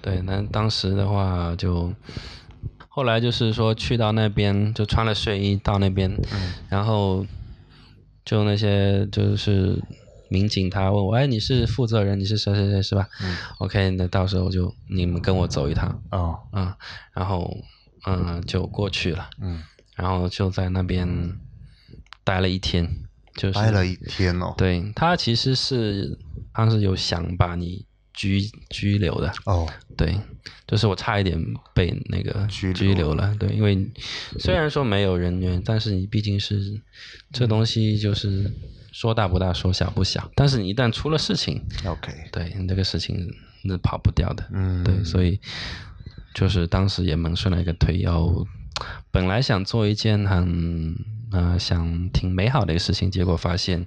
[0.00, 1.92] 对，那当时的话就
[2.88, 7.24] 后来就是说去到那边就穿了睡衣到那边，嗯然后
[8.24, 9.80] 就那些就是
[10.32, 13.36] 民警他问我，哎，你是负责人，你是谁谁谁是吧、嗯。
[13.58, 16.74] O k 那到时候就你们跟我走一趟，哦嗯，
[17.12, 17.54] 然后
[18.06, 19.28] 嗯就过去了。
[19.42, 19.62] 嗯，
[19.94, 21.06] 然后就在那边
[22.24, 22.88] 待了一天，
[23.34, 24.54] 就是待了一天哦。
[24.56, 26.18] 对他其实是
[26.54, 27.84] 当时有想把你
[28.14, 28.40] 拘
[28.70, 30.18] 拘留的，哦，对，
[30.66, 31.38] 就是我差一点
[31.74, 32.74] 被那个拘留。
[32.74, 33.86] 拘留了，对，因为
[34.38, 36.80] 虽然说没有人员，但是你毕竟是
[37.32, 38.50] 这东西就是
[38.92, 43.28] 说大不大，说小不小，但是你一旦出了事情，OK，对你这个事情
[43.64, 45.40] 是跑不掉的，嗯，对，所以
[46.34, 48.46] 就是当时也萌生了一个退休，
[49.10, 50.94] 本来想做一件很
[51.32, 53.86] 呃想挺美好的一个事情，结果发现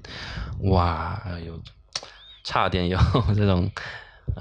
[0.61, 1.61] 哇有
[2.43, 2.97] 差点有
[3.35, 3.71] 这种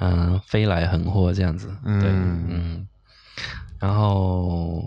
[0.00, 2.88] 嗯、呃飞来横祸这样子，对，嗯嗯，
[3.78, 4.82] 然后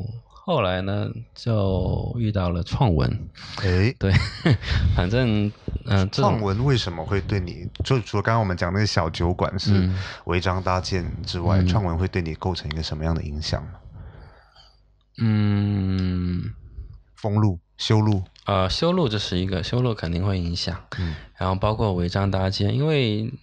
[0.48, 4.14] 后来呢就遇到了创文，哎，对，
[4.96, 5.48] 反正
[5.84, 7.68] 嗯、呃、创文为什么会对你？
[7.84, 9.94] 就除了刚刚我们讲那个小酒馆是嗯
[10.24, 13.62] 违章搭建之外，嗯创文会对你构成一个什么样的影响？
[15.18, 16.54] 嗯。
[17.18, 23.34] 封路、修路，呃，修路这是一个，修路肯定会影响，嗯然后包括违章搭建，因为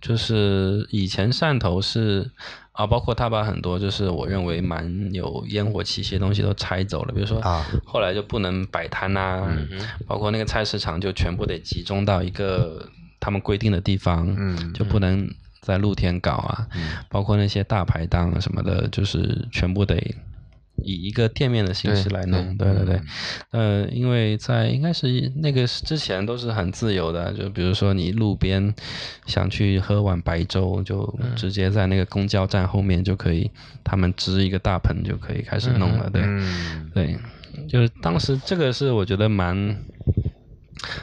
[0.00, 2.32] 就是以前汕头是
[2.72, 9.68] 啊，包括他把很多就是我认为蛮有烟火气息的东西都拆走了，比如说啊后来就不能摆摊啊，嗯
[10.06, 12.88] 包括那个菜市场就全部得集中到一个
[13.18, 15.28] 他们规定的地方，嗯就不能
[15.60, 19.96] 在露天搞啊，嗯包括那些大排档啊什么的，就是全部得
[20.82, 22.56] 以一个店面的形式来弄。
[22.56, 23.00] 对对对对，
[23.50, 28.74] 呃，因为在应该是那个之前都是很自由的，就比如说你路边
[29.26, 33.50] 想去喝碗白粥，就直接在那个公交站后面就可以，
[33.82, 36.08] 他们支一个大盆就可以开始弄了。
[36.10, 37.16] 对，嗯对，
[37.68, 39.76] 就是当时这个是我觉得蛮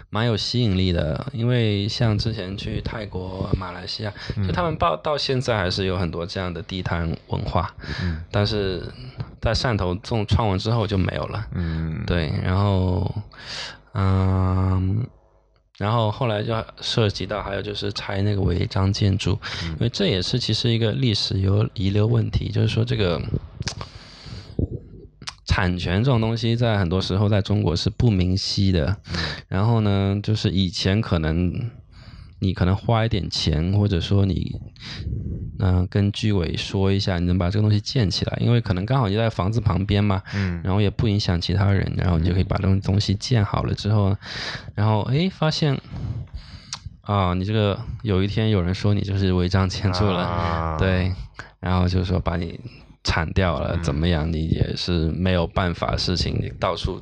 [0.10, 4.14] 蛮有吸引力的，因为像之前去泰国、马来西亚，
[4.46, 8.84] 就他们到到现在还是有很多这样的地摊文化，嗯但是
[9.42, 11.48] 在汕头这种创文之后就没有了。
[11.54, 13.16] 嗯，对，然后
[13.94, 15.06] 嗯。
[15.78, 23.22] 然后后来就涉及到还有就是拆那个违章建筑，因为这也是其实一个历史有遗留问题，就是说这个
[25.48, 28.96] 产权这种东西在很多时候在中国是不明晰的。
[29.48, 31.52] 然后呢，就是以前可能
[32.40, 34.62] 你可能花一点钱，或者说你
[35.60, 40.62] 嗯、跟居委说一下，你能把这个东西建起来，因为可能刚好就在房子旁边嘛，嗯。
[40.64, 44.16] 然后也不影响其他人，然后你就可以把这种东西建好了之后，
[44.76, 45.76] 然后诶发现
[47.02, 50.78] 啊，你这个有一天有人说你就是违章建筑了，啊。
[50.78, 51.12] 对，
[51.60, 52.60] 然后就说把你
[53.08, 54.30] 铲掉了，怎么样？
[54.30, 57.02] 你也是没有办法的事情，你到处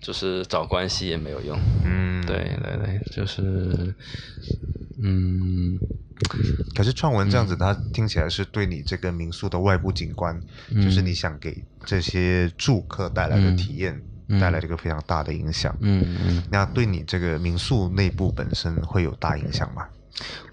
[0.00, 1.58] 就是找关系也没有用。
[1.84, 3.94] 嗯，对对对，就是
[5.02, 5.78] 嗯
[6.74, 10.40] 可是创文这样子，它听起来是对你这个民宿的外部景观，
[10.76, 15.76] 就是你想给这些住客带来的体验，嗯带来这个非常大的影响。
[15.80, 19.84] 嗯嗯，那对你这个民宿内部本身会有大影响吗？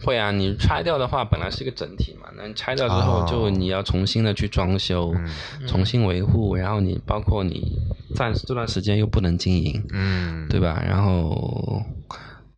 [0.04, 3.28] 会啊，你拆掉的话本来是一个整体嘛，那你拆掉之后哦。
[3.30, 5.68] 就你要重新的去装修，嗯。
[5.68, 7.78] 重新维护，然后你包括你
[8.16, 10.82] 暂时这段时间又不能经营，嗯，对吧？
[10.86, 11.84] 然后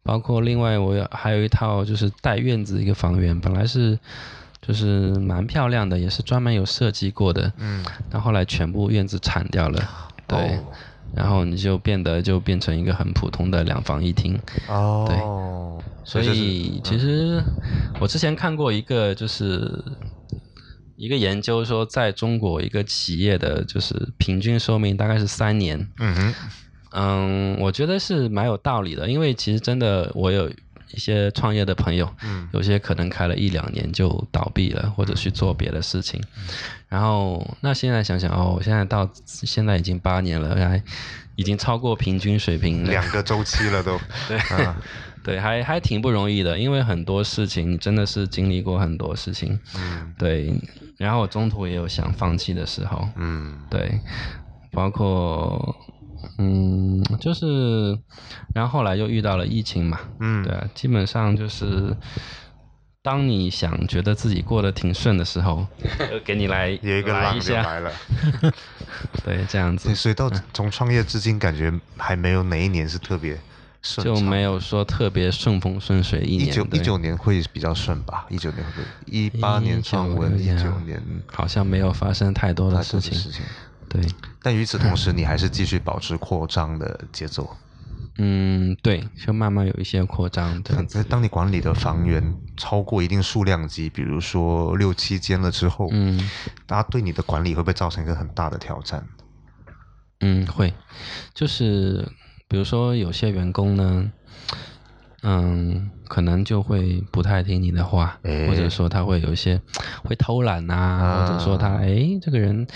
[0.04, 4.00] 包括另外我有还有一套就是带院子一个房源，本来是
[4.62, 9.90] 就是蛮漂亮的，也是专门有设计过的，嗯，但后来全部院子铲掉了，
[10.28, 10.40] 对。
[10.40, 10.64] 哦
[11.16, 14.40] 然后你就变得就变成一个很普通的两房一厅。
[14.68, 17.44] 哦，所以其实
[18.00, 19.84] 我之前看过一个，就是
[20.96, 25.88] 一个研究说，在中国一个企业的就是平均寿命大概是三年。
[26.00, 26.36] 嗯哼，
[26.92, 30.52] 嗯，我觉得是蛮有道理的，因为其实真的我有
[30.94, 36.22] 一些创业的朋友，嗯有些可能开了一两年就倒闭了，或者去做别的事情。
[36.88, 40.82] 然后那现在想想哦，我现在到现在已经八年了，还
[41.36, 42.90] 已经超过平均水平了。
[42.90, 44.00] 两个周期了都，
[44.30, 44.78] 对啊
[45.24, 49.58] 对，还还挺不容易的，因为很多事情你真的是经历过很多事情。
[49.76, 50.54] 嗯对，
[50.98, 53.08] 然后我中途也有想放弃的时候。
[53.16, 54.00] 嗯对，
[54.72, 55.76] 包括
[56.38, 57.98] 嗯，就是，
[58.54, 61.96] 然后后来又遇到了疫情嘛，嗯，对啊，基本上就是，
[63.02, 65.68] 当你想觉得自己过得挺顺的时候，
[66.10, 67.92] 就给你来 有一个浪就来一下，来了。
[69.26, 73.38] 对，这样子， 所以到从创业至今，感觉还没有哪一年是特别
[73.82, 74.06] 顺。
[74.06, 76.48] 就没有说特别顺风顺水一年。
[76.48, 78.26] 一九一九年会比较顺吧？
[78.30, 78.66] 一九年？
[79.06, 83.12] 一八年创文，一19九年好像没有发生太多的事情。
[83.12, 83.42] 多的事情。
[83.90, 84.02] 对，
[84.42, 87.56] 但与此同时，你还是继续保持扩张的节奏。
[88.18, 91.04] 嗯，对，就慢慢有一些扩张这样子。
[91.04, 92.24] 当你管理的房源
[92.56, 96.30] 超过一定数量级，比如说六七间了之后，嗯
[96.68, 99.04] 大家对你的管理会不会造成一个很大的挑战？
[100.20, 100.72] 嗯，会，
[101.34, 102.08] 就是
[102.48, 104.12] 比如说有些员工呢，
[105.24, 109.60] 嗯，可能就会不太听你的话，或者说他会有一些
[110.04, 112.68] 会偷懒呐，或者说他哎，这个人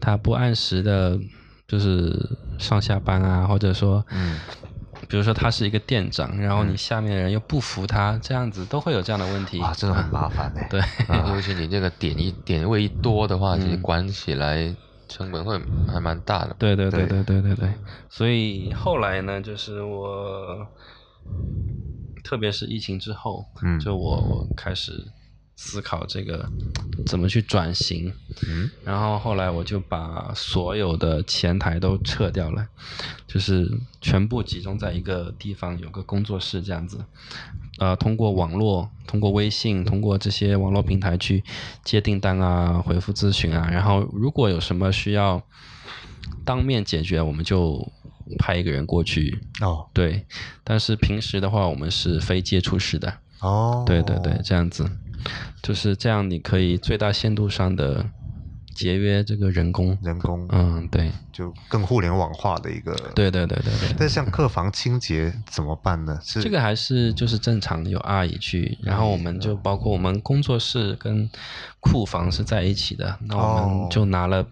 [0.00, 1.18] 他不按时的，
[1.68, 2.12] 就是
[2.58, 4.04] 上下班啊，或者说，
[5.08, 9.60] 比如说他是一个店长，然后你下面的人又不服他，这样子都会有这样的问题。
[9.60, 10.66] 啊，真的很麻烦哎。
[10.68, 10.80] 对，
[11.32, 14.74] 尤其你这个点一点位一多的话，其实管起来
[15.08, 15.56] 成本会
[15.86, 16.56] 还蛮大的。
[16.58, 17.72] 对对对对对对对。
[18.08, 20.66] 所以后来呢，就是我。
[22.22, 25.06] 特别是疫情之后，嗯就我我开始
[25.56, 26.48] 思考这个
[27.06, 28.12] 怎么去转型，
[28.48, 32.66] 嗯然后后来我就把所有的前台都撤掉了，
[33.26, 33.70] 就是
[34.00, 37.04] 全部集中在一个地方，有个工作室这样子。
[37.78, 41.42] 呃，通过网络，通过微信，通过这些网络平台去
[41.82, 45.42] 接订单啊，回复咨询啊，然后如果有什么需要
[46.44, 47.90] 当面解决，我们就
[48.38, 49.38] 派一个人过去。
[49.60, 50.24] 哦对，
[50.64, 53.12] 但是平时的话，我们是非接触式的。
[53.40, 54.88] 哦，对对对，这样子，
[55.62, 58.08] 就是这样，你可以最大限度上的
[58.74, 59.96] 节约这个人工。
[60.02, 62.94] 人工嗯，对，就更互联网化的一个。。
[63.14, 63.96] 对对对对对。
[63.98, 66.18] 但像客房清洁怎么办呢？
[66.22, 71.28] 是这个还是就是正常有阿姨去，然后我们就包括我们工作室跟
[71.80, 74.46] 库房是在一起的，那我哦们就拿了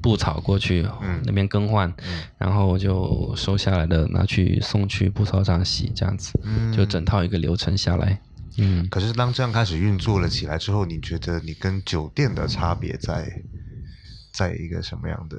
[0.00, 8.20] 布草过去嗯那边更换，嗯然后就收下来的拿去送去布草厂洗，这样子，嗯就整套一个流程下来。
[8.58, 13.26] 嗯，可是当这样开始运作了起来之后，你觉得你跟酒店的差别在
[14.32, 15.36] 在一个什么样的？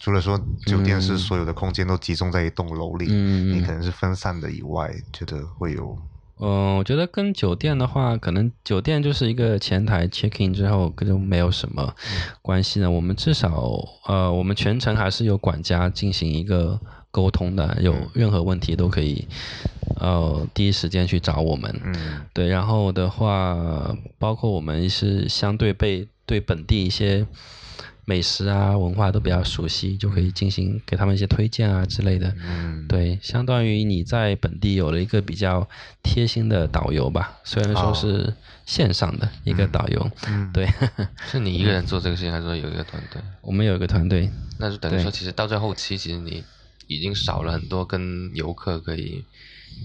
[0.00, 0.36] 除了说
[0.66, 5.96] 酒店是所有的空间都集中在一栋楼里，你可能是分散的以外，觉得会有
[6.40, 11.94] 嗯，我觉得跟酒店的话，可能酒店就是一个前台 check in 之后就没有什么
[12.40, 12.90] 关系呢。
[12.90, 13.78] 我们至少
[14.08, 16.80] 呃，我们全程还是有管家进行一个
[17.12, 19.28] 沟通的，有任何问题都可以
[20.00, 21.80] 呃第一时间去找我们。
[21.84, 27.24] 嗯对，然后的话，包括我们是相对被对本地一些
[28.04, 32.34] 美食啊文化都比较熟悉，就可以进行给他们一些推荐啊之类的。
[32.42, 35.68] 嗯，对，相当于你在本地有了一个比较
[36.02, 38.34] 贴心的导游吧，虽然说哦是
[38.66, 40.10] 线上的一个导游。
[40.26, 40.68] 嗯对，
[41.30, 43.22] 是你一个人做这个事情，还是说有一个团队？
[43.40, 44.28] 我们有一个团队。
[44.58, 46.42] 那就等于说，其实到最后期，其实你
[46.88, 49.24] 已经少了很多跟游客可以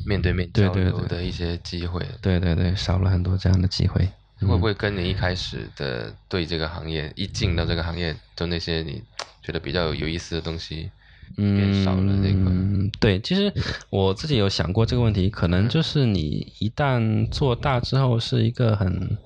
[0.06, 2.04] 面对面交流的一些机会。
[2.22, 4.10] 对对对，少了很多这样的机会。
[4.42, 9.02] 会不会跟你一开始的对这个行业，一进到这个行业，就那些你
[9.42, 10.92] 觉得比较有意思的东西，
[11.36, 12.50] 变少了这个？
[12.50, 13.52] 嗯，对，其实
[13.90, 19.18] 我自己有想过这个问题，可能就是你一旦做大之后，是一个很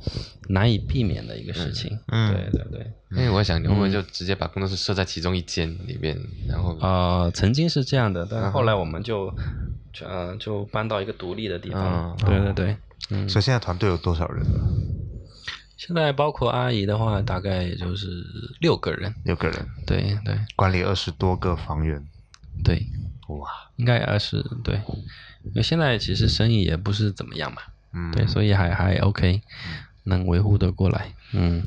[0.49, 1.97] 难以避免的一个事情。
[2.07, 2.91] 嗯对对对。
[3.11, 6.17] 因为我想，你会不会嗯就直接把工作室设在其中一间里面，
[6.47, 9.33] 然后呃，曾经是这样的，但是嗯后来我们就，
[10.01, 12.15] 呃，就搬到一个独立的地方。
[12.17, 12.77] 嗯对对对，
[13.09, 14.61] 嗯，所以现在团队有多少人了？
[15.81, 18.07] 现在包括阿姨的话，大概也就是
[18.59, 19.11] 六个人。
[19.25, 22.05] 六个人，对对管理二十多个房源，
[22.63, 22.85] 对，
[23.29, 24.75] 哇，应该二十对，
[25.43, 27.63] 因为现在其实生意也不是怎么样嘛，
[27.93, 29.41] 嗯，对，所以还还 OK，
[30.03, 31.15] 能维护的过来。
[31.33, 31.63] 嗯，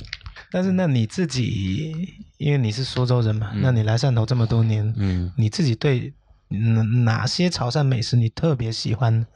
[0.53, 6.15] 但是那你自己因为你是苏州人嘛，嗯那你来汕头这么多年，嗯，你自己对
[6.47, 9.27] 哪哪些潮汕美食你特别喜欢？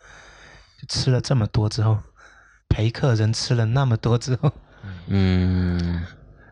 [0.81, 1.99] 就吃了这么多之后，
[2.69, 4.53] 陪客人吃了那么多之后，
[5.11, 6.07] 嗯，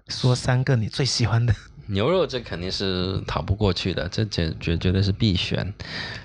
[0.09, 1.55] 说三个你最喜欢的。
[1.89, 5.73] 牛肉这肯定是逃不过去的，这绝绝绝对是必选。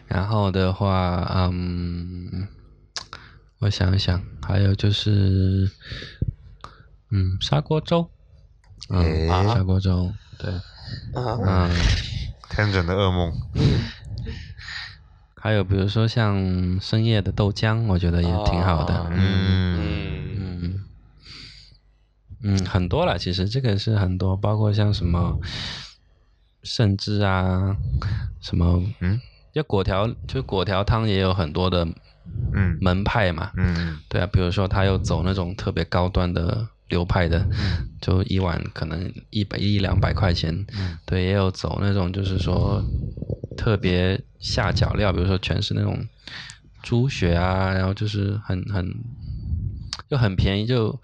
[0.08, 2.48] 然后的话，嗯，
[3.60, 5.70] 我想一想，还有就是，
[7.12, 8.10] 嗯，砂锅粥，
[8.90, 10.52] 嗯，诶砂锅粥，对，
[11.46, 11.70] 嗯，
[12.50, 13.32] 天真的噩梦。
[15.36, 18.94] 还有比如说像深夜的豆浆，我觉得也挺好的。
[18.96, 20.31] 哦嗯，嗯，
[22.44, 25.38] 嗯嗯，很多了，其实这个是很多，包括像什么
[26.64, 27.78] 甚至啊，
[28.40, 29.22] 什么嗯，
[29.54, 31.86] 就果条，就果条汤也有很多的
[32.54, 32.78] 嗯。
[32.82, 33.52] 门派嘛。
[33.56, 37.48] 嗯对啊，比如说他又走那种特别高端的流派的，
[38.02, 40.66] 就一碗可能一百一两百块钱。
[41.06, 42.86] 对，也有走那种就是说
[43.56, 46.08] 特别下脚料，比如说全是那种
[46.82, 48.92] 猪血啊，然后就是很很
[50.10, 51.00] 就很便宜，就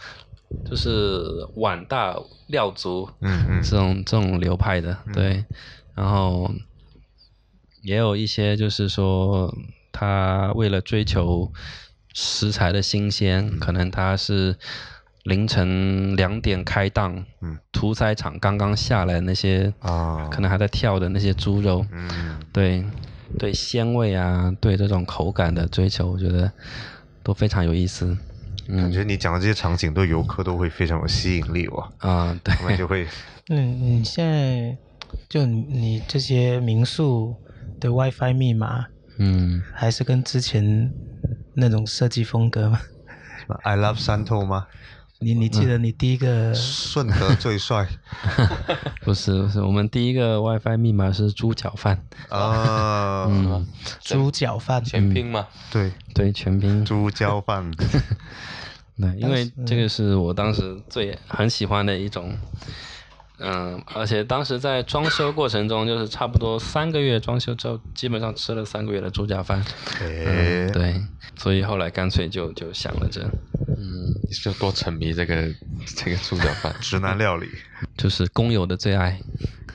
[0.69, 2.15] 就是碗大
[2.47, 3.61] 料足嗯嗯。
[3.63, 5.43] 这种这种流派的，对，
[5.95, 6.51] 然后
[7.81, 9.53] 也有一些就是说
[9.91, 11.51] 他为了追求
[12.13, 14.55] 食材的新鲜，可能他是
[15.23, 22.39] 凌晨两点开档，嗯，屠宰场刚刚下来那些啊，可能还在跳的那些猪肉，嗯。
[22.53, 22.83] 对
[23.37, 26.51] 对鲜味啊，对这种口感的追求，我觉得
[27.21, 28.17] 都非常有意思。
[28.67, 28.77] 嗯。
[28.77, 33.07] 感觉你讲的这些场景对游客都会非常有吸引力哇，啊，对，他们就会
[33.49, 34.77] 嗯，你现在
[35.29, 37.35] 就你你这些民宿
[37.79, 38.85] 的 WiFi 密码，
[39.19, 40.91] 嗯，还是跟之前
[41.53, 42.81] 那种设计风格吗
[43.63, 44.67] ？I love 山头吗？
[45.19, 46.53] 你你记得你第一个？
[46.53, 47.87] 顺德最帅。
[49.01, 53.65] 不是不是，我们第一个 WiFi 密码是猪脚饭，啊，嗯，
[54.01, 54.83] 猪脚饭？
[54.83, 55.47] 全拼吗？
[55.71, 57.71] 对，对，全拼，猪脚饭，
[58.99, 62.35] 对，因为这个是我当时最很喜欢的一种，
[63.39, 69.63] 嗯，而且当时在装修过程中，就是差不多三个月装修之后，基本上吃了三个月的猪脚饭，
[70.01, 70.99] 诶嗯，，对，
[71.35, 73.21] 所以后来干脆就就想了这，
[73.77, 75.47] 嗯，你是有多沉迷这个
[75.85, 76.75] 这个猪脚饭？
[76.81, 77.47] 直男料理，
[77.95, 79.19] 就是工友的最爱，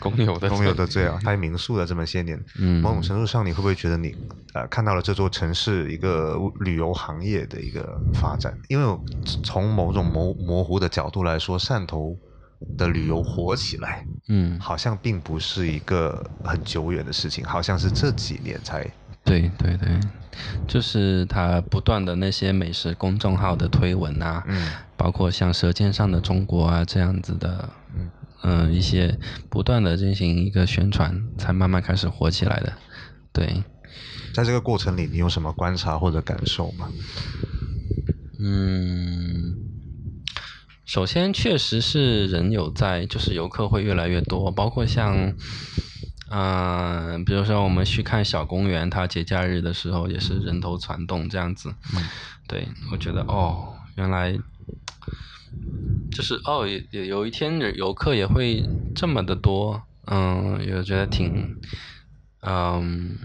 [0.03, 2.83] 公有的公有的罪啊，开民宿的这么些年，嗯。
[2.83, 4.15] 某种程度上，你会不会觉得你
[4.53, 8.53] 呃看到了这座城市一个旅游行业的一个发展？
[8.69, 8.99] 因为
[9.45, 12.16] 从某种模模糊的角度来说，汕头
[12.77, 18.85] 的旅游火起来，嗯，好像并不是一个很久远的事情，好像是这几年才
[19.24, 20.01] 对对对，
[20.66, 24.69] 就是他不断的那些美食公众号的推文啊，嗯。
[24.97, 27.69] 包括像《舌尖上的中国》啊这样子的，
[28.43, 32.73] 嗯、一些不断的进行一个宣传，才慢慢开始火起来的。
[33.32, 33.62] 对，
[34.35, 36.89] 在这个过程里，你有什么观察或者感受吗？
[38.39, 39.55] 嗯，
[40.85, 45.32] 首先确实是人有在，就是游客会越来越多，包括像，
[46.31, 51.73] 嗯、比如说我们去看小公园，它节假日的时候也是人头攒动这样子。
[51.94, 52.02] 嗯
[52.48, 54.36] 对，我觉得哦，原来
[56.11, 58.62] 就是哦，有有有一天游客也会
[58.95, 61.51] 这么的多，嗯，也觉得挺，
[62.41, 63.19] 嗯。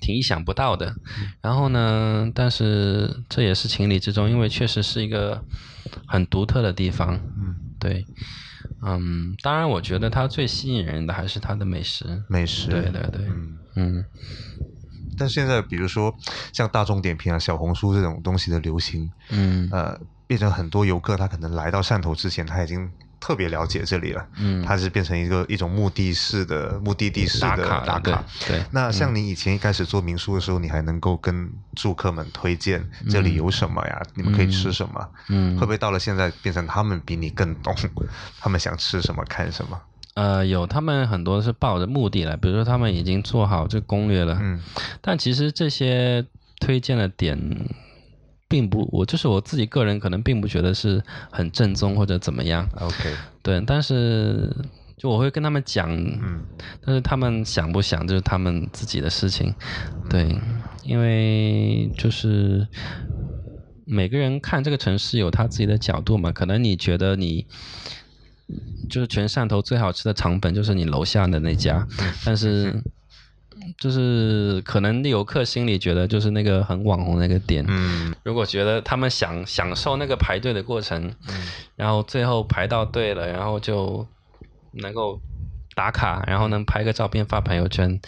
[0.00, 0.94] 挺意想不到的，
[1.40, 5.42] 然后呢，但是这也是情理之中，因为确实是一个
[6.06, 7.18] 很独特的地方。
[7.38, 8.06] 嗯，对，
[8.82, 12.22] 嗯，当然，我觉得它最吸引人的还是它的美食。
[12.28, 13.58] 美食，对对对，嗯。
[13.76, 14.04] 嗯
[15.16, 16.14] 但现在，比如说
[16.52, 22.90] 像大众点评啊、小红书这种东西的流行，嗯呃，变成很多游客他可能来到汕头之前，他已经
[23.20, 28.24] 特别了解这里了，嗯，他是变成一个一种目的式的目的地式的打卡对打卡。
[28.46, 34.02] 对，那像你以前一开始做民宿的时候，你还能够跟住客们推荐这里有什么呀？
[34.14, 35.08] 你们可以吃什么？
[35.28, 37.74] 嗯，会不会到了现在变成他们比你更懂，
[38.40, 39.80] 他们想吃什么看什么？
[40.14, 44.60] 呃，有他们很多是抱着目的来，比如说他们已经做好这攻略了，嗯。
[45.00, 46.24] 但其实这些
[46.60, 47.36] 推荐的点，
[48.54, 53.12] 并不，我就是我自己个人可能并不觉得是很正宗或者怎么样，，OK，
[53.42, 54.48] 对，但是
[54.96, 56.40] 就我会跟他们讲，嗯。
[56.80, 59.52] 但是他们想不想就是他们自己的事情，
[60.08, 60.38] 对，
[60.84, 62.64] 因为就是
[63.84, 67.44] 每个人看这个城市有他自己的角度嘛，可能你觉得你
[68.88, 71.84] 就是全汕头最好吃的肠粉就是你楼下的那家，
[72.24, 72.80] 但是
[73.78, 84.06] 就是可能游客心里觉得就是那个很网红那个点，嗯如果觉得他们享享受那个排队的过程，嗯然后最后排到队了，然后就
[84.72, 85.20] 能够
[85.74, 88.00] 打卡，然后能拍个照片发朋友圈，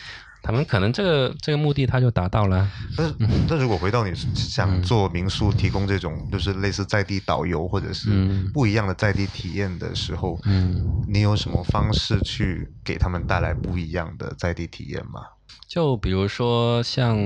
[0.46, 2.70] 他们可能这个这个目的他就达到了。
[2.96, 3.14] 但是，
[3.48, 15.20] 但如果回到你想做民宿，提供这种就是类似在地导游或者是嗯不一样的在地体验的时候，嗯，你有什么方式去给他们带来不一样的在地体验吗？
[15.68, 17.18] 就比如说像，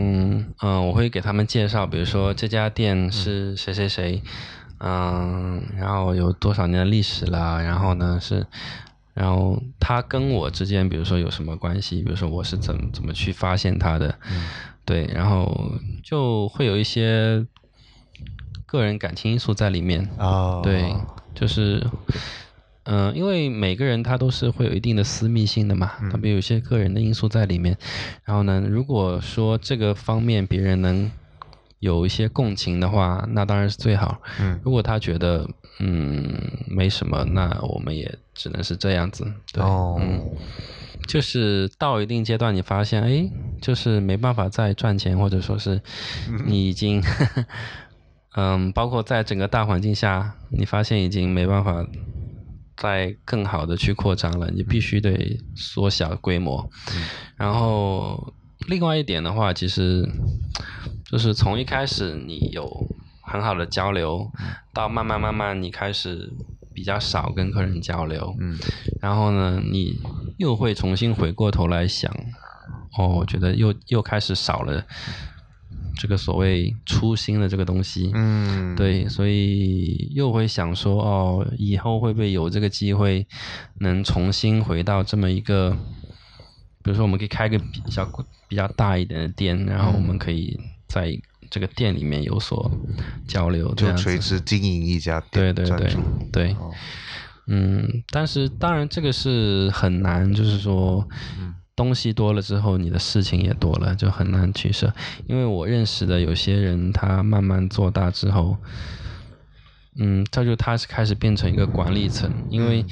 [0.62, 4.22] 嗯、我会给他们介绍，比如说这家店是谁谁谁，
[4.78, 8.46] 嗯，然后有多少年的历史啦，然后呢是，
[9.20, 14.14] 然后他跟我之间，比如说有什么关系，比如说我是怎么怎么去发现他的，
[14.86, 15.72] 对，然后
[16.02, 17.46] 就会有一些
[18.64, 20.90] 个人感情因素在里面，啊，对，
[21.34, 21.86] 就是，
[22.84, 27.76] 嗯、因为每个人他都是会有一定的私密性的嘛，特别有一些个人的因素在里面。
[28.24, 31.10] 然后呢，如果说这个方面别人能
[31.80, 34.22] 有一些共情的话，那当然是最好。
[34.40, 35.46] 嗯如果他觉得
[35.78, 36.24] 嗯
[36.66, 39.30] 没什么，那我们也只能是这样子。
[39.52, 40.24] 对，哦，嗯，
[41.06, 43.30] 就是到一定阶段，你发现哎，
[43.60, 45.78] 就是没办法再赚钱，或者说是
[46.46, 47.02] 你已经，
[48.34, 51.86] 嗯，包括在整个大环境下，你发现已经没办法
[52.78, 56.66] 再更好的去扩张了，你必须得缩小规模。
[57.36, 58.32] 然后
[58.68, 60.08] 另外一点的话，其实
[61.04, 62.66] 就是从一开始你有
[63.20, 64.32] 很好的交流，
[64.72, 66.32] 到慢慢慢慢你开始
[66.80, 68.58] 比较少跟客人交流，嗯。
[69.02, 70.00] 然后呢，你
[70.38, 72.10] 又会重新回过头来想，
[72.96, 74.82] 哦，我觉得又又开始少了
[75.98, 78.10] 这个所谓初心的这个东西。
[78.14, 83.26] 嗯，对，所以又会想说，哦，以后会不会有这个机会，
[83.80, 85.76] 能重新回到这么一个，
[86.82, 88.08] 比如说我们可以开个比较
[88.48, 90.58] 比较大一点的店，然后我们可以
[90.88, 91.14] 在
[91.50, 92.70] 这个店里面有所
[93.26, 95.96] 交流，这就垂直经营一家店，对对对
[96.32, 96.70] 对，哦。
[97.48, 101.06] 嗯，但是当然这个是很难，就是说，
[101.74, 104.92] 东西多了之后，你的事情也多了，就很难取舍。
[105.26, 108.56] 因为我认识的有些人，他慢慢做大之后，
[109.98, 112.86] 嗯，他就他是开始变成一个管理层，因为。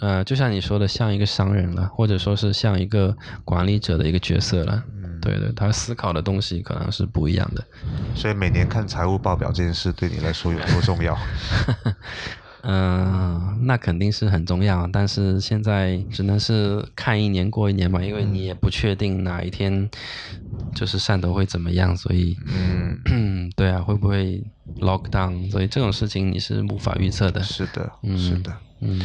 [0.00, 4.82] 呃，就像你说的，像一个商人了，或者说是像一个管理者的一个角色了。
[5.22, 7.64] 对对，他思考的东西可能是不一样的。
[8.14, 11.16] 所以每年看财务报表这件事对你来说有多重要？
[12.62, 19.88] 嗯， 那肯定是很重要，但是现在只能是看一年过一年嘛，因为你也不确定哪一天
[20.74, 24.44] 就是汕头会怎么样，所以，嗯， 对啊，会不会
[24.80, 25.50] lock down？
[25.50, 27.42] 所以这种事情你是无法预测的。
[27.42, 28.52] 是的，嗯是的。
[28.80, 29.00] 嗯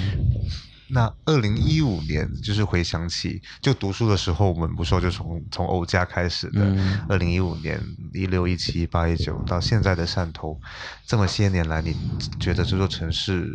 [0.92, 7.00] 那二零一五年，就是回想起，就读书的时候，我们不说就从从欧家开始的嗯。
[7.08, 7.80] 二零一五年，
[8.14, 10.60] 一六、一七、一八、一九，到现在的汕头，
[11.06, 11.96] 这么些年来，你
[12.40, 13.48] 觉得这座城市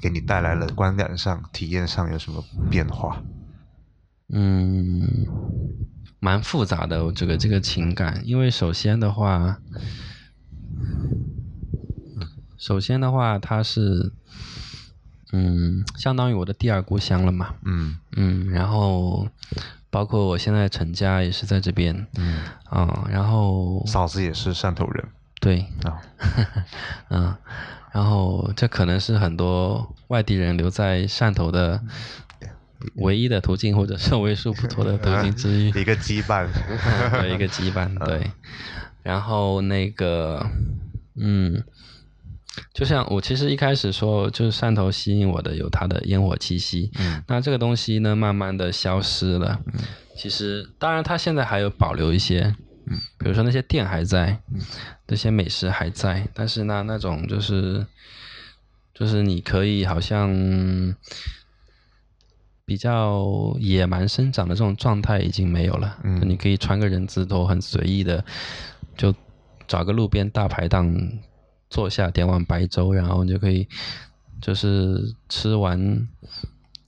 [0.00, 3.22] 给你带来了观感上、体验上有什么变化？
[4.28, 5.06] 嗯，
[6.18, 9.58] 蛮复杂的这个这个情感，因为首先的话，
[12.56, 14.12] 首先的话，它是，
[15.36, 17.54] 嗯，相当于我的第二故乡了嘛。
[17.64, 19.28] 嗯嗯，然后
[19.90, 22.40] 包括我现在成家也是在这边，嗯，
[22.70, 25.04] 啊、然后嫂子也是汕头人
[25.40, 26.00] 对，啊，
[27.10, 27.36] 嗯，
[27.92, 31.80] 然后这可能是很多外地人留在汕头的
[32.96, 35.68] 唯一的途径，或者是为数不多的途径之一。
[35.68, 36.46] 一个羁绊。
[37.20, 38.30] 对，一个羁绊，对。
[39.02, 40.44] 然后那个，
[41.14, 41.62] 嗯，
[42.72, 49.60] 就像我其实一开始说，就是汕头吸引我的有它的烟火气息，嗯那这个东西呢，慢慢的消失了。
[49.66, 49.80] 嗯
[50.16, 52.54] 其实，当然它现在还有保留一些，
[52.86, 54.60] 嗯，比如说那些店还在，嗯，
[55.06, 57.86] 那些美食还在，但是呢，那种就是，
[58.94, 60.94] 就是你可以好像。
[62.68, 68.24] 比较野蛮生长的这种状态已经没有了，嗯你可以穿个人字拖，很随意的，
[68.96, 69.14] 就
[69.68, 70.92] 找个路边大排档
[71.70, 73.66] 坐下，点碗白粥，然后你就可以
[74.40, 76.06] 就是吃完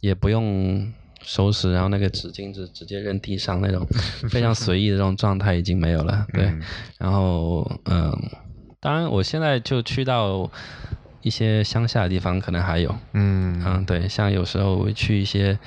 [0.00, 0.92] 也不用
[1.22, 3.84] 收拾，然后那个纸巾就直接扔地上那种
[4.30, 6.26] 非常随意的这种状态已经没有了。
[6.32, 6.62] 对，嗯。
[6.98, 8.12] 然后嗯，
[8.80, 10.48] 当然我现在就去到
[11.22, 13.60] 一些乡下的地方，可能还有，嗯。
[13.66, 15.58] 嗯，对，像有时候会去一些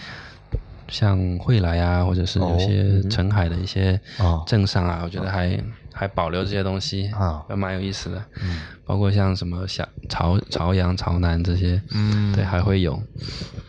[0.87, 4.43] 像惠来啊，或者是有哦些嗯澄海的一些哦。
[4.47, 5.61] 镇上啊，我觉得还
[5.93, 8.23] 还保留这些东西啊还蛮有意思的。
[8.41, 13.01] 嗯包括像什么小朝朝阳、朝南这些，嗯对，还会有，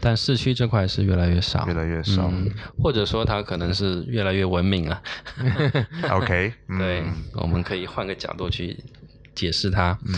[0.01, 2.51] 但市区这块是越来越少，越来越少嗯，
[2.83, 5.01] 或者说它可能是越来越文明了。
[6.11, 7.05] OK，嗯对，
[7.35, 8.77] 我们可以换个角度去
[9.33, 9.97] 解释它。
[10.07, 10.15] 嗯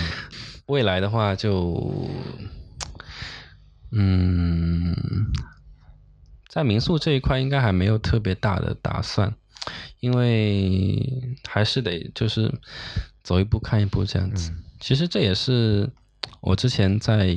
[0.69, 2.09] 未来的话就，
[3.93, 4.97] 嗯，
[6.49, 9.35] 在民宿这一块应该还没有特别大的打算，
[10.01, 12.53] 因为还是得就是
[13.23, 14.53] 走一步看一步这样子。
[14.81, 15.89] 其实这也是
[16.41, 17.37] 我之前在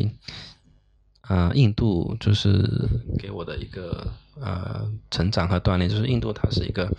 [1.30, 4.08] 呃印度就是给我的一个
[4.40, 6.91] 呃成长和锻炼，就是印度它是一个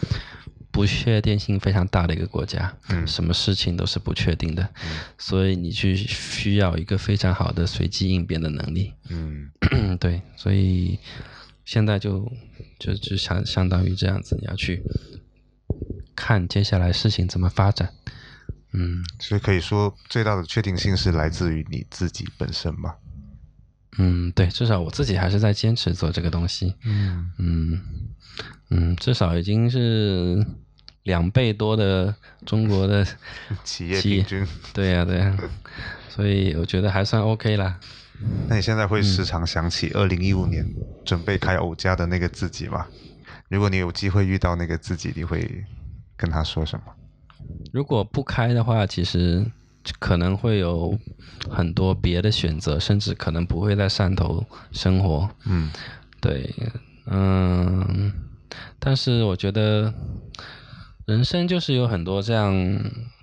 [0.71, 4.69] 不确定性非常大的一个国家，嗯什么事情都是不确定的，
[5.19, 8.93] 所以你去需要一个非常好的随机应变的能力。
[9.09, 9.51] 嗯
[9.99, 10.99] 对，所以
[11.65, 12.31] 现在就
[12.79, 14.83] 就就相相当于这样子，你要去
[16.19, 17.89] 看接下来事情怎么发展。
[18.73, 22.97] 嗯所以可以说最大的确定性是来自于你自己本身吧。
[23.99, 26.75] 嗯，对，至少我自己还是在坚持做这个东西。
[26.85, 27.81] 嗯嗯
[28.71, 30.45] 嗯，至少已经是
[31.05, 32.15] 两倍多的
[32.45, 33.07] 中国的
[33.65, 34.47] 企业平均。
[34.75, 35.37] 对呀、对呀、
[36.09, 37.81] 所以我觉得还算 OK 啦。
[38.49, 40.67] 那你现在会时常想起二零一五年
[41.05, 42.87] 准备开偶家的那个自己吗？
[43.49, 45.65] 如果你有机会遇到那个自己，你会
[46.19, 46.93] 跟他说什么？
[47.73, 49.47] 如果不开的话，其实
[49.99, 50.99] 可能会有
[51.49, 55.31] 很多别的选择，甚至可能不会在汕头生活。
[55.47, 55.71] 嗯
[56.21, 56.53] 对，
[57.07, 58.13] 嗯，
[58.79, 59.95] 但是我觉得
[61.07, 62.53] 人生就是有很多这样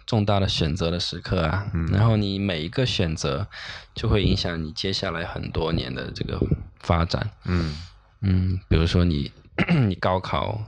[0.06, 3.46] 重大的选择的时刻啊，嗯然后你每一个选择
[3.94, 6.40] 就会影响你接下来很多年的这个
[6.80, 7.30] 发展。
[7.46, 7.78] 嗯
[8.22, 9.32] 嗯，比如说你
[9.88, 10.64] 你高考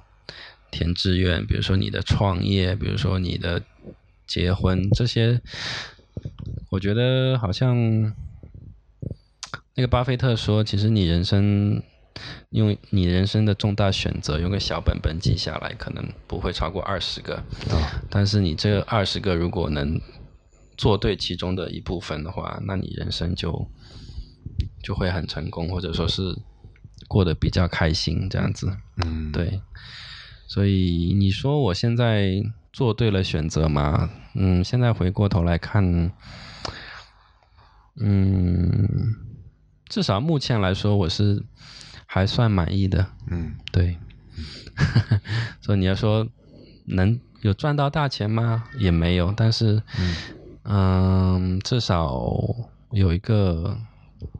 [0.71, 3.61] 填志愿，比如说你的创业，比如说你的
[4.25, 5.41] 结婚，这些，
[6.69, 7.75] 我觉得好像
[9.75, 11.81] 那个巴菲特说，其实你人生
[12.49, 17.35] 用你人生的重大选择用个小本本记下来，可能不会超过二十个，
[17.69, 18.01] 哦。
[18.09, 19.99] 但是你这二十个如果能
[20.77, 23.67] 做对其中的一部分的话，那你人生就
[24.83, 26.35] 就会很成功，或者说是
[27.07, 28.75] 过得比较开心这样子。
[29.05, 29.61] 嗯，对，
[30.47, 32.41] 所以你说我现在
[32.73, 34.09] 做对了选择吗？
[34.33, 36.11] 嗯，现在回过头来看，
[37.99, 39.15] 嗯，
[39.89, 41.43] 至少目前来说我是
[42.05, 43.05] 还算满意的。
[43.29, 43.97] 嗯对，
[45.61, 46.25] 所以你要说
[46.85, 48.63] 能有赚到大钱吗？
[48.77, 49.81] 也没有，但是，
[50.63, 52.23] 嗯至少
[52.91, 53.77] 有一个，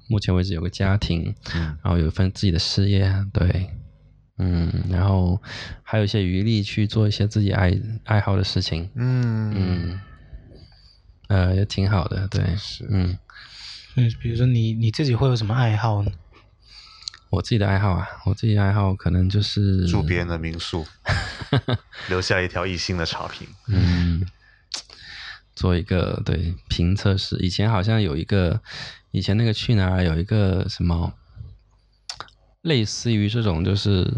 [0.07, 3.69] 目前为止有个家庭，嗯然后有一份自己的事业，对，
[4.37, 5.41] 嗯，然后
[5.83, 7.73] 还有一些余力去做一些自己爱
[8.05, 10.01] 爱好的事情，嗯嗯，
[11.27, 13.17] 呃，也挺好的，对，是嗯，
[13.95, 16.11] 嗯，比如说你你自己会有什么爱好呢？
[17.29, 20.85] 我自己的爱好啊，我自己的爱好可能就是住别人的民宿，
[22.07, 23.45] 留下一条一星的差评。
[23.67, 24.25] 嗯，
[25.53, 27.35] 做一个对评测试。
[27.39, 28.61] 以前好像有一个，
[29.11, 31.11] 以前那个去哪儿有一个什么，
[32.61, 34.11] 类似于这种就是，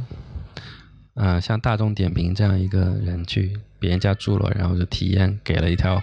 [1.15, 6.01] 呃，像大众点评这样一个人去别人家住了，然后就体验给了一条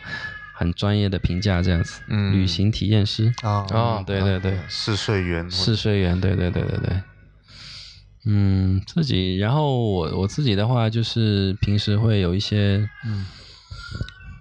[0.55, 3.33] 很专业的评价，这样子，嗯旅行体验师。
[3.43, 7.03] 啊哦对对对试睡员试睡员，对对对对对。
[8.29, 13.25] 嗯，自己，然后我我自己的话，就是平时会有一些嗯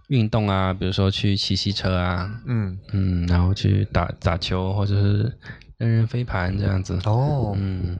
[0.07, 5.31] 运动啊，比如说去骑骑车啊，嗯嗯，然后去打打球或者是
[5.77, 6.99] 扔扔飞盘这样子。
[7.05, 7.97] 哦，嗯，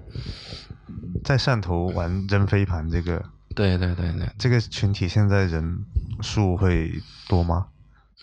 [1.24, 3.24] 在汕头玩扔飞盘这个
[3.56, 5.80] 对对对对，这个群体现在人
[6.22, 6.92] 数会
[7.28, 7.68] 多吗？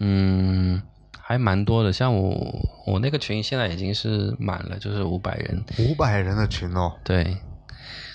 [0.01, 0.83] 嗯，
[1.19, 1.93] 还蛮多的。
[1.93, 5.65] 像我我那个群现在已经是满了，就是五百人。
[5.79, 7.37] 五百人的群哦，对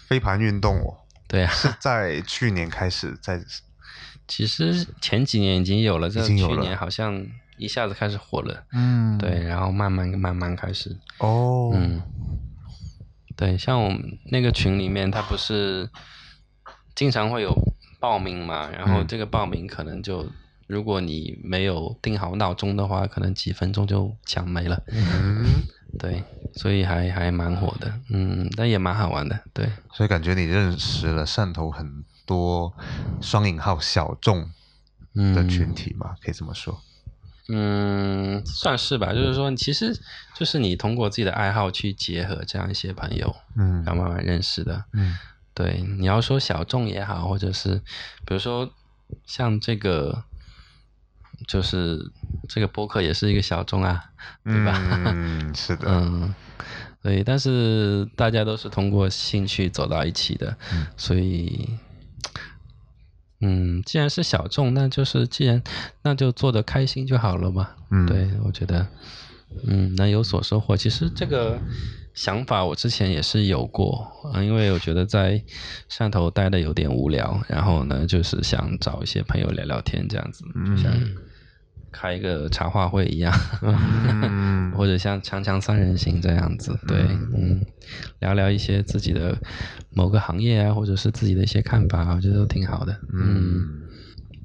[0.07, 0.97] 飞盘运动哦，
[1.27, 3.41] 对啊，是在去年开始在
[4.27, 7.25] 其实前几年已经有了，这去年好像
[7.57, 8.63] 一下子开始火了。
[8.71, 12.01] 嗯对，然后慢慢慢慢开始，哦嗯，
[13.35, 15.89] 对，像我们那个群里面，他不是
[16.95, 17.51] 经常会有
[17.99, 20.27] 报名嘛，然后嗯这个报名可能就，
[20.67, 24.81] 如果你没有定好闹钟的话，可能几分钟就抢没了。
[24.87, 25.45] 嗯，
[25.97, 26.23] 对，
[26.53, 32.71] 所以还还蛮火的，嗯，但也蛮好玩的，对，所以感觉你认识了汕头很多
[33.21, 34.51] 双引号小众
[35.15, 36.79] 嗯的群体嘛，可以这么说。
[37.49, 39.97] 嗯，算是吧，就是说，其实
[40.35, 44.85] 就是你通过自己的爱好去结合这样一些朋友，嗯然后慢慢认识的。
[44.93, 45.15] 嗯
[45.53, 47.81] 对，你要说小众也好，或者是
[48.25, 48.69] 比如说
[49.25, 50.23] 像这个，
[51.47, 51.99] 就是
[52.47, 54.11] 这个播客也是一个小众啊，
[54.43, 54.73] 对吧？
[54.93, 56.35] 嗯，是的，嗯，
[57.01, 61.79] 对，但是大家都是通过兴趣走到一起的，嗯所以，
[63.41, 65.61] 嗯，既然是小众，那就是既然
[66.01, 67.69] 那就做的开心就好了嘛。
[67.91, 68.87] 嗯对，我觉得，
[69.65, 70.75] 嗯，能有所收获。
[70.75, 71.59] 其实这个
[72.13, 75.41] 想法我之前也是有过，嗯，因为我觉得在
[75.89, 80.91] 汕头待的有点无聊，然后呢，就是想找一些朋友聊聊天这样子，就像
[81.91, 86.99] 开一个茶话会一样，嗯 或者像强强三人行这样子，对，
[87.35, 87.61] 嗯，
[88.19, 89.35] 聊聊一些自己的
[89.91, 93.83] 某个行业啊，或者是自己的一些看法，我觉得都挺好的，嗯。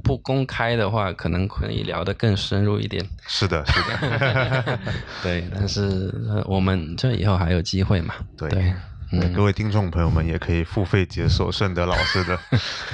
[0.05, 3.09] 不公开的话，可能可以聊得更深入一点。
[3.29, 4.79] 是的，是的，
[5.23, 8.13] 对，但是呃我们这以后还有机会嘛？
[8.37, 8.75] 对对，
[9.13, 12.37] 对嗯，各位听众朋友们也可以付费解锁顺德老师的，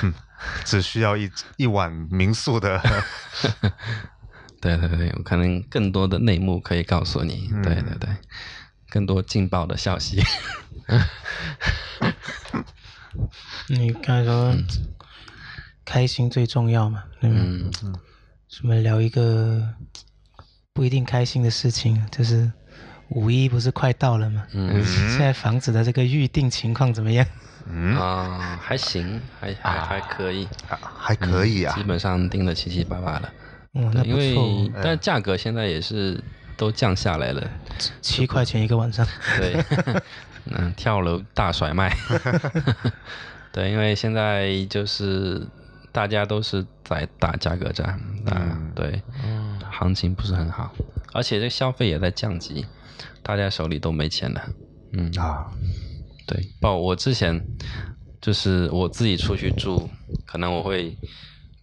[0.02, 0.12] 嗯，
[0.66, 2.78] 只需要一一碗民宿的，
[4.60, 7.48] 对对对，我可能更多的内幕可以告诉你。
[7.52, 8.08] 嗯对对对，
[8.90, 10.22] 更多劲爆的消息。
[13.68, 14.54] 你刚才说
[15.84, 17.04] 开心最重要嘛？
[17.20, 17.70] 嗯，
[18.48, 19.62] 什么聊一个
[20.72, 22.50] 不一定开心的事情，就是
[23.10, 24.46] 五一不是快到了吗？
[24.52, 27.24] 嗯现在房子的这个预定情况怎么样？
[27.70, 33.30] 嗯，啊，还行，还还还可以，啊还可以啊基，本上定的七七八八了。
[33.72, 36.22] 哦，那，因为，但价格现在也是
[36.56, 37.50] 都降下来了。
[38.00, 39.06] 七块钱一个晚上。
[39.36, 39.64] 对，
[40.50, 41.94] 嗯，跳楼大甩卖。
[43.52, 45.46] 对，因为现在就是
[45.92, 47.88] 大家都是在打价格战，
[48.26, 50.72] 啊，嗯对，嗯行情不是很好，
[51.12, 52.66] 而且这消费也在降级，
[53.22, 54.42] 大家手里都没钱了。
[54.92, 55.46] 嗯，啊，
[56.26, 57.42] 对，包我之前
[58.20, 59.88] 就是我自己出去住，
[60.26, 60.96] 可能我会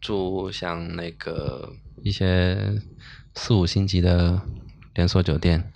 [0.01, 1.71] 住像那个
[2.05, 2.79] 一些
[3.33, 4.39] 四五星级的
[4.93, 5.71] 连锁酒店，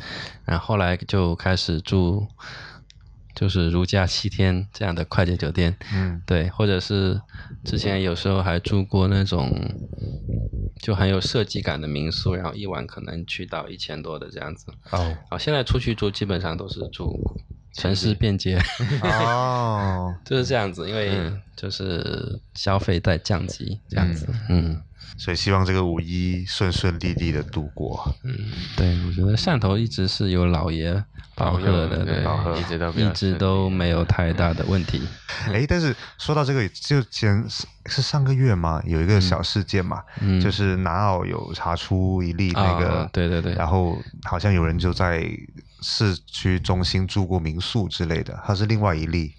[0.46, 2.28] 然后后来就开始住
[3.34, 7.20] 就是如家七天这样的快捷酒店，嗯对，或者是
[7.66, 9.52] 之前有时候还住过那种
[10.80, 14.72] 就很有设计感的民宿，然后一晚可能去到一千多的这样子。
[14.92, 17.20] 哦啊，现在出去住基本上都是住
[17.74, 18.62] 城市便捷，
[19.02, 24.28] 哦， 就是这样子，因为就是消费在降级这样子。
[24.50, 24.80] 嗯
[25.20, 28.10] 所以希望这个五一顺顺利利的度过。
[28.24, 28.34] 嗯，
[28.78, 30.94] 对，我觉得汕头一直是有老爷
[31.36, 35.02] 保保佑佑的，对对，保佑一直都比一直都没有太大的问题。
[35.48, 37.46] 哎，但是说到这个，就前
[37.86, 45.30] 是上个月嘛，有一个小事件嘛，嗯，就是南澳有查出一例那个，啊对对对然后好像有人就在
[45.82, 49.34] 市区中心住过民宿之类的，它是另外一例，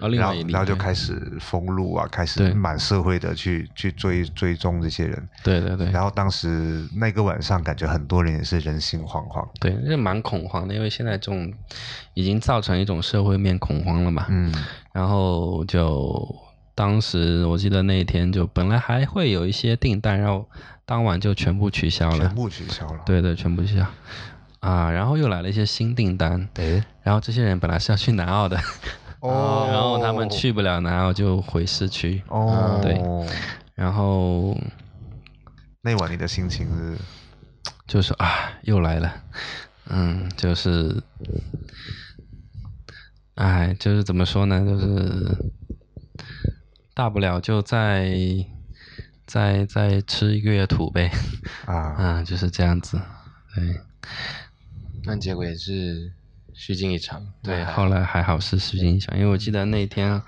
[0.00, 11.52] 然后然后就开始封路啊，开始满社会的去去追追踪这些人，对对对，然后当时那个晚上感觉很多人也是人心惶惶，对，那蛮恐慌的，因为现在这种
[12.14, 14.26] 已经造成一种社会面恐慌了嘛。
[14.28, 14.52] 嗯。
[14.92, 16.36] 然后就
[16.74, 20.46] 当时我记得那一天就本来还会有一些订单，然后
[20.84, 22.18] 当晚就全部取消了。
[22.18, 22.34] 全。
[22.34, 23.86] 部取消了，对对，全部取消。
[24.60, 28.56] 啊，然后又来了一些新订单，对，然后这些人本来是要去南澳的，
[29.22, 33.00] 哦，然后他们去不了然后就回市区，哦，对。
[33.74, 34.56] 然后
[35.80, 36.98] 那晚你的心情是？
[37.86, 39.12] 就是啊，又来了，
[39.90, 41.02] 嗯，就是，
[43.34, 45.52] 哎，就是怎么说呢，就是
[46.94, 48.14] 大不了就再
[49.26, 51.10] 再再吃一个月土呗，
[51.66, 53.00] 啊，啊，就是这样子，
[53.54, 53.80] 对。
[55.04, 56.12] 那结果也是
[56.64, 57.20] 虚惊一场。
[57.42, 60.22] 对，后来还好是虚惊一场，因为我记得那天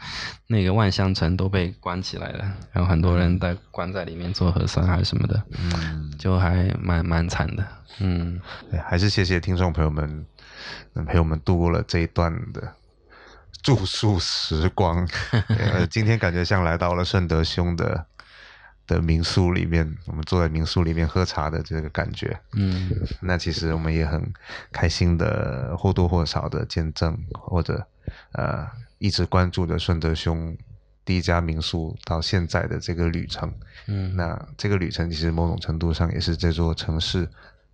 [0.48, 7.64] 那个万象城都被关起来了，然后很多人在关在里面做核酸还是什么的，嗯，就还蛮蛮惨的，
[8.00, 8.40] 嗯。
[8.68, 10.26] 对，还是谢谢听众朋友们，
[10.94, 12.74] 能陪我们度过了这一段的
[13.62, 15.08] 住宿时光。
[15.88, 18.06] 今天感觉像来到了顺德兄的
[18.86, 22.38] 的民宿里面，我们坐在民宿里面喝茶的这个感觉。
[22.52, 22.90] 嗯
[23.20, 24.32] 那其实我们也很
[24.72, 27.86] 开心的，或多或少的见证，或者
[28.32, 28.66] 呃
[28.98, 30.56] 一直关注着顺德兄
[31.04, 33.52] 第一家民宿到现在的这个旅程。
[33.86, 37.28] 嗯，那这个旅程其实某种程度上也是这座城市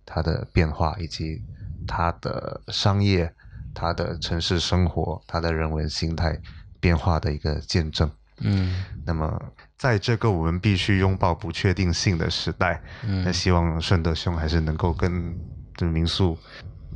[0.05, 1.41] 它的变化，以及
[1.87, 3.33] 它的商业、
[3.73, 6.39] 它的城市生活、它的人文心态
[6.79, 8.09] 变化的一个见证。
[8.43, 9.41] 嗯那么，
[9.77, 13.23] 在这个我们必须拥抱不确定性的时代，嗯。
[13.23, 15.35] 那嗯希望顺德兄还是能够跟
[15.75, 16.37] 这民宿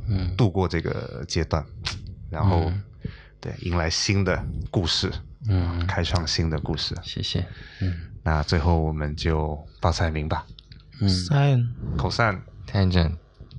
[0.08, 0.34] 嗯。
[0.36, 1.64] 度过这个阶段，
[2.30, 2.82] 然后嗯。
[3.40, 5.12] 对迎来新的故事，
[5.48, 6.94] 嗯，开创新的故事。
[7.02, 7.44] 谢谢，
[7.80, 7.94] 嗯。
[8.22, 10.44] 那最后我们就报菜名吧，
[11.00, 12.42] 嗯，Sion，口散。
[12.66, 13.12] tangent。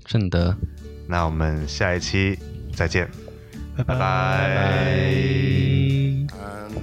[0.03, 0.55] 正德，
[1.07, 2.39] 那我们下一期
[2.73, 3.09] 再见，
[3.75, 3.95] 拜拜。
[3.95, 4.97] 拜。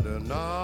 [0.05, 0.64] And now